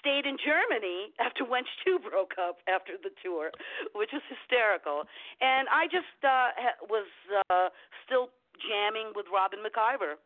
stayed 0.00 0.26
in 0.26 0.36
Germany 0.40 1.12
after 1.20 1.44
Wench 1.44 1.68
2 1.84 1.98
broke 2.10 2.36
up 2.40 2.60
after 2.68 2.96
the 3.00 3.12
tour, 3.22 3.50
which 3.94 4.10
was 4.12 4.22
hysterical. 4.28 5.04
And 5.40 5.68
I 5.68 5.86
just 5.88 6.18
uh, 6.24 6.48
was 6.88 7.08
uh, 7.48 7.68
still 8.04 8.28
jamming 8.60 9.12
with 9.16 9.26
Robin 9.32 9.60
McIver. 9.60 10.20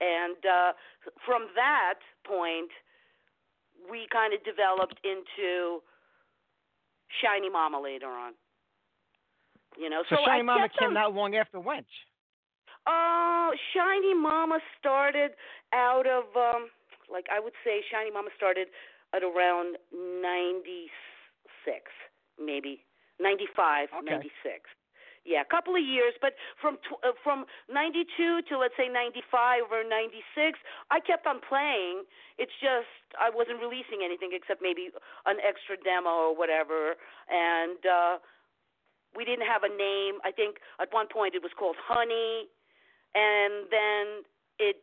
And 0.00 0.40
uh, 0.44 0.72
from 1.24 1.52
that 1.56 2.00
point, 2.24 2.72
we 3.88 4.08
kind 4.12 4.32
of 4.32 4.40
developed 4.44 4.96
into 5.04 5.84
Shiny 7.22 7.50
Mama 7.50 7.80
later 7.80 8.08
on. 8.08 8.32
You 9.78 9.88
know, 9.90 10.02
so 10.08 10.16
so 10.16 10.22
Shiny 10.26 10.40
I 10.40 10.42
Mama 10.42 10.68
came 10.78 10.88
on- 10.88 10.94
not 10.94 11.14
long 11.14 11.34
after 11.36 11.58
Wench. 11.58 11.86
uh, 12.86 13.50
Shiny 13.74 14.14
Mama 14.14 14.58
started 14.78 15.32
out 15.72 16.06
of 16.06 16.24
um 16.36 16.70
like 17.10 17.26
I 17.30 17.40
would 17.40 17.54
say 17.64 17.82
Shiny 17.90 18.10
Mama 18.10 18.30
started 18.36 18.68
at 19.14 19.22
around 19.22 19.76
96 19.92 20.90
maybe 22.38 22.84
95 23.18 23.88
Okay. 23.98 24.10
96 24.10 24.70
yeah, 25.24 25.42
a 25.44 25.48
couple 25.48 25.76
of 25.76 25.84
years, 25.84 26.14
but 26.20 26.32
from 26.60 26.76
tw- 26.80 27.00
uh, 27.04 27.12
from 27.22 27.44
92 27.68 28.42
to 28.48 28.58
let's 28.58 28.74
say 28.76 28.88
95 28.88 29.68
or 29.70 29.84
96, 29.84 30.58
I 30.90 31.00
kept 31.00 31.26
on 31.26 31.40
playing. 31.44 32.08
It's 32.38 32.54
just 32.56 32.88
I 33.20 33.28
wasn't 33.28 33.60
releasing 33.60 34.00
anything 34.00 34.32
except 34.32 34.62
maybe 34.64 34.88
an 35.26 35.36
extra 35.44 35.76
demo 35.76 36.32
or 36.32 36.36
whatever, 36.36 36.96
and 37.28 37.80
uh 37.84 38.16
we 39.14 39.24
didn't 39.24 39.46
have 39.46 39.62
a 39.64 39.68
name. 39.68 40.22
I 40.24 40.30
think 40.30 40.62
at 40.80 40.88
one 40.92 41.06
point 41.10 41.34
it 41.34 41.42
was 41.42 41.52
called 41.58 41.76
Honey, 41.76 42.48
and 43.14 43.66
then 43.68 44.24
it 44.58 44.80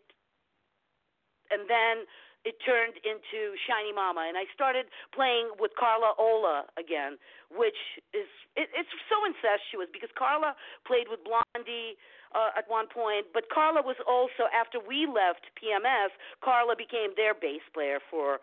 and 1.50 1.66
then 1.70 2.06
it 2.48 2.56
turned 2.64 2.96
into 3.04 3.60
Shiny 3.68 3.92
Mama, 3.92 4.24
and 4.24 4.40
I 4.40 4.48
started 4.56 4.88
playing 5.12 5.52
with 5.60 5.76
Carla 5.76 6.16
Olla 6.16 6.64
again, 6.80 7.20
which 7.52 7.76
is 8.16 8.32
it, 8.56 8.72
it's 8.72 8.96
so 9.12 9.20
incestuous 9.28 9.92
because 9.92 10.08
Carla 10.16 10.56
played 10.88 11.12
with 11.12 11.20
Blondie 11.28 12.00
uh, 12.32 12.56
at 12.56 12.64
one 12.72 12.88
point, 12.88 13.28
but 13.36 13.52
Carla 13.52 13.84
was 13.84 14.00
also 14.08 14.48
after 14.56 14.80
we 14.80 15.04
left 15.04 15.52
PMS, 15.60 16.16
Carla 16.40 16.80
became 16.80 17.12
their 17.20 17.36
bass 17.36 17.64
player 17.76 18.00
for 18.08 18.40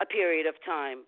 a 0.00 0.06
period 0.08 0.48
of 0.48 0.56
time. 0.64 1.04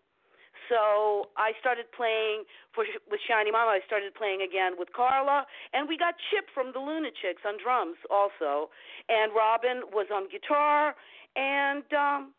So 0.68 1.28
I 1.36 1.52
started 1.60 1.90
playing 1.92 2.44
for 2.72 2.84
with 3.10 3.20
Shiny 3.28 3.52
Mama. 3.52 3.76
I 3.76 3.82
started 3.84 4.14
playing 4.14 4.40
again 4.40 4.76
with 4.78 4.92
Carla, 4.92 5.44
and 5.72 5.88
we 5.88 5.96
got 5.96 6.14
Chip 6.30 6.48
from 6.52 6.72
the 6.72 6.80
Lunatics 6.80 7.44
on 7.44 7.60
drums 7.60 8.00
also, 8.08 8.70
and 9.08 9.32
Robin 9.34 9.84
was 9.92 10.08
on 10.08 10.30
guitar, 10.30 10.96
and 11.36 11.84
um, 11.92 12.32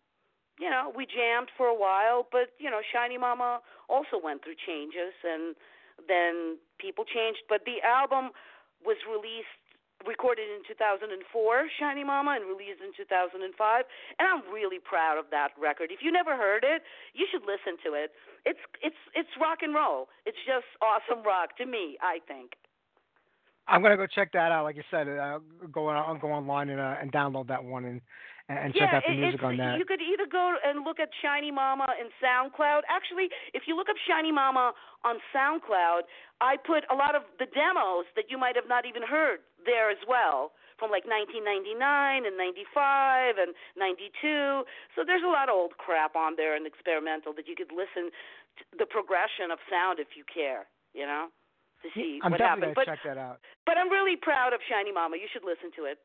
you 0.59 0.69
know, 0.69 0.91
we 0.95 1.05
jammed 1.05 1.49
for 1.57 1.67
a 1.67 1.75
while, 1.75 2.27
but 2.31 2.55
you 2.59 2.69
know, 2.69 2.79
Shiny 2.93 3.17
Mama 3.17 3.59
also 3.89 4.19
went 4.21 4.43
through 4.43 4.55
changes, 4.55 5.13
and 5.23 5.55
then 6.07 6.57
people 6.79 7.03
changed. 7.03 7.43
But 7.47 7.65
the 7.65 7.83
album 7.83 8.31
was 8.83 8.97
released 9.07 9.51
recorded 10.03 10.45
in 10.51 10.61
2004, 10.67 11.15
Shiny 11.79 12.03
Mama, 12.03 12.37
and 12.37 12.45
released 12.45 12.83
in 12.83 12.91
2005. 12.95 13.41
And 14.19 14.27
I'm 14.27 14.43
really 14.53 14.77
proud 14.77 15.17
of 15.17 15.25
that 15.31 15.55
record. 15.59 15.89
If 15.89 15.99
you 16.03 16.11
never 16.11 16.35
heard 16.35 16.63
it, 16.63 16.83
you 17.13 17.25
should 17.31 17.41
listen 17.41 17.79
to 17.83 17.95
it. 17.95 18.11
It's 18.45 18.59
it's 18.81 18.99
it's 19.15 19.29
rock 19.39 19.59
and 19.61 19.73
roll. 19.73 20.07
It's 20.25 20.39
just 20.45 20.67
awesome 20.79 21.23
rock 21.23 21.57
to 21.57 21.65
me. 21.65 21.97
I 22.01 22.19
think. 22.27 22.55
I'm 23.67 23.81
gonna 23.81 23.97
go 23.97 24.05
check 24.05 24.31
that 24.33 24.51
out. 24.51 24.63
Like 24.63 24.75
you 24.75 24.83
said, 24.91 25.07
uh, 25.09 25.39
go 25.71 25.89
on, 25.89 25.97
I'll 25.97 26.17
go 26.17 26.31
online 26.31 26.69
and 26.69 26.79
uh, 26.79 26.95
and 27.01 27.11
download 27.11 27.47
that 27.47 27.63
one 27.63 27.85
and 27.85 28.01
and 28.47 28.73
check 28.77 28.93
yeah, 28.93 28.97
out 29.01 29.03
the 29.07 29.17
music 29.17 29.41
it's, 29.41 29.43
on 29.43 29.57
that. 29.57 29.81
You 29.81 29.85
could 29.85 30.01
either 30.01 30.29
go 30.29 30.53
and 30.61 30.85
look 30.85 31.01
at 31.01 31.09
Shiny 31.21 31.49
Mama 31.49 31.89
in 31.97 32.13
SoundCloud. 32.21 32.85
Actually, 32.85 33.33
if 33.57 33.65
you 33.65 33.73
look 33.73 33.89
up 33.89 33.97
Shiny 34.05 34.31
Mama 34.31 34.73
on 35.01 35.17
SoundCloud, 35.33 36.05
I 36.41 36.57
put 36.61 36.85
a 36.93 36.95
lot 36.95 37.17
of 37.17 37.25
the 37.41 37.49
demos 37.49 38.05
that 38.13 38.29
you 38.29 38.37
might 38.37 38.53
have 38.53 38.69
not 38.69 38.85
even 38.85 39.01
heard 39.01 39.41
there 39.65 39.89
as 39.89 39.97
well 40.05 40.53
from 40.77 40.91
like 40.91 41.07
1999 41.09 41.73
and 42.27 42.35
95 42.37 43.41
and 43.41 43.51
92. 43.79 44.61
So 44.93 45.01
there's 45.01 45.25
a 45.25 45.31
lot 45.31 45.49
of 45.49 45.55
old 45.57 45.79
crap 45.81 46.13
on 46.13 46.37
there 46.37 46.53
and 46.53 46.67
experimental 46.67 47.33
that 47.33 47.49
you 47.49 47.55
could 47.57 47.73
listen 47.73 48.13
to 48.61 48.63
the 48.77 48.85
progression 48.85 49.49
of 49.49 49.57
sound 49.71 49.97
if 49.97 50.13
you 50.13 50.21
care, 50.27 50.69
you 50.93 51.07
know, 51.07 51.33
to 51.81 51.87
see 51.97 52.21
I'm 52.21 52.29
what 52.29 52.45
happened. 52.45 52.77
But 52.77 52.85
check 52.85 53.01
that 53.09 53.17
out. 53.17 53.41
but 53.65 53.79
I'm 53.79 53.89
really 53.89 54.19
proud 54.19 54.53
of 54.53 54.61
Shiny 54.69 54.93
Mama. 54.93 55.17
You 55.17 55.31
should 55.33 55.47
listen 55.47 55.73
to 55.81 55.89
it. 55.89 55.97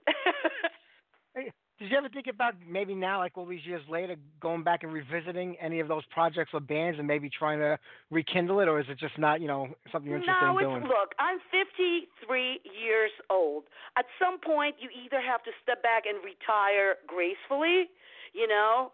Did 1.81 1.91
you 1.91 1.97
ever 1.97 2.11
think 2.11 2.27
about 2.27 2.55
maybe 2.69 2.95
now, 2.95 3.19
like 3.21 3.39
all 3.39 3.47
these 3.47 3.65
years 3.65 3.81
later, 3.89 4.17
going 4.39 4.63
back 4.63 4.83
and 4.83 4.93
revisiting 4.93 5.57
any 5.59 5.81
of 5.81 5.89
those 5.89 6.05
projects 6.13 6.51
or 6.53 6.61
bands 6.61 6.99
and 6.99 7.09
maybe 7.09 7.31
trying 7.31 7.59
to 7.59 7.79
rekindle 8.11 8.61
it, 8.61 8.69
or 8.69 8.79
is 8.79 8.87
it 8.91 8.99
just 8.99 9.17
not, 9.17 9.41
you 9.41 9.49
know, 9.49 9.67
something 9.91 10.11
you're 10.11 10.21
interested 10.21 10.45
no, 10.45 10.59
in 10.59 10.69
doing? 10.69 10.83
look. 10.83 11.17
I'm 11.19 11.39
53 11.49 12.61
years 12.69 13.11
old. 13.31 13.65
At 13.97 14.05
some 14.21 14.39
point, 14.39 14.77
you 14.79 14.91
either 14.93 15.25
have 15.25 15.43
to 15.45 15.53
step 15.63 15.83
back 15.83 16.05
and 16.05 16.21
retire 16.23 16.97
gracefully, 17.09 17.89
you 18.35 18.47
know, 18.47 18.93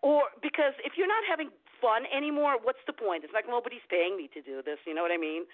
or 0.00 0.32
because 0.40 0.72
if 0.88 0.94
you're 0.96 1.06
not 1.10 1.24
having 1.28 1.50
fun 1.82 2.04
anymore, 2.16 2.56
what's 2.62 2.80
the 2.86 2.94
point? 2.94 3.24
It's 3.24 3.34
like 3.34 3.44
nobody's 3.44 3.84
paying 3.90 4.16
me 4.16 4.30
to 4.32 4.40
do 4.40 4.62
this. 4.64 4.78
You 4.86 4.94
know 4.94 5.02
what 5.02 5.10
I 5.12 5.18
mean? 5.18 5.44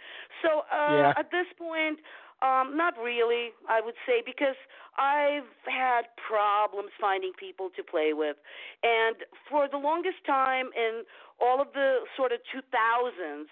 So 0.45 0.63
uh, 0.71 1.11
Yeah. 1.11 1.13
at 1.17 1.33
this 1.33 1.49
point, 1.59 1.99
um, 2.43 2.77
not 2.77 2.95
really. 2.97 3.51
I 3.69 3.81
would 3.81 3.99
say 4.07 4.23
because 4.25 4.57
I've 4.97 5.49
had 5.67 6.11
problems 6.17 6.91
finding 7.01 7.33
people 7.39 7.71
to 7.77 7.83
play 7.83 8.13
with, 8.13 8.37
and 8.83 9.17
for 9.51 9.69
the 9.69 9.79
longest 9.79 10.25
time 10.27 10.71
in 10.77 11.03
all 11.41 11.61
of 11.61 11.69
the 11.75 12.07
sort 12.17 12.33
of 12.33 12.41
2000s, 12.51 13.47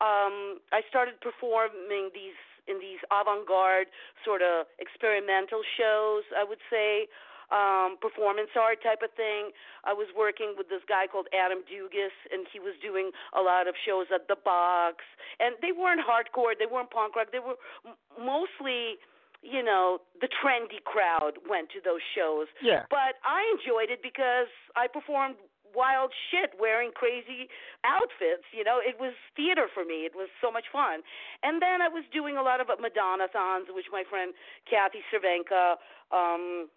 um, 0.00 0.58
I 0.72 0.82
started 0.88 1.20
performing 1.20 2.10
these 2.14 2.38
in 2.68 2.78
these 2.78 3.02
avant-garde 3.10 3.88
sort 4.24 4.42
of 4.42 4.66
experimental 4.78 5.62
shows. 5.76 6.22
I 6.36 6.44
would 6.44 6.62
say 6.70 7.08
um, 7.50 7.98
performance 8.00 8.50
art 8.54 8.82
type 8.82 9.02
of 9.02 9.12
thing. 9.14 9.50
I 9.84 9.92
was 9.92 10.08
working 10.16 10.54
with 10.56 10.68
this 10.68 10.82
guy 10.86 11.06
called 11.06 11.26
Adam 11.34 11.66
Dugas, 11.66 12.14
and 12.30 12.46
he 12.50 12.58
was 12.58 12.74
doing 12.82 13.10
a 13.34 13.42
lot 13.42 13.66
of 13.66 13.74
shows 13.86 14.06
at 14.14 14.28
the 14.28 14.38
Box, 14.38 15.02
and 15.38 15.54
they 15.62 15.72
weren't 15.74 16.00
hardcore, 16.00 16.54
they 16.58 16.70
weren't 16.70 16.90
punk 16.90 17.16
rock, 17.16 17.28
they 17.32 17.42
were 17.42 17.58
m- 17.86 17.98
mostly. 18.18 18.98
You 19.40 19.64
know, 19.64 20.04
the 20.20 20.28
trendy 20.28 20.84
crowd 20.84 21.40
went 21.48 21.72
to 21.72 21.80
those 21.80 22.04
shows. 22.12 22.44
Yeah. 22.60 22.84
But 22.92 23.16
I 23.24 23.40
enjoyed 23.56 23.88
it 23.88 24.04
because 24.04 24.52
I 24.76 24.84
performed 24.84 25.40
wild 25.74 26.12
shit 26.30 26.52
wearing 26.58 26.90
crazy 26.92 27.48
outfits. 27.84 28.44
You 28.52 28.64
know, 28.64 28.78
it 28.82 28.98
was 28.98 29.14
theater 29.36 29.66
for 29.72 29.84
me. 29.84 30.06
It 30.06 30.14
was 30.14 30.28
so 30.42 30.50
much 30.50 30.66
fun. 30.70 31.00
And 31.42 31.62
then 31.62 31.80
I 31.82 31.88
was 31.88 32.04
doing 32.12 32.36
a 32.36 32.42
lot 32.42 32.60
of 32.60 32.68
Madonna-thons, 32.68 33.70
which 33.70 33.86
my 33.92 34.04
friend 34.04 34.34
Kathy 34.68 35.00
Cervenka 35.08 35.80
um, 36.12 36.68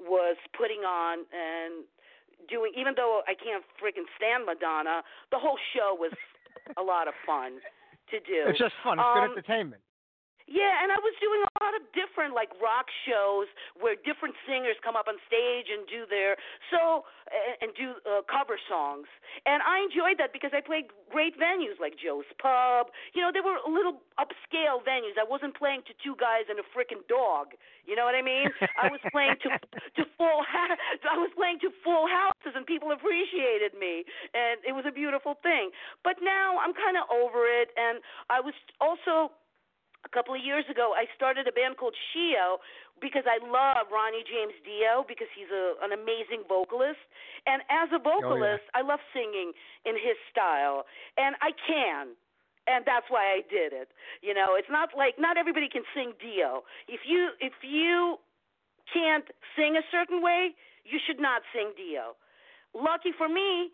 was 0.00 0.36
putting 0.56 0.80
on 0.86 1.24
and 1.32 1.84
doing. 2.48 2.72
Even 2.76 2.94
though 2.96 3.22
I 3.26 3.34
can't 3.34 3.64
freaking 3.80 4.06
stand 4.16 4.46
Madonna, 4.46 5.02
the 5.30 5.38
whole 5.38 5.58
show 5.74 5.96
was 5.98 6.12
a 6.76 6.82
lot 6.82 7.08
of 7.08 7.14
fun 7.24 7.58
to 8.10 8.20
do. 8.20 8.46
It's 8.46 8.58
just 8.58 8.74
fun. 8.84 8.98
It's 8.98 9.06
Um, 9.06 9.14
good 9.14 9.38
entertainment. 9.38 9.82
Yeah, 10.46 10.78
and 10.78 10.94
I 10.94 10.98
was 11.02 11.10
doing 11.18 11.42
a 11.42 11.50
lot 11.58 11.74
of 11.74 11.82
different 11.90 12.30
like 12.30 12.54
rock 12.62 12.86
shows 13.02 13.50
where 13.74 13.98
different 13.98 14.38
singers 14.46 14.78
come 14.78 14.94
up 14.94 15.10
on 15.10 15.18
stage 15.26 15.66
and 15.74 15.82
do 15.90 16.06
their 16.06 16.38
so 16.70 17.02
and, 17.26 17.66
and 17.66 17.70
do 17.74 17.98
uh, 18.06 18.22
cover 18.30 18.54
songs. 18.70 19.10
And 19.42 19.58
I 19.66 19.82
enjoyed 19.82 20.22
that 20.22 20.30
because 20.30 20.54
I 20.54 20.62
played 20.62 20.86
great 21.10 21.34
venues 21.34 21.82
like 21.82 21.98
Joe's 21.98 22.30
Pub. 22.38 22.94
You 23.10 23.26
know, 23.26 23.34
they 23.34 23.42
were 23.42 23.58
a 23.58 23.66
little 23.66 23.98
upscale 24.22 24.86
venues. 24.86 25.18
I 25.18 25.26
wasn't 25.26 25.58
playing 25.58 25.82
to 25.90 25.92
two 25.98 26.14
guys 26.14 26.46
and 26.46 26.62
a 26.62 26.66
freaking 26.70 27.02
dog. 27.10 27.58
You 27.82 27.98
know 27.98 28.06
what 28.06 28.14
I 28.14 28.22
mean? 28.22 28.46
I 28.78 28.86
was 28.86 29.02
playing 29.10 29.42
to 29.50 29.50
to 29.98 30.02
full 30.14 30.46
ha- 30.46 30.78
I 31.10 31.18
was 31.18 31.34
playing 31.34 31.58
to 31.66 31.74
full 31.82 32.06
houses 32.06 32.54
and 32.54 32.62
people 32.62 32.94
appreciated 32.94 33.74
me 33.74 34.06
and 34.30 34.62
it 34.62 34.78
was 34.78 34.86
a 34.86 34.94
beautiful 34.94 35.34
thing. 35.42 35.74
But 36.06 36.22
now 36.22 36.62
I'm 36.62 36.70
kind 36.70 36.94
of 36.94 37.10
over 37.10 37.50
it 37.50 37.74
and 37.74 37.98
I 38.30 38.38
was 38.38 38.54
also 38.78 39.34
a 40.06 40.10
couple 40.14 40.38
of 40.38 40.40
years 40.40 40.62
ago, 40.70 40.94
I 40.94 41.10
started 41.18 41.50
a 41.50 41.52
band 41.52 41.76
called 41.76 41.98
Shio 42.14 42.62
because 43.02 43.26
I 43.26 43.42
love 43.42 43.90
Ronnie 43.90 44.22
James 44.22 44.54
Dio 44.62 45.02
because 45.02 45.26
he's 45.34 45.50
a, 45.50 45.74
an 45.82 45.90
amazing 45.90 46.46
vocalist. 46.46 47.02
And 47.50 47.66
as 47.66 47.90
a 47.90 47.98
vocalist, 47.98 48.62
I 48.78 48.86
love 48.86 49.02
singing 49.10 49.50
in 49.82 49.98
his 49.98 50.14
style, 50.30 50.86
and 51.18 51.34
I 51.42 51.50
can. 51.66 52.14
And 52.70 52.82
that's 52.86 53.06
why 53.10 53.34
I 53.34 53.42
did 53.46 53.74
it. 53.74 53.90
You 54.22 54.34
know, 54.34 54.54
it's 54.54 54.70
not 54.70 54.90
like 54.94 55.18
not 55.18 55.36
everybody 55.36 55.66
can 55.70 55.82
sing 55.94 56.14
Dio. 56.22 56.62
If 56.86 57.02
you 57.06 57.34
if 57.38 57.54
you 57.62 58.18
can't 58.90 59.26
sing 59.54 59.74
a 59.78 59.84
certain 59.90 60.22
way, 60.22 60.54
you 60.82 60.98
should 61.02 61.18
not 61.18 61.42
sing 61.54 61.74
Dio. 61.78 62.18
Lucky 62.74 63.14
for 63.14 63.28
me, 63.28 63.70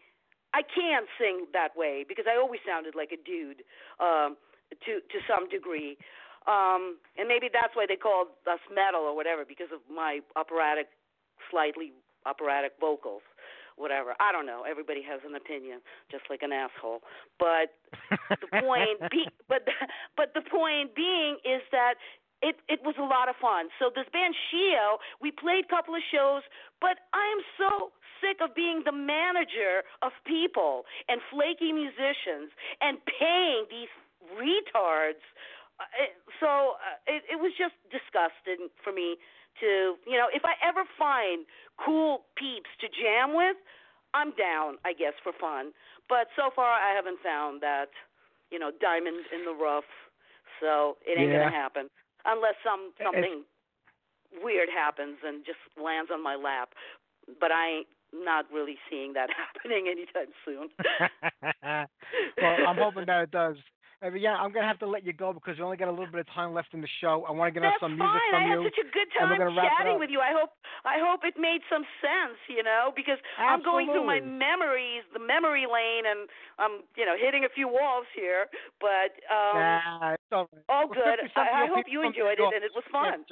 I 0.53 0.61
can 0.61 1.09
sing 1.17 1.49
that 1.57 1.73
way 1.77 2.05
because 2.05 2.25
I 2.29 2.37
always 2.37 2.61
sounded 2.69 2.93
like 2.93 3.17
a 3.17 3.21
dude 3.25 3.65
um, 3.97 4.37
to 4.85 5.01
to 5.01 5.19
some 5.25 5.49
degree. 5.49 5.97
Um, 6.47 6.99
and 7.17 7.29
maybe 7.29 7.49
that's 7.53 7.75
why 7.75 7.87
they 7.87 7.97
called 7.97 8.29
us 8.51 8.61
metal 8.73 9.03
or 9.03 9.15
whatever 9.15 9.45
because 9.45 9.71
of 9.73 9.81
my 9.87 10.21
operatic, 10.37 10.89
slightly 11.51 11.93
operatic 12.27 12.73
vocals, 12.81 13.23
whatever. 13.77 14.15
I 14.21 14.33
don't 14.33 14.47
know. 14.47 14.65
Everybody 14.69 15.03
has 15.03 15.21
an 15.27 15.35
opinion, 15.35 15.81
just 16.11 16.25
like 16.31 16.43
an 16.43 16.53
asshole. 16.53 17.03
But 17.39 17.75
the 18.11 18.49
point 18.61 18.99
be, 19.11 19.29
but 19.49 19.67
but 20.17 20.35
the 20.35 20.43
point 20.43 20.95
being 20.95 21.39
is 21.45 21.63
that 21.71 21.95
it 22.43 22.57
it 22.69 22.81
was 22.83 22.95
a 22.99 23.07
lot 23.07 23.31
of 23.31 23.37
fun. 23.41 23.71
So 23.79 23.91
this 23.95 24.07
band 24.13 24.35
Shio, 24.51 24.99
we 25.23 25.31
played 25.31 25.65
a 25.67 25.71
couple 25.71 25.95
of 25.95 26.03
shows, 26.11 26.43
but 26.81 26.99
I 27.15 27.25
am 27.31 27.43
so 27.57 27.95
sick 28.23 28.39
of 28.43 28.55
being 28.55 28.83
the 28.85 28.93
manager 28.93 29.83
of 30.03 30.13
people 30.27 30.85
and 31.09 31.21
flaky 31.31 31.73
musicians 31.73 32.55
and 32.83 32.99
paying 33.07 33.67
these 33.71 33.91
retards. 34.39 35.23
Uh, 35.81 35.89
it, 36.05 36.11
so 36.41 36.77
uh, 36.81 36.99
it 37.07 37.23
it 37.31 37.39
was 37.41 37.53
just 37.59 37.75
disgusting 37.93 38.69
for 38.85 38.93
me 38.93 39.17
to 39.61 39.97
you 40.07 40.17
know 40.19 40.29
if 40.33 40.45
I 40.45 40.55
ever 40.65 40.85
find 40.99 41.45
cool 41.81 42.25
peeps 42.37 42.71
to 42.81 42.89
jam 42.89 43.35
with, 43.37 43.57
I'm 44.15 44.33
down 44.37 44.79
I 44.85 44.93
guess 44.93 45.15
for 45.23 45.33
fun. 45.37 45.73
But 46.09 46.29
so 46.37 46.51
far 46.55 46.73
I 46.77 46.95
haven't 46.95 47.21
found 47.23 47.63
that 47.63 47.91
you 48.51 48.59
know 48.59 48.71
diamond 48.81 49.27
in 49.33 49.45
the 49.45 49.55
rough. 49.55 49.89
So 50.61 50.97
it 51.07 51.19
ain't 51.19 51.33
Yeah. 51.33 51.33
gonna 51.33 51.51
happen 51.51 51.89
unless 52.25 52.55
some 52.65 52.93
something 53.03 53.45
weird 54.43 54.69
happens 54.73 55.19
and 55.25 55.45
just 55.45 55.61
lands 55.81 56.11
on 56.13 56.23
my 56.23 56.35
lap. 56.37 56.71
But 57.41 57.53
I 57.53 57.69
ain't 57.83 57.87
not 58.13 58.47
really 58.53 58.79
seeing 58.91 59.13
that 59.15 59.31
happening 59.43 59.89
anytime 59.89 60.33
soon. 60.45 60.69
well, 62.41 62.61
I'm 62.65 62.77
hoping 62.77 63.07
that 63.07 63.23
it 63.25 63.31
does. 63.31 63.57
Uh, 64.03 64.11
yeah, 64.19 64.35
I'm 64.35 64.51
gonna 64.51 64.67
have 64.67 64.83
to 64.83 64.91
let 64.91 65.07
you 65.07 65.15
go 65.15 65.33
because 65.33 65.55
we 65.57 65.63
only 65.63 65.79
got 65.79 65.87
a 65.87 65.95
little 65.95 66.11
bit 66.11 66.27
of 66.27 66.29
time 66.35 66.51
left 66.53 66.75
in 66.75 66.83
the 66.83 66.91
show. 67.01 67.23
I 67.23 67.31
want 67.31 67.55
to 67.55 67.55
get 67.55 67.63
That's 67.63 67.79
us 67.79 67.87
some 67.87 67.95
music 67.95 68.19
fine. 68.19 68.35
from 68.35 68.43
I 68.43 68.47
you. 68.51 68.59
had 68.59 68.75
such 68.75 68.81
a 68.83 68.89
good 68.91 69.09
time 69.15 69.39
gonna 69.39 69.55
wrap 69.55 69.71
it 69.71 69.79
chatting 69.79 69.99
with 70.03 70.11
you. 70.11 70.19
I 70.19 70.35
hope 70.35 70.51
I 70.83 70.99
hope 70.99 71.23
it 71.23 71.39
made 71.39 71.63
some 71.71 71.87
sense, 72.03 72.35
you 72.51 72.67
know, 72.67 72.91
because 72.99 73.23
I'm 73.39 73.63
going 73.63 73.87
through 73.95 74.03
my 74.03 74.19
memories, 74.19 75.07
the 75.15 75.23
memory 75.23 75.71
lane, 75.71 76.03
and 76.11 76.27
I'm 76.59 76.83
you 76.99 77.07
know 77.07 77.15
hitting 77.15 77.47
a 77.47 77.53
few 77.55 77.71
walls 77.71 78.11
here. 78.11 78.51
But 78.83 79.15
um, 79.31 79.55
nah, 79.63 80.17
all 80.35 80.51
right. 80.51 80.67
all 80.67 80.87
good. 80.91 81.23
50 81.23 81.39
I, 81.39 81.63
I 81.63 81.71
hope 81.71 81.87
you 81.87 82.03
enjoyed 82.03 82.43
it 82.43 82.51
and 82.51 82.67
it 82.67 82.75
was 82.75 82.83
fun. 82.91 83.23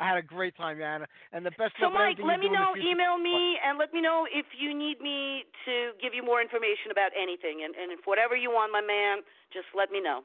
I 0.00 0.06
had 0.06 0.16
a 0.16 0.22
great 0.22 0.56
time, 0.56 0.78
Yana, 0.78 1.06
and 1.32 1.44
the 1.44 1.50
best 1.58 1.74
So, 1.82 1.90
Mike, 1.90 2.22
let 2.22 2.38
me 2.38 2.46
you 2.46 2.54
do 2.54 2.54
in 2.54 2.62
know, 2.62 2.72
email 2.78 3.18
me, 3.18 3.58
and 3.58 3.78
let 3.78 3.92
me 3.92 4.00
know 4.00 4.26
if 4.30 4.46
you 4.54 4.70
need 4.70 5.00
me 5.02 5.42
to 5.66 5.90
give 6.00 6.14
you 6.14 6.22
more 6.22 6.40
information 6.40 6.94
about 6.94 7.10
anything. 7.18 7.66
And, 7.66 7.74
and 7.74 7.90
if 7.90 8.06
whatever 8.06 8.36
you 8.36 8.50
want, 8.50 8.70
my 8.70 8.80
man, 8.80 9.26
just 9.52 9.66
let 9.74 9.90
me 9.90 10.00
know. 10.00 10.22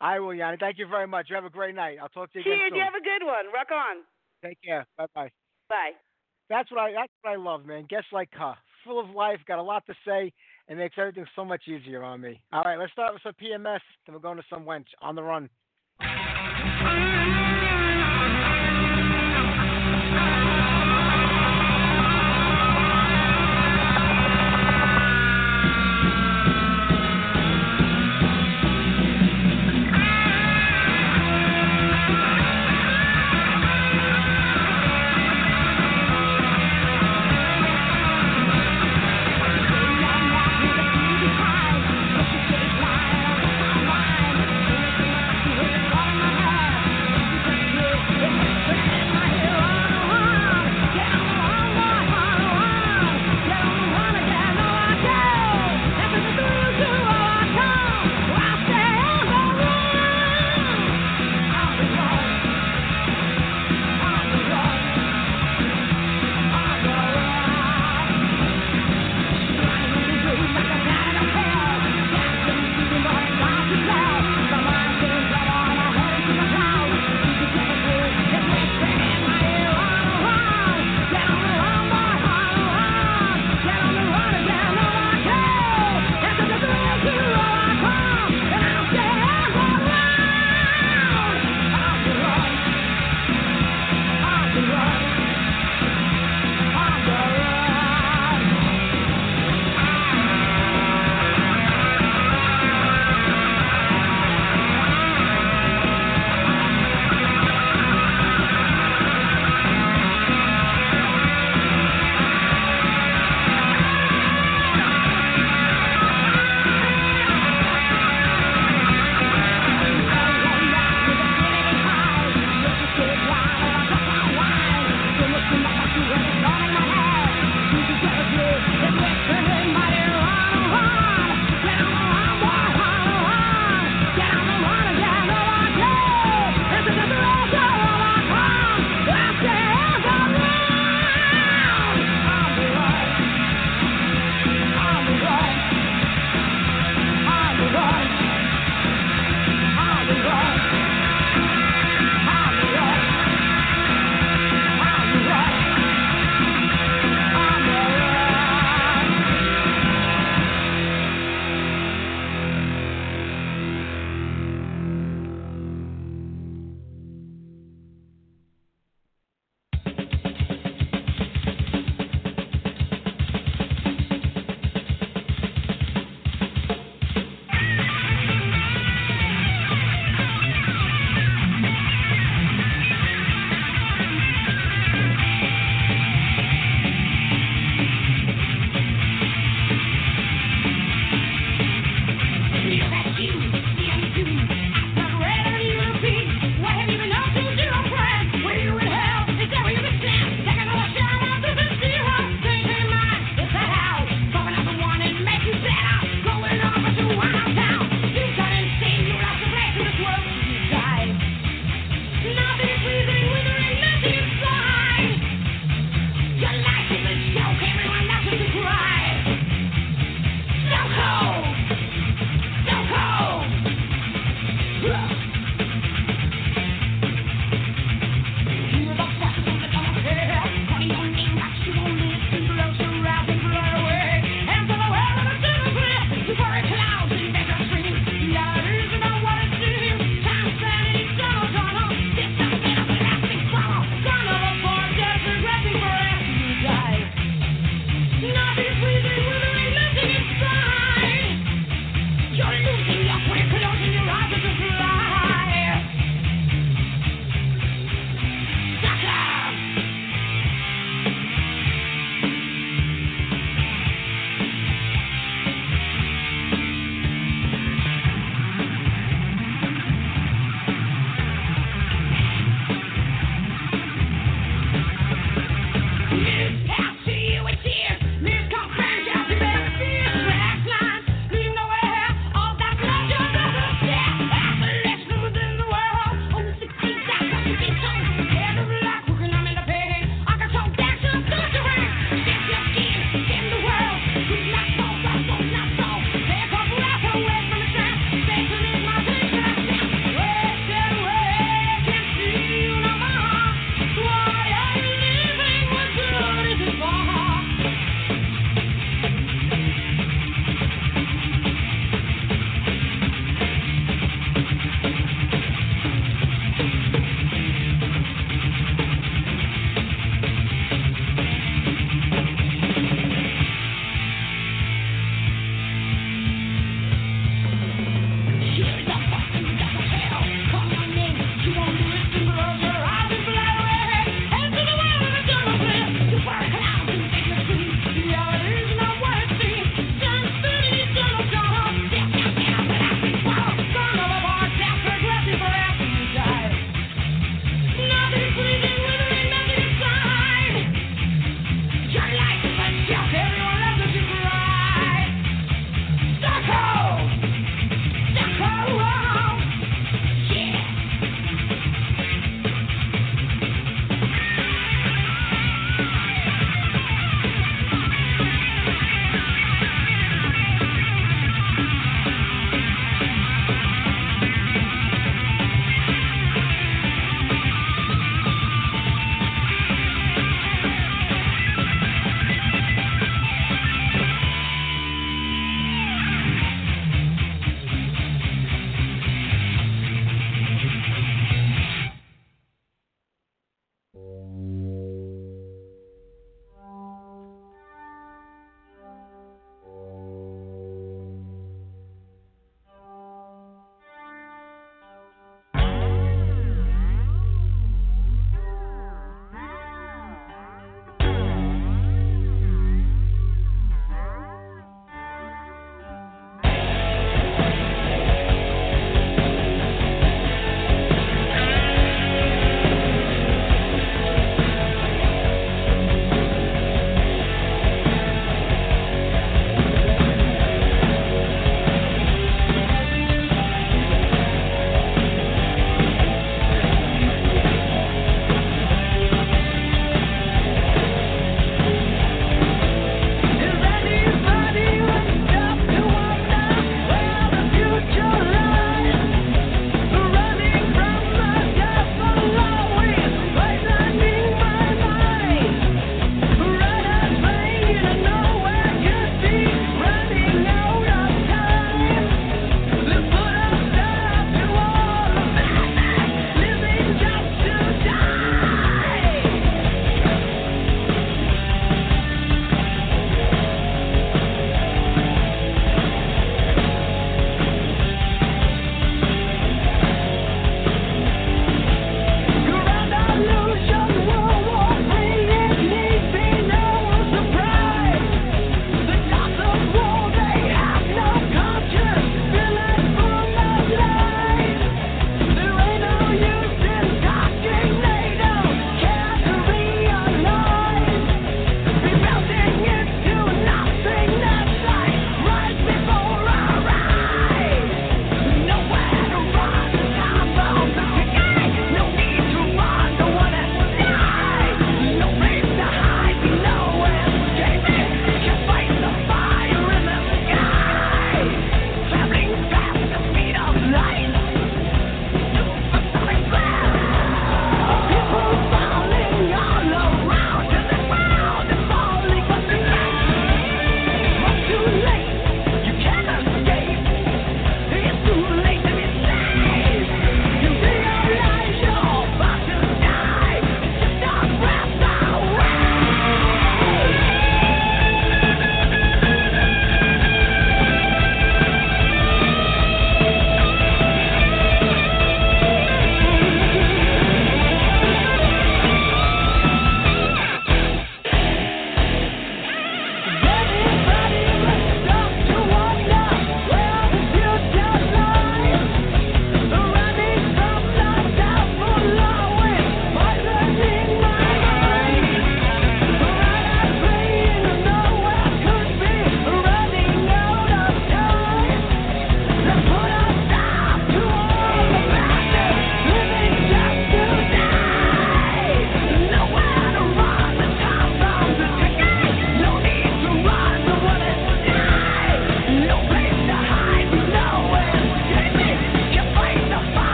I 0.00 0.20
will, 0.20 0.36
Yana. 0.36 0.60
Thank 0.60 0.78
you 0.78 0.86
very 0.86 1.06
much. 1.06 1.26
You 1.28 1.36
have 1.36 1.44
a 1.44 1.50
great 1.50 1.74
night. 1.74 1.98
I'll 2.00 2.12
talk 2.12 2.32
to 2.32 2.38
you 2.38 2.42
again 2.42 2.58
Cheers. 2.60 2.70
soon. 2.70 2.78
You 2.78 2.84
have 2.84 2.94
a 2.94 3.02
good 3.02 3.24
one. 3.24 3.50
Rock 3.52 3.72
on. 3.72 4.04
Take 4.44 4.58
care. 4.62 4.86
Bye 4.96 5.06
bye. 5.14 5.30
Bye. 5.68 5.92
That's 6.48 6.70
what 6.70 6.80
I 6.80 6.92
that's 6.92 7.12
what 7.22 7.32
I 7.32 7.36
love, 7.36 7.66
man. 7.66 7.86
Guests 7.88 8.12
like 8.12 8.28
her, 8.32 8.54
full 8.84 9.00
of 9.00 9.10
life, 9.10 9.40
got 9.46 9.58
a 9.58 9.62
lot 9.62 9.84
to 9.86 9.94
say, 10.06 10.32
and 10.68 10.78
makes 10.78 10.94
everything 10.98 11.26
so 11.34 11.44
much 11.44 11.62
easier 11.66 12.02
on 12.02 12.20
me. 12.20 12.40
All 12.52 12.62
right, 12.62 12.78
let's 12.78 12.92
start 12.92 13.12
with 13.12 13.22
some 13.22 13.34
PMS, 13.42 13.80
then 14.06 14.14
we're 14.14 14.20
going 14.20 14.36
to 14.36 14.44
some 14.48 14.64
wench 14.64 14.86
on 15.02 15.14
the 15.14 15.22
run. 15.22 15.48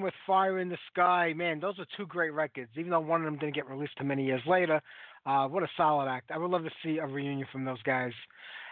With 0.00 0.14
Fire 0.26 0.58
in 0.58 0.68
the 0.68 0.78
Sky. 0.92 1.32
Man, 1.34 1.60
those 1.60 1.78
are 1.78 1.86
two 1.96 2.06
great 2.06 2.32
records. 2.32 2.70
Even 2.76 2.90
though 2.90 3.00
one 3.00 3.20
of 3.20 3.24
them 3.24 3.38
didn't 3.38 3.54
get 3.54 3.68
released 3.68 3.96
too 3.98 4.04
many 4.04 4.24
years 4.24 4.42
later, 4.46 4.80
uh, 5.24 5.46
what 5.46 5.62
a 5.62 5.68
solid 5.76 6.08
act. 6.08 6.30
I 6.30 6.38
would 6.38 6.50
love 6.50 6.64
to 6.64 6.70
see 6.82 6.98
a 6.98 7.06
reunion 7.06 7.46
from 7.50 7.64
those 7.64 7.82
guys. 7.82 8.12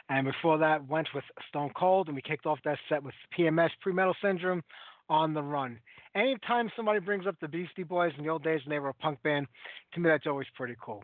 And 0.09 0.27
before 0.27 0.59
that, 0.59 0.87
went 0.87 1.09
with 1.15 1.25
Stone 1.49 1.71
Cold, 1.77 2.09
and 2.09 2.17
we 2.17 2.23
kicked 2.23 2.47
off 2.47 2.59
that 2.65 2.79
set 2.89 3.03
with 3.03 3.15
PMS, 3.37 3.71
Pre 3.81 3.93
Metal 3.93 4.15
Syndrome, 4.23 4.63
on 5.09 5.35
the 5.35 5.43
run. 5.43 5.79
Anytime 6.15 6.71
somebody 6.77 7.01
brings 7.01 7.27
up 7.27 7.37
the 7.41 7.49
Beastie 7.49 7.83
Boys 7.83 8.13
in 8.17 8.25
the 8.25 8.31
old 8.31 8.45
days 8.45 8.61
when 8.65 8.75
they 8.75 8.79
were 8.79 8.91
a 8.91 8.95
punk 8.95 9.23
band, 9.23 9.47
to 9.95 10.01
me 10.01 10.09
that's 10.09 10.27
always 10.27 10.47
pretty 10.57 10.77
cool. 10.81 11.03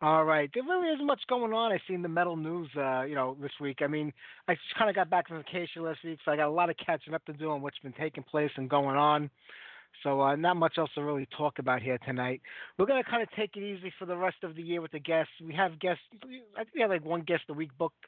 All 0.00 0.24
right, 0.24 0.48
there 0.54 0.62
really 0.62 0.88
isn't 0.94 1.04
much 1.04 1.22
going 1.28 1.52
on. 1.52 1.72
I 1.72 1.80
seen 1.88 2.02
the 2.02 2.08
metal 2.08 2.36
news, 2.36 2.68
uh, 2.76 3.02
you 3.02 3.16
know, 3.16 3.36
this 3.42 3.50
week. 3.60 3.78
I 3.82 3.88
mean, 3.88 4.12
I 4.46 4.54
just 4.54 4.76
kind 4.78 4.88
of 4.88 4.94
got 4.94 5.10
back 5.10 5.26
from 5.26 5.38
vacation 5.38 5.82
last 5.82 6.04
week, 6.04 6.20
so 6.24 6.30
I 6.30 6.36
got 6.36 6.46
a 6.46 6.52
lot 6.52 6.70
of 6.70 6.76
catching 6.76 7.14
up 7.14 7.24
to 7.24 7.32
do 7.32 7.50
on 7.50 7.62
what's 7.62 7.80
been 7.80 7.92
taking 7.94 8.22
place 8.22 8.52
and 8.56 8.70
going 8.70 8.96
on. 8.96 9.28
So 10.04 10.20
uh, 10.20 10.36
not 10.36 10.56
much 10.56 10.78
else 10.78 10.90
to 10.94 11.02
really 11.02 11.26
talk 11.36 11.58
about 11.58 11.82
here 11.82 11.98
tonight. 12.06 12.40
We're 12.78 12.86
gonna 12.86 13.02
kind 13.02 13.24
of 13.24 13.28
take 13.32 13.56
it 13.56 13.64
easy 13.64 13.92
for 13.98 14.06
the 14.06 14.16
rest 14.16 14.36
of 14.44 14.54
the 14.54 14.62
year 14.62 14.80
with 14.80 14.92
the 14.92 15.00
guests. 15.00 15.32
We 15.44 15.52
have 15.54 15.80
guests. 15.80 16.02
I 16.56 16.62
think 16.62 16.74
we 16.76 16.80
have 16.82 16.90
like 16.90 17.04
one 17.04 17.22
guest 17.22 17.42
a 17.48 17.52
week 17.52 17.70
booked, 17.76 18.04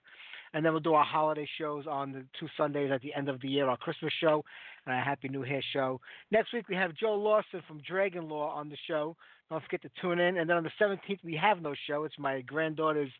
and 0.54 0.64
then 0.64 0.72
we'll 0.72 0.80
do 0.80 0.94
our 0.94 1.04
holiday 1.04 1.48
shows 1.58 1.86
on 1.86 2.12
the 2.12 2.24
two 2.38 2.48
Sundays 2.56 2.90
at 2.92 3.02
the 3.02 3.14
end 3.14 3.28
of 3.28 3.40
the 3.40 3.48
year, 3.48 3.68
our 3.68 3.76
Christmas 3.76 4.12
show 4.20 4.44
and 4.86 4.94
our 4.94 5.02
Happy 5.02 5.28
New 5.28 5.44
Year 5.44 5.62
show. 5.72 6.00
Next 6.30 6.52
week 6.52 6.68
we 6.68 6.74
have 6.76 6.94
Joe 6.94 7.14
Lawson 7.14 7.62
from 7.66 7.80
Dragon 7.86 8.28
Law 8.28 8.50
on 8.50 8.68
the 8.68 8.76
show. 8.86 9.16
Don't 9.48 9.62
forget 9.62 9.82
to 9.82 9.90
tune 10.00 10.20
in. 10.20 10.38
And 10.38 10.48
then 10.48 10.56
on 10.56 10.64
the 10.64 10.70
17th 10.80 11.24
we 11.24 11.36
have 11.36 11.62
no 11.62 11.74
show. 11.86 12.04
It's 12.04 12.18
my 12.18 12.40
granddaughter's 12.42 13.10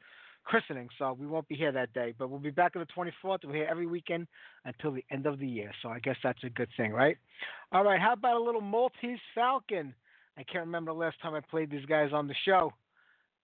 christening, 0.45 0.89
so 0.99 1.17
we 1.19 1.27
won't 1.27 1.47
be 1.49 1.55
here 1.55 1.73
that 1.73 1.93
day. 1.93 2.15
But 2.19 2.31
we'll 2.31 2.41
be 2.41 2.51
back 2.51 2.75
on 2.75 2.85
the 2.85 3.03
24th. 3.03 3.45
We're 3.45 3.55
here 3.55 3.69
every 3.71 3.87
weekend 3.87 4.27
until 4.65 4.93
the 4.93 5.05
end 5.11 5.27
of 5.27 5.39
the 5.39 5.47
year. 5.47 5.71
So 5.83 5.89
I 5.89 5.99
guess 6.01 6.17
that's 6.23 6.43
a 6.45 6.51
good 6.51 6.69
thing, 6.77 6.93
right? 6.93 7.17
All 7.73 7.85
right. 7.85 8.01
How 8.01 8.15
about 8.15 8.37
a 8.37 8.43
little 8.43 8.61
Maltese 8.61 9.19
Falcon? 9.35 9.95
I 10.37 10.43
can't 10.45 10.65
remember 10.67 10.93
the 10.93 10.99
last 10.99 11.21
time 11.21 11.35
I 11.35 11.41
played 11.41 11.71
these 11.71 11.85
guys 11.87 12.11
on 12.13 12.27
the 12.27 12.35
show. 12.45 12.73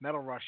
Metal 0.00 0.20
Rush. 0.20 0.42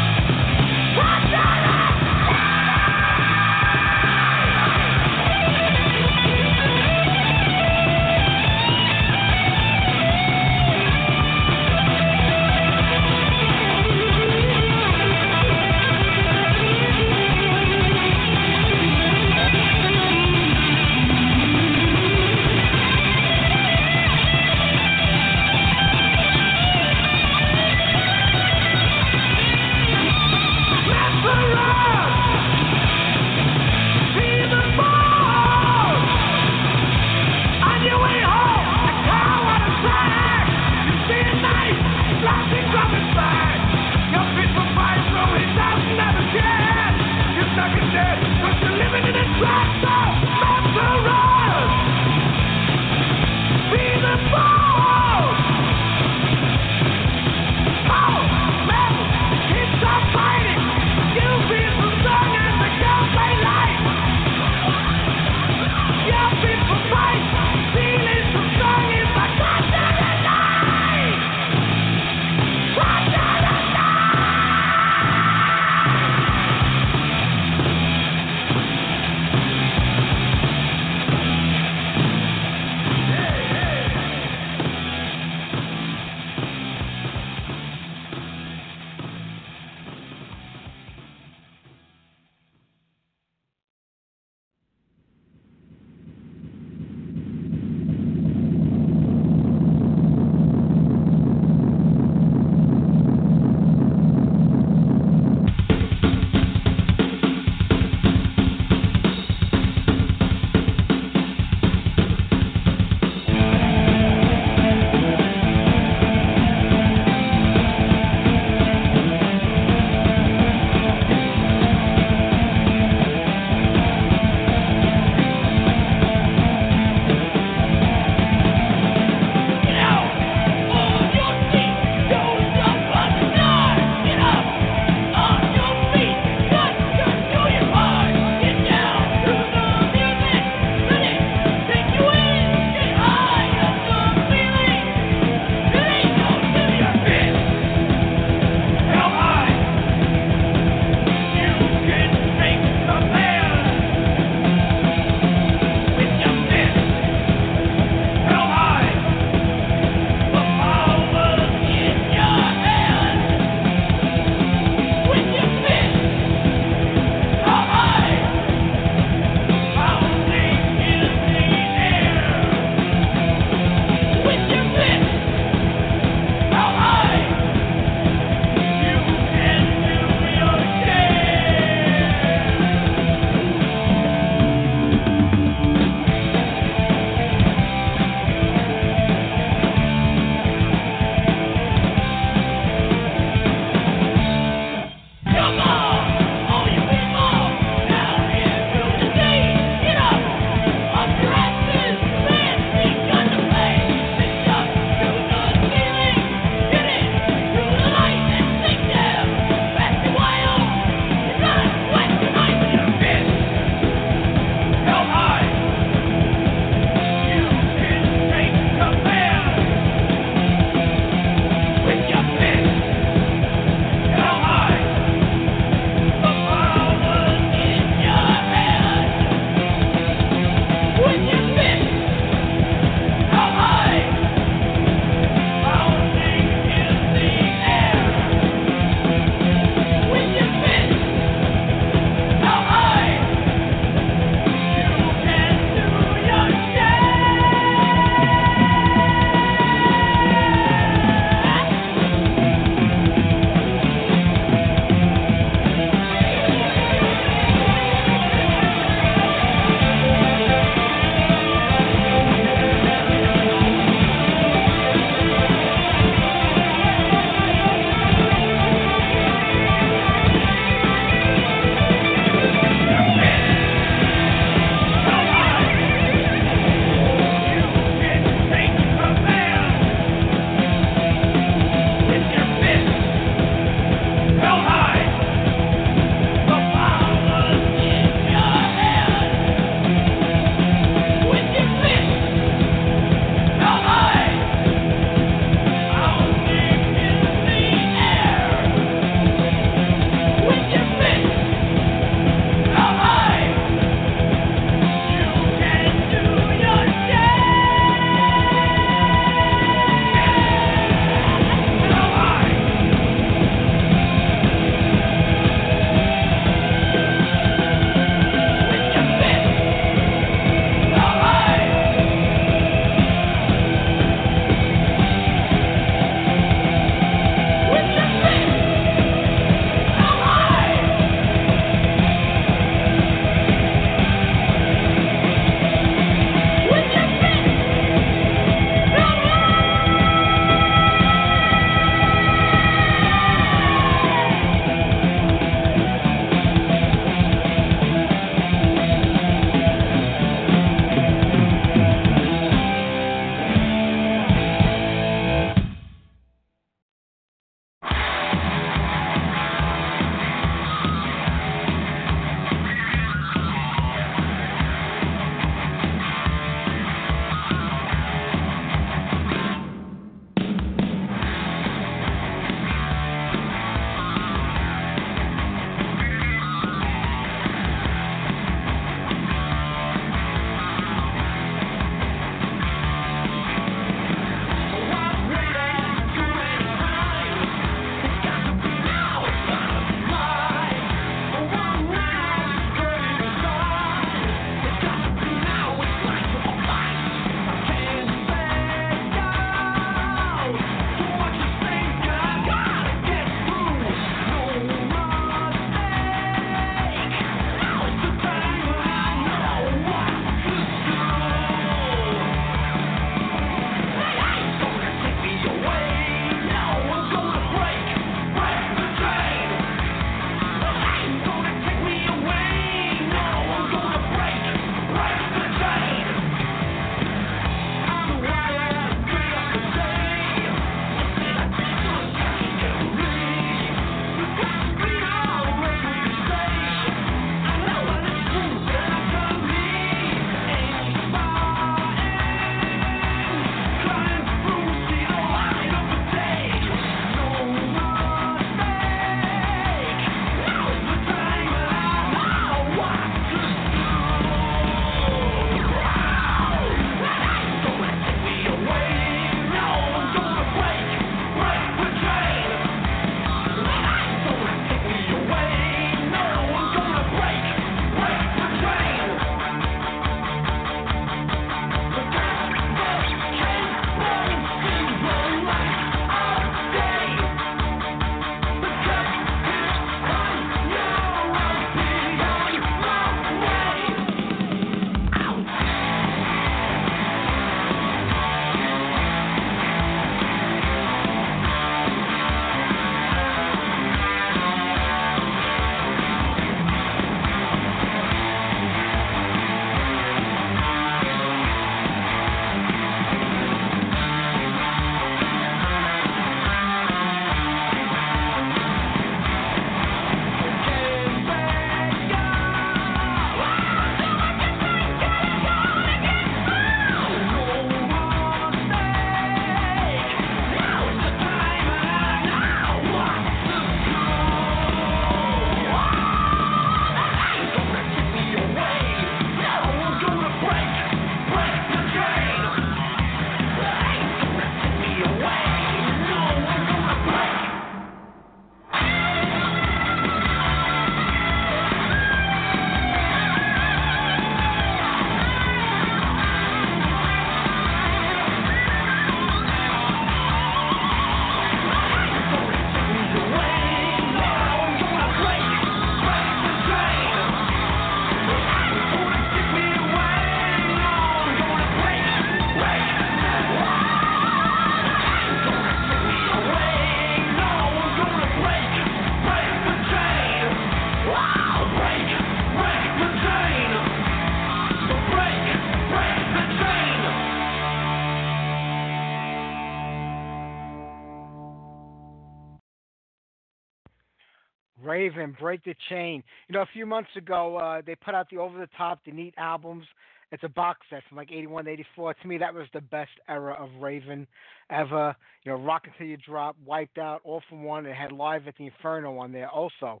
Raven, 584.96 585.36
Break 585.38 585.62
the 585.64 585.74
Chain. 585.90 586.22
You 586.48 586.54
know, 586.54 586.62
a 586.62 586.68
few 586.72 586.86
months 586.86 587.10
ago, 587.16 587.58
uh, 587.58 587.82
they 587.84 587.94
put 587.94 588.14
out 588.14 588.28
the 588.30 588.38
Over 588.38 588.58
the 588.58 588.68
Top, 588.78 589.00
the 589.04 589.12
Neat 589.12 589.34
albums. 589.36 589.84
It's 590.32 590.42
a 590.42 590.48
box 590.48 590.80
set 590.88 591.02
from 591.06 591.18
like 591.18 591.30
81 591.30 591.68
84. 591.68 592.14
To 592.14 592.26
me, 592.26 592.38
that 592.38 592.52
was 592.52 592.66
the 592.72 592.80
best 592.80 593.10
era 593.28 593.54
of 593.60 593.68
Raven 593.78 594.26
ever. 594.70 595.14
You 595.44 595.52
know, 595.52 595.58
Rock 595.58 595.82
Until 595.86 596.06
You 596.06 596.16
Drop, 596.16 596.56
Wiped 596.64 596.96
Out, 596.96 597.20
All 597.24 597.42
for 597.48 597.58
One. 597.58 597.84
It 597.84 597.94
had 597.94 598.10
Live 598.10 598.48
at 598.48 598.56
the 598.56 598.64
Inferno 598.64 599.18
on 599.18 599.32
there 599.32 599.50
also. 599.50 600.00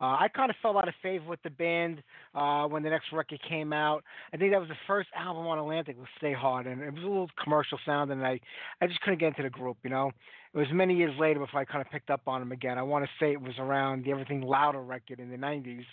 Uh, 0.00 0.16
I 0.18 0.26
kind 0.34 0.50
of 0.50 0.56
fell 0.60 0.76
out 0.76 0.88
of 0.88 0.94
favor 1.00 1.26
with 1.28 1.40
the 1.44 1.50
band 1.50 2.02
uh, 2.34 2.64
when 2.64 2.82
the 2.82 2.90
next 2.90 3.12
record 3.12 3.38
came 3.48 3.72
out. 3.72 4.02
I 4.34 4.36
think 4.36 4.50
that 4.50 4.58
was 4.58 4.68
the 4.68 4.74
first 4.88 5.08
album 5.14 5.46
on 5.46 5.60
Atlantic 5.60 5.96
with 5.96 6.08
Stay 6.18 6.32
Hard, 6.32 6.66
and 6.66 6.82
it 6.82 6.92
was 6.92 7.04
a 7.04 7.06
little 7.06 7.30
commercial 7.42 7.78
sound, 7.86 8.10
and 8.10 8.26
I, 8.26 8.40
I 8.80 8.88
just 8.88 9.00
couldn't 9.02 9.20
get 9.20 9.28
into 9.28 9.44
the 9.44 9.50
group. 9.50 9.76
You 9.84 9.90
know, 9.90 10.10
it 10.54 10.58
was 10.58 10.66
many 10.72 10.94
years 10.94 11.14
later 11.18 11.40
before 11.40 11.60
I 11.60 11.64
kind 11.64 11.80
of 11.80 11.90
picked 11.90 12.10
up 12.10 12.22
on 12.26 12.40
them 12.40 12.52
again. 12.52 12.78
I 12.78 12.82
want 12.82 13.04
to 13.04 13.10
say 13.18 13.32
it 13.32 13.40
was 13.40 13.54
around 13.58 14.04
the 14.04 14.10
Everything 14.10 14.42
Louder 14.42 14.82
record 14.82 15.18
in 15.18 15.30
the 15.30 15.36
'90s, 15.36 15.84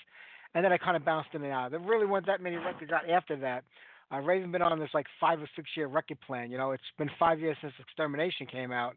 and 0.54 0.66
then 0.66 0.74
I 0.74 0.78
kind 0.78 0.98
of 0.98 1.06
bounced 1.06 1.30
in 1.34 1.44
and 1.44 1.54
out. 1.54 1.72
There 1.72 1.80
really 1.80 2.06
weren't 2.06 2.26
that 2.26 2.42
many 2.42 2.58
records 2.58 2.92
out 2.92 3.10
after 3.10 3.36
that. 3.38 3.64
Uh, 4.12 4.20
Raven 4.20 4.52
been 4.52 4.62
on 4.62 4.80
this 4.80 4.90
like 4.94 5.06
five 5.20 5.40
or 5.40 5.50
six 5.56 5.70
year 5.78 5.88
record 5.88 6.18
plan. 6.26 6.52
You 6.52 6.58
know, 6.58 6.72
it's 6.72 6.84
been 6.98 7.10
five 7.20 7.40
years 7.40 7.58
since 7.62 7.74
Extermination 7.80 8.48
came 8.48 8.72
out, 8.72 8.96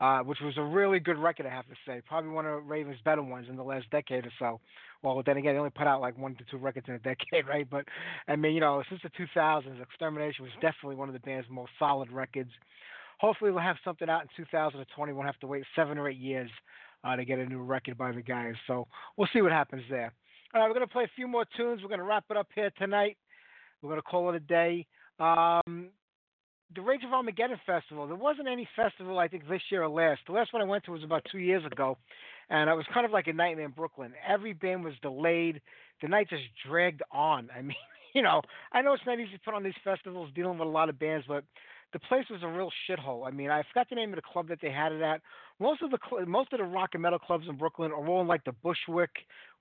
uh, 0.00 0.20
which 0.20 0.38
was 0.42 0.54
a 0.56 0.62
really 0.62 0.98
good 0.98 1.16
record, 1.16 1.46
I 1.46 1.50
have 1.50 1.66
to 1.66 1.76
say. 1.86 2.02
Probably 2.06 2.30
one 2.30 2.46
of 2.46 2.66
Raven's 2.66 2.98
better 3.04 3.22
ones 3.22 3.46
in 3.48 3.56
the 3.56 3.62
last 3.62 3.88
decade 3.90 4.26
or 4.26 4.32
so. 4.38 4.60
Well, 5.02 5.22
then 5.24 5.36
again, 5.36 5.54
they 5.54 5.58
only 5.58 5.70
put 5.70 5.86
out 5.86 6.00
like 6.00 6.18
one 6.18 6.34
to 6.34 6.44
two 6.50 6.56
records 6.56 6.86
in 6.88 6.94
a 6.94 6.98
decade, 7.14 7.46
right? 7.48 7.68
But 7.70 7.84
I 8.26 8.36
mean, 8.36 8.52
you 8.52 8.60
know, 8.60 8.82
since 8.88 9.00
the 9.02 9.10
2000s, 9.10 9.80
Extermination 9.80 10.44
was 10.44 10.52
definitely 10.60 10.96
one 10.96 11.08
of 11.08 11.14
the 11.14 11.20
band's 11.20 11.48
most 11.48 11.70
solid 11.78 12.10
records. 12.10 12.50
Hopefully, 13.18 13.50
we'll 13.50 13.60
have 13.60 13.76
something 13.84 14.08
out 14.08 14.22
in 14.22 14.28
2020. 14.36 15.12
We'll 15.12 15.26
have 15.26 15.38
to 15.40 15.46
wait 15.46 15.64
seven 15.74 15.98
or 15.98 16.08
eight 16.08 16.18
years 16.18 16.50
uh, 17.04 17.16
to 17.16 17.24
get 17.24 17.38
a 17.38 17.46
new 17.46 17.62
record 17.62 17.98
by 17.98 18.12
the 18.12 18.22
guys. 18.22 18.54
So 18.66 18.86
we'll 19.16 19.28
see 19.32 19.42
what 19.42 19.52
happens 19.52 19.82
there. 19.90 20.12
All 20.54 20.60
right, 20.60 20.68
we're 20.68 20.74
going 20.74 20.86
to 20.86 20.92
play 20.92 21.04
a 21.04 21.10
few 21.14 21.28
more 21.28 21.44
tunes. 21.56 21.82
We're 21.82 21.88
going 21.88 22.00
to 22.00 22.06
wrap 22.06 22.24
it 22.30 22.36
up 22.36 22.48
here 22.54 22.70
tonight. 22.78 23.16
We're 23.82 23.90
going 23.90 24.00
to 24.00 24.06
call 24.06 24.30
it 24.30 24.36
a 24.36 24.40
day. 24.40 24.86
Um, 25.20 25.90
the 26.74 26.82
Rage 26.82 27.02
of 27.04 27.12
Armageddon 27.12 27.58
Festival. 27.64 28.06
There 28.06 28.16
wasn't 28.16 28.48
any 28.48 28.68
festival, 28.76 29.18
I 29.18 29.28
think, 29.28 29.48
this 29.48 29.62
year 29.70 29.82
or 29.82 29.88
last. 29.88 30.20
The 30.26 30.32
last 30.32 30.52
one 30.52 30.62
I 30.62 30.66
went 30.66 30.84
to 30.84 30.92
was 30.92 31.02
about 31.02 31.26
two 31.30 31.38
years 31.38 31.64
ago, 31.64 31.96
and 32.50 32.68
it 32.68 32.74
was 32.74 32.84
kind 32.92 33.06
of 33.06 33.12
like 33.12 33.26
a 33.26 33.32
nightmare 33.32 33.66
in 33.66 33.72
Brooklyn. 33.72 34.12
Every 34.26 34.52
band 34.52 34.84
was 34.84 34.94
delayed. 35.00 35.60
The 36.02 36.08
night 36.08 36.28
just 36.28 36.42
dragged 36.66 37.02
on. 37.10 37.48
I 37.56 37.62
mean, 37.62 37.76
you 38.14 38.22
know, 38.22 38.42
I 38.72 38.82
know 38.82 38.92
it's 38.92 39.02
not 39.06 39.18
easy 39.18 39.32
to 39.32 39.40
put 39.40 39.54
on 39.54 39.62
these 39.62 39.74
festivals 39.82 40.30
dealing 40.34 40.58
with 40.58 40.68
a 40.68 40.70
lot 40.70 40.88
of 40.88 40.98
bands, 40.98 41.24
but 41.26 41.44
the 41.92 41.98
place 42.00 42.24
was 42.30 42.42
a 42.42 42.48
real 42.48 42.70
shithole. 42.88 43.26
I 43.26 43.30
mean, 43.30 43.50
I 43.50 43.62
forgot 43.72 43.88
the 43.88 43.96
name 43.96 44.10
of 44.10 44.16
the 44.16 44.22
club 44.22 44.48
that 44.48 44.58
they 44.60 44.70
had 44.70 44.92
it 44.92 45.02
at. 45.02 45.20
Most 45.58 45.82
of 45.82 45.90
the 45.90 45.98
most 46.26 46.52
of 46.52 46.58
the 46.58 46.64
rock 46.64 46.90
and 46.92 47.02
metal 47.02 47.18
clubs 47.18 47.46
in 47.48 47.56
Brooklyn 47.56 47.90
are 47.90 48.06
all 48.06 48.20
in 48.20 48.26
like 48.26 48.44
the 48.44 48.52
Bushwick, 48.52 49.10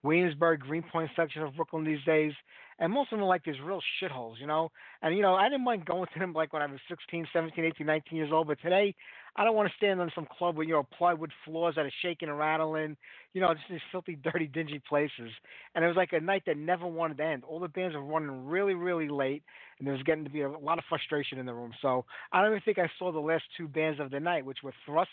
Williamsburg, 0.03 0.61
Greenpoint 0.61 1.09
section 1.15 1.41
of 1.41 1.55
Brooklyn 1.55 1.83
these 1.83 2.03
days, 2.05 2.33
and 2.79 2.93
most 2.93 3.11
of 3.11 3.17
them 3.17 3.23
are 3.23 3.29
like 3.29 3.43
these 3.43 3.59
real 3.63 3.81
shitholes, 4.01 4.39
you 4.39 4.47
know. 4.47 4.71
And 5.01 5.15
you 5.15 5.21
know, 5.21 5.33
I 5.33 5.49
didn't 5.49 5.63
mind 5.63 5.85
going 5.85 6.07
to 6.13 6.19
them 6.19 6.33
like 6.33 6.53
when 6.53 6.61
I 6.61 6.67
was 6.67 6.79
16, 6.89 7.27
17, 7.33 7.65
18, 7.65 7.85
19 7.85 8.17
years 8.17 8.29
old, 8.31 8.47
but 8.47 8.61
today 8.61 8.95
I 9.35 9.43
don't 9.43 9.55
want 9.55 9.69
to 9.69 9.75
stand 9.77 9.99
on 10.01 10.11
some 10.15 10.27
club 10.37 10.57
with 10.57 10.67
you 10.67 10.73
know 10.73 10.87
plywood 10.97 11.31
floors 11.45 11.75
that 11.75 11.85
are 11.85 11.91
shaking 12.01 12.29
and 12.29 12.37
rattling, 12.37 12.97
you 13.33 13.41
know, 13.41 13.53
just 13.53 13.65
these 13.69 13.79
filthy, 13.91 14.15
dirty, 14.23 14.47
dingy 14.47 14.81
places. 14.87 15.31
And 15.75 15.83
it 15.83 15.87
was 15.87 15.97
like 15.97 16.13
a 16.13 16.19
night 16.19 16.43
that 16.45 16.57
never 16.57 16.87
wanted 16.87 17.17
to 17.17 17.25
end. 17.25 17.43
All 17.43 17.59
the 17.59 17.67
bands 17.67 17.95
were 17.95 18.03
running 18.03 18.47
really, 18.47 18.73
really 18.73 19.09
late, 19.09 19.43
and 19.79 19.87
there 19.87 19.93
was 19.93 20.03
getting 20.03 20.23
to 20.23 20.29
be 20.29 20.41
a 20.41 20.49
lot 20.49 20.77
of 20.77 20.83
frustration 20.89 21.39
in 21.39 21.45
the 21.45 21.53
room. 21.53 21.71
So 21.81 22.05
I 22.31 22.41
don't 22.41 22.51
even 22.51 22.61
think 22.61 22.79
I 22.79 22.89
saw 22.99 23.11
the 23.11 23.19
last 23.19 23.43
two 23.57 23.67
bands 23.67 23.99
of 23.99 24.11
the 24.11 24.19
night, 24.19 24.45
which 24.45 24.59
were 24.63 24.73
Thrust 24.85 25.09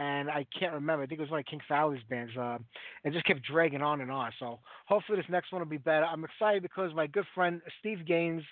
and 0.00 0.30
I 0.30 0.46
can't 0.58 0.72
remember. 0.72 1.04
I 1.04 1.06
think 1.06 1.18
it 1.18 1.22
was 1.22 1.30
one 1.30 1.40
of 1.40 1.46
King 1.46 1.60
Fowley's 1.68 2.00
bands. 2.08 2.34
Uh, 2.34 2.56
it 3.04 3.12
just 3.12 3.26
kept 3.26 3.42
dragging 3.42 3.82
on 3.82 4.00
and 4.00 4.10
on. 4.10 4.32
So 4.38 4.58
hopefully 4.86 5.18
this 5.18 5.26
next 5.28 5.52
one 5.52 5.60
will 5.60 5.68
be 5.68 5.76
better. 5.76 6.06
I'm 6.06 6.24
excited 6.24 6.62
because 6.62 6.94
my 6.94 7.06
good 7.06 7.26
friend 7.34 7.60
Steve 7.80 8.06
Gaines 8.06 8.42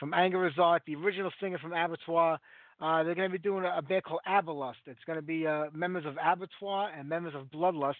from 0.00 0.14
Anger 0.14 0.46
As 0.46 0.54
Art, 0.58 0.82
the 0.86 0.94
original 0.94 1.30
singer 1.38 1.58
from 1.58 1.74
Abattoir, 1.74 2.38
uh, 2.80 3.02
they're 3.02 3.14
going 3.14 3.30
to 3.30 3.38
be 3.38 3.42
doing 3.42 3.64
a, 3.64 3.76
a 3.76 3.82
band 3.82 4.04
called 4.04 4.20
Abalust. 4.26 4.76
It's 4.86 5.04
going 5.06 5.18
to 5.18 5.22
be 5.22 5.46
uh, 5.46 5.66
members 5.74 6.06
of 6.06 6.16
Abattoir 6.22 6.90
and 6.98 7.06
members 7.06 7.34
of 7.34 7.46
Bloodlust, 7.50 7.94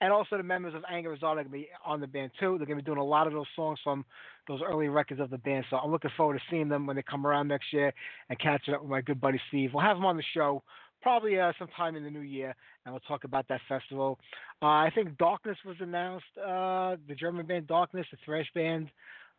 and 0.00 0.12
also 0.12 0.36
the 0.36 0.42
members 0.42 0.74
of 0.74 0.82
Anger 0.90 1.12
As 1.12 1.22
Art 1.22 1.38
are 1.38 1.44
going 1.44 1.46
to 1.46 1.52
be 1.52 1.68
on 1.84 2.00
the 2.00 2.08
band 2.08 2.32
too. 2.40 2.58
They're 2.58 2.66
going 2.66 2.78
to 2.78 2.82
be 2.82 2.86
doing 2.86 2.98
a 2.98 3.04
lot 3.04 3.28
of 3.28 3.32
those 3.32 3.46
songs 3.54 3.78
from 3.84 4.04
those 4.48 4.60
early 4.66 4.88
records 4.88 5.20
of 5.20 5.30
the 5.30 5.38
band. 5.38 5.66
So 5.70 5.76
I'm 5.76 5.92
looking 5.92 6.10
forward 6.16 6.34
to 6.34 6.40
seeing 6.50 6.68
them 6.68 6.86
when 6.86 6.96
they 6.96 7.02
come 7.02 7.26
around 7.26 7.46
next 7.46 7.72
year 7.72 7.92
and 8.28 8.38
catching 8.40 8.74
up 8.74 8.82
with 8.82 8.90
my 8.90 9.02
good 9.02 9.20
buddy 9.20 9.40
Steve. 9.48 9.70
We'll 9.72 9.84
have 9.84 9.96
him 9.96 10.04
on 10.04 10.16
the 10.16 10.24
show 10.34 10.64
probably 11.02 11.38
uh, 11.38 11.52
sometime 11.58 11.96
in 11.96 12.04
the 12.04 12.10
new 12.10 12.20
year, 12.20 12.54
and 12.84 12.92
we'll 12.92 13.00
talk 13.00 13.24
about 13.24 13.46
that 13.48 13.60
festival. 13.68 14.18
Uh, 14.62 14.66
I 14.66 14.90
think 14.94 15.16
Darkness 15.18 15.58
was 15.64 15.76
announced, 15.80 16.26
uh, 16.38 16.96
the 17.08 17.14
German 17.18 17.46
band 17.46 17.66
Darkness, 17.66 18.06
the 18.10 18.18
thrash 18.24 18.50
band, 18.54 18.88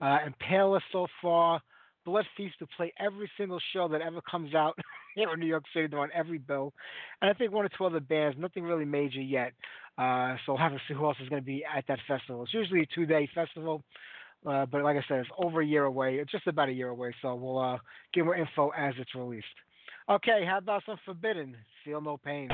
uh, 0.02 0.20
Impaler 0.28 0.82
so 0.92 1.08
far. 1.22 1.62
Blood 2.04 2.26
Feast 2.36 2.56
to 2.60 2.68
play 2.78 2.92
every 3.00 3.30
single 3.38 3.60
show 3.74 3.88
that 3.90 4.02
ever 4.02 4.22
comes 4.22 4.56
out 4.56 4.76
here 5.16 5.32
in 5.34 5.40
New 5.40 5.46
York 5.46 5.64
City. 5.74 5.88
They're 5.88 6.00
on 6.00 6.10
every 6.16 6.40
bill. 6.40 6.74
And 7.22 7.30
I 7.30 7.34
think 7.34 7.52
one 7.52 7.66
or 7.66 7.70
two 7.78 7.86
other 7.86 8.00
bands, 8.00 8.38
nothing 8.40 8.64
really 8.64 8.86
major 8.86 9.22
yet. 9.22 9.54
Uh, 9.98 10.36
so 10.46 10.54
we'll 10.54 10.58
have 10.58 10.72
to 10.72 10.80
see 10.88 10.96
who 10.96 11.06
else 11.06 11.18
is 11.22 11.30
going 11.30 11.42
to 11.42 11.46
be 11.46 11.64
at 11.64 11.86
that 11.88 12.00
festival. 12.08 12.44
It's 12.44 12.54
usually 12.54 12.82
a 12.82 12.96
two 12.96 13.06
day 13.06 13.30
festival. 13.36 13.84
Uh, 14.46 14.66
but 14.66 14.84
like 14.84 14.98
I 14.98 15.04
said, 15.08 15.20
it's 15.20 15.30
over 15.38 15.62
a 15.62 15.66
year 15.66 15.84
away. 15.84 16.16
It's 16.16 16.32
just 16.32 16.48
about 16.48 16.70
a 16.70 16.72
year 16.72 16.90
away. 16.90 17.14
So 17.22 17.36
we'll 17.36 17.60
uh, 17.60 17.78
get 18.14 18.26
more 18.26 18.36
info 18.36 18.70
as 18.70 18.96
it's 18.98 19.14
released. 19.14 19.46
Okay, 20.12 20.44
how 20.46 20.58
about 20.58 20.84
some 20.86 20.98
Forbidden? 21.06 21.56
Feel 21.86 22.02
no 22.02 22.18
pain. 22.18 22.50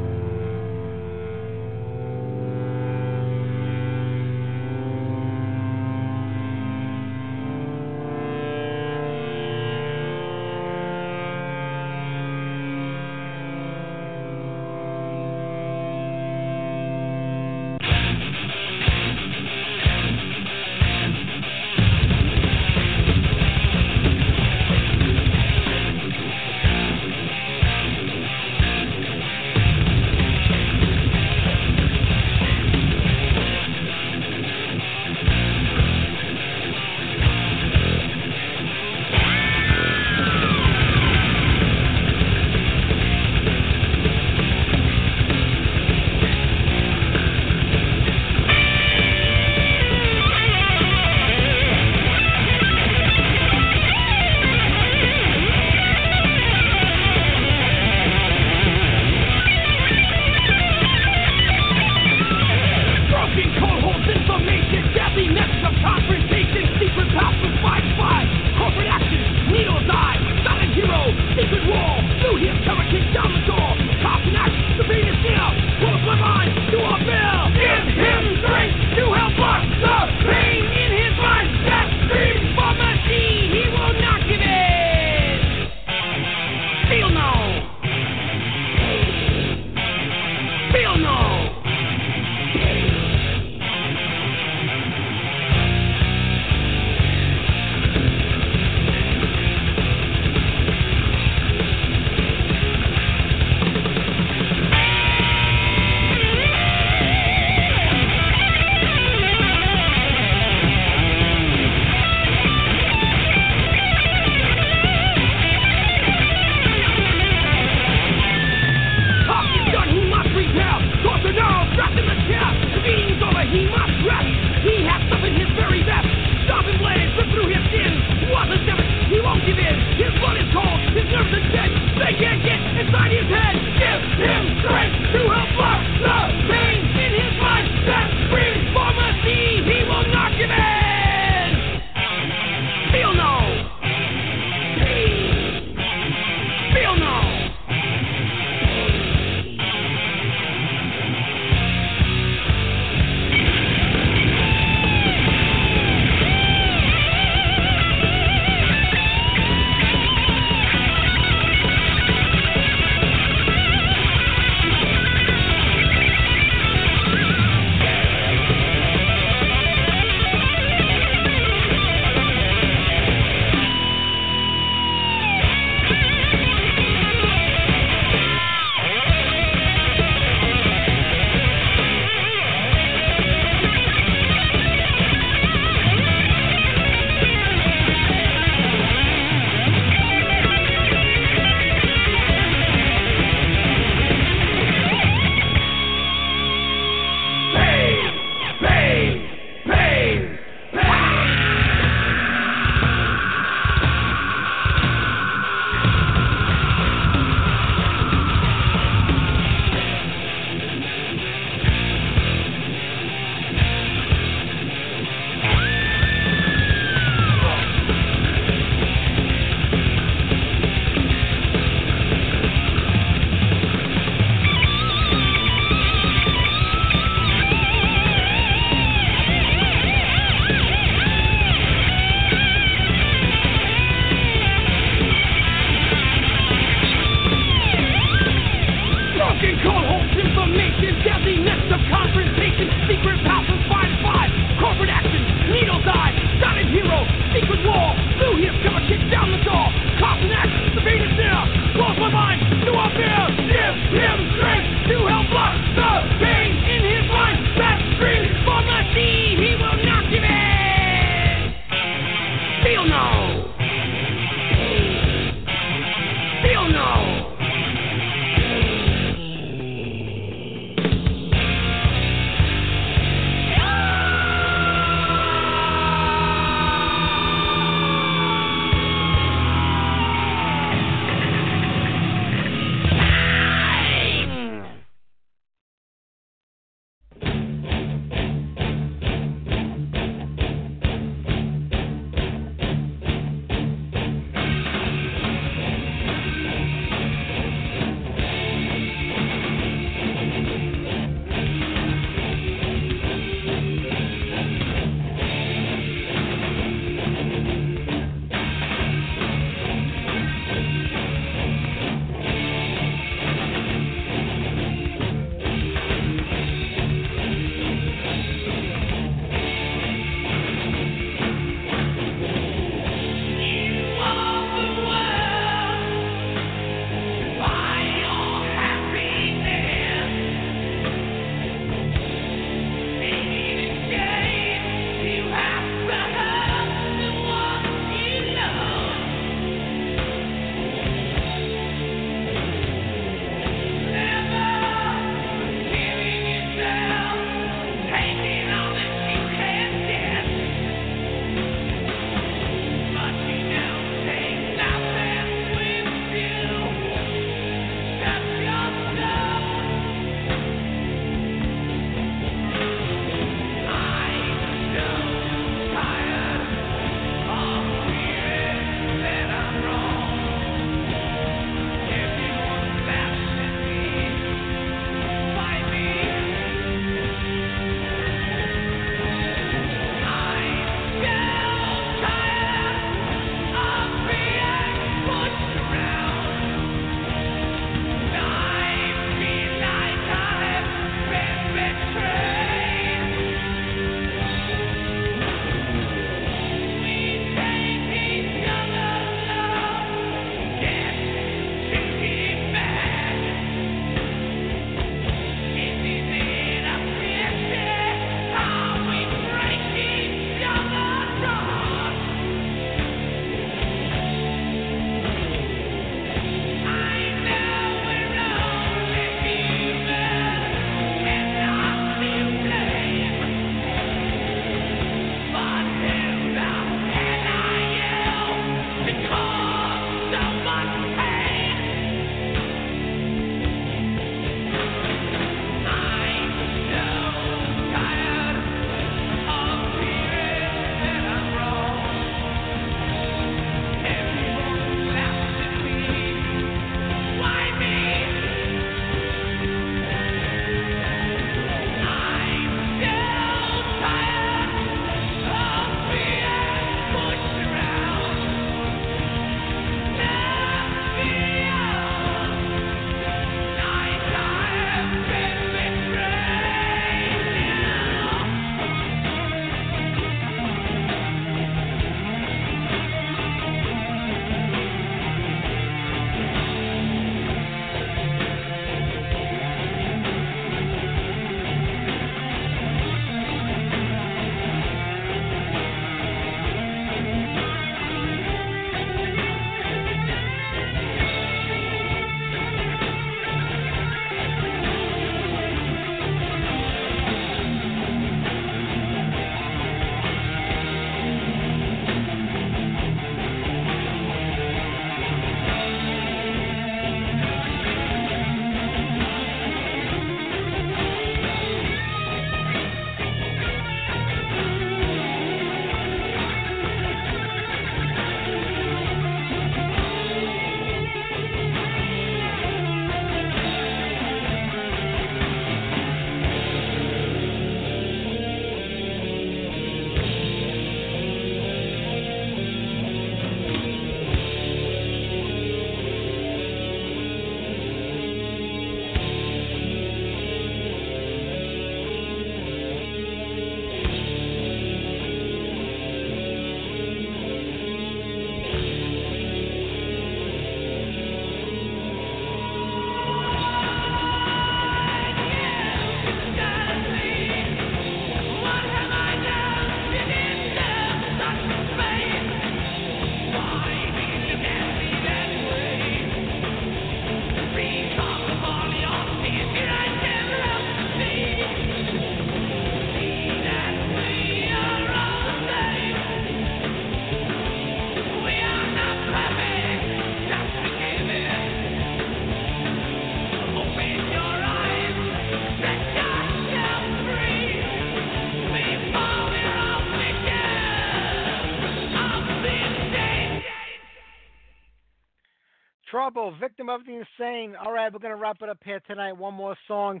Victim 596.40 596.68
of 596.68 596.84
the 596.84 596.94
Insane. 596.94 597.54
All 597.54 597.72
right, 597.72 597.92
we're 597.92 598.00
going 598.00 598.14
to 598.14 598.20
wrap 598.20 598.38
it 598.42 598.48
up 598.48 598.58
here 598.64 598.80
tonight. 598.88 599.12
One 599.12 599.34
more 599.34 599.56
song, 599.68 600.00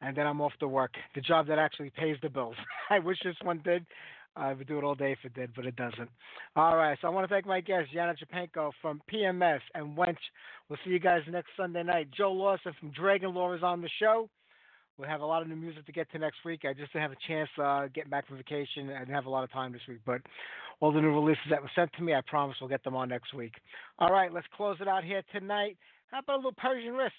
and 0.00 0.16
then 0.16 0.26
I'm 0.26 0.40
off 0.40 0.54
to 0.60 0.68
work. 0.68 0.92
The 1.14 1.20
job 1.20 1.46
that 1.48 1.58
actually 1.58 1.90
pays 1.90 2.16
the 2.22 2.30
bills. 2.30 2.56
I 2.90 3.00
wish 3.00 3.18
this 3.22 3.36
one 3.42 3.60
did. 3.62 3.84
I 4.34 4.54
would 4.54 4.66
do 4.66 4.78
it 4.78 4.84
all 4.84 4.94
day 4.94 5.12
if 5.12 5.18
it 5.24 5.34
did, 5.34 5.52
but 5.54 5.66
it 5.66 5.76
doesn't. 5.76 6.08
All 6.56 6.76
right, 6.78 6.96
so 7.02 7.08
I 7.08 7.10
want 7.10 7.28
to 7.28 7.34
thank 7.34 7.44
my 7.44 7.60
guest, 7.60 7.90
Yana 7.94 8.14
Chupenko 8.16 8.70
from 8.80 9.02
PMS 9.12 9.60
and 9.74 9.94
Wench. 9.94 10.16
We'll 10.70 10.78
see 10.86 10.90
you 10.90 10.98
guys 10.98 11.20
next 11.30 11.50
Sunday 11.54 11.82
night. 11.82 12.08
Joe 12.16 12.32
Lawson 12.32 12.72
from 12.80 12.90
Dragon 12.92 13.34
Law 13.34 13.52
is 13.52 13.62
on 13.62 13.82
the 13.82 13.90
show. 14.00 14.30
We'll 14.96 15.08
have 15.08 15.20
a 15.20 15.26
lot 15.26 15.42
of 15.42 15.48
new 15.48 15.56
music 15.56 15.84
to 15.84 15.92
get 15.92 16.10
to 16.12 16.18
next 16.18 16.38
week. 16.46 16.62
I 16.64 16.72
just 16.72 16.94
didn't 16.94 17.02
have 17.02 17.12
a 17.12 17.28
chance 17.28 17.50
uh, 17.62 17.88
getting 17.94 18.10
back 18.10 18.26
from 18.26 18.38
vacation. 18.38 18.88
I 18.88 19.00
didn't 19.00 19.14
have 19.14 19.26
a 19.26 19.30
lot 19.30 19.44
of 19.44 19.52
time 19.52 19.72
this 19.72 19.82
week, 19.86 20.00
but 20.06 20.22
all 20.82 20.90
the 20.90 21.00
new 21.00 21.12
releases 21.12 21.44
that 21.48 21.62
were 21.62 21.70
sent 21.76 21.92
to 21.92 22.02
me, 22.02 22.12
I 22.12 22.20
promise 22.26 22.56
we'll 22.60 22.68
get 22.68 22.82
them 22.82 22.96
on 22.96 23.08
next 23.08 23.32
week. 23.32 23.54
All 24.00 24.10
right, 24.10 24.32
let's 24.32 24.48
close 24.56 24.76
it 24.80 24.88
out 24.88 25.04
here 25.04 25.22
tonight. 25.32 25.78
How 26.10 26.18
about 26.18 26.34
a 26.34 26.36
little 26.36 26.54
Persian 26.58 26.94
Risk? 26.94 27.14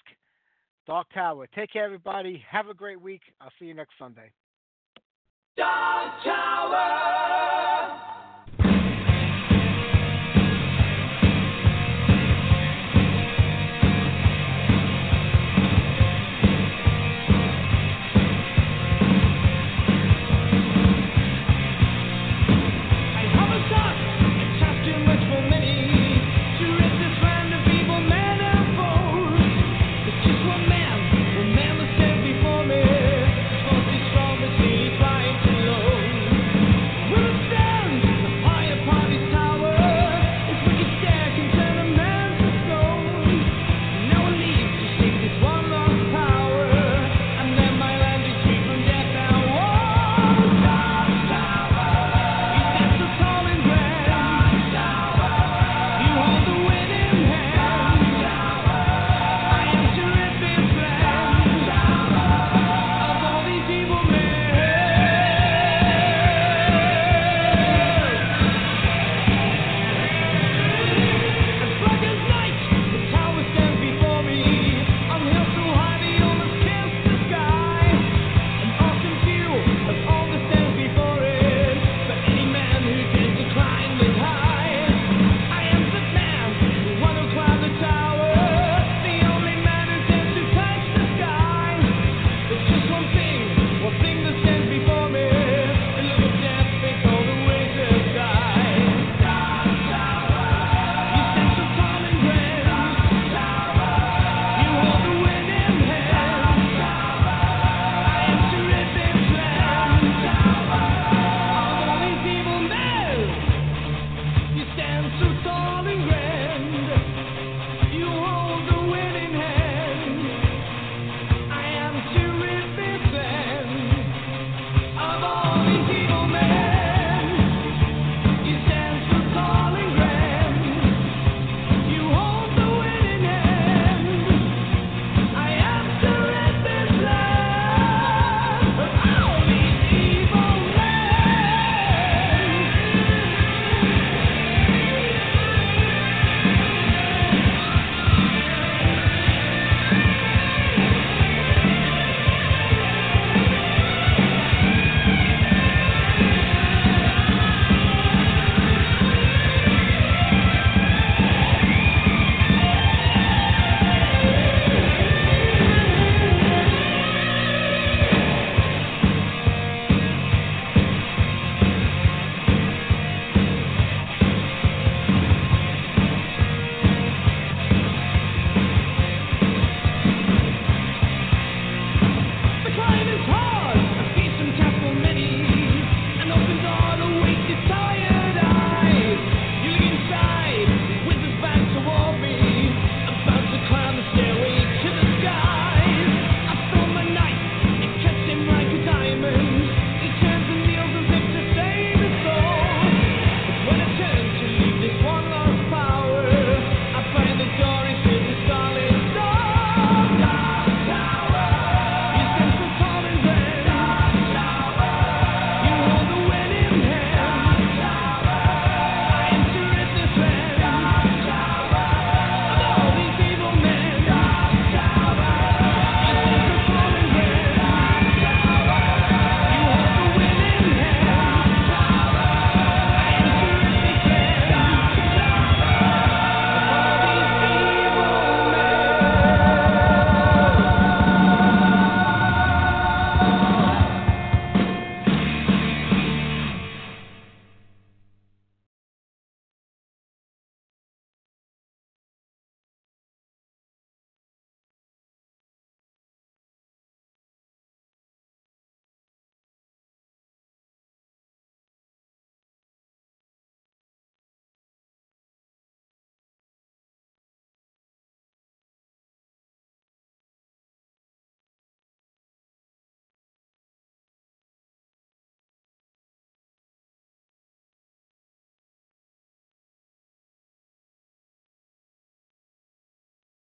Dark 0.86 1.06
Tower. 1.14 1.46
Take 1.54 1.72
care, 1.72 1.86
everybody. 1.86 2.44
Have 2.48 2.68
a 2.68 2.74
great 2.74 3.00
week. 3.00 3.22
I'll 3.40 3.50
see 3.58 3.64
you 3.64 3.72
next 3.72 3.94
Sunday. 3.98 4.30
Dark 5.56 6.12
Tower. 6.22 7.73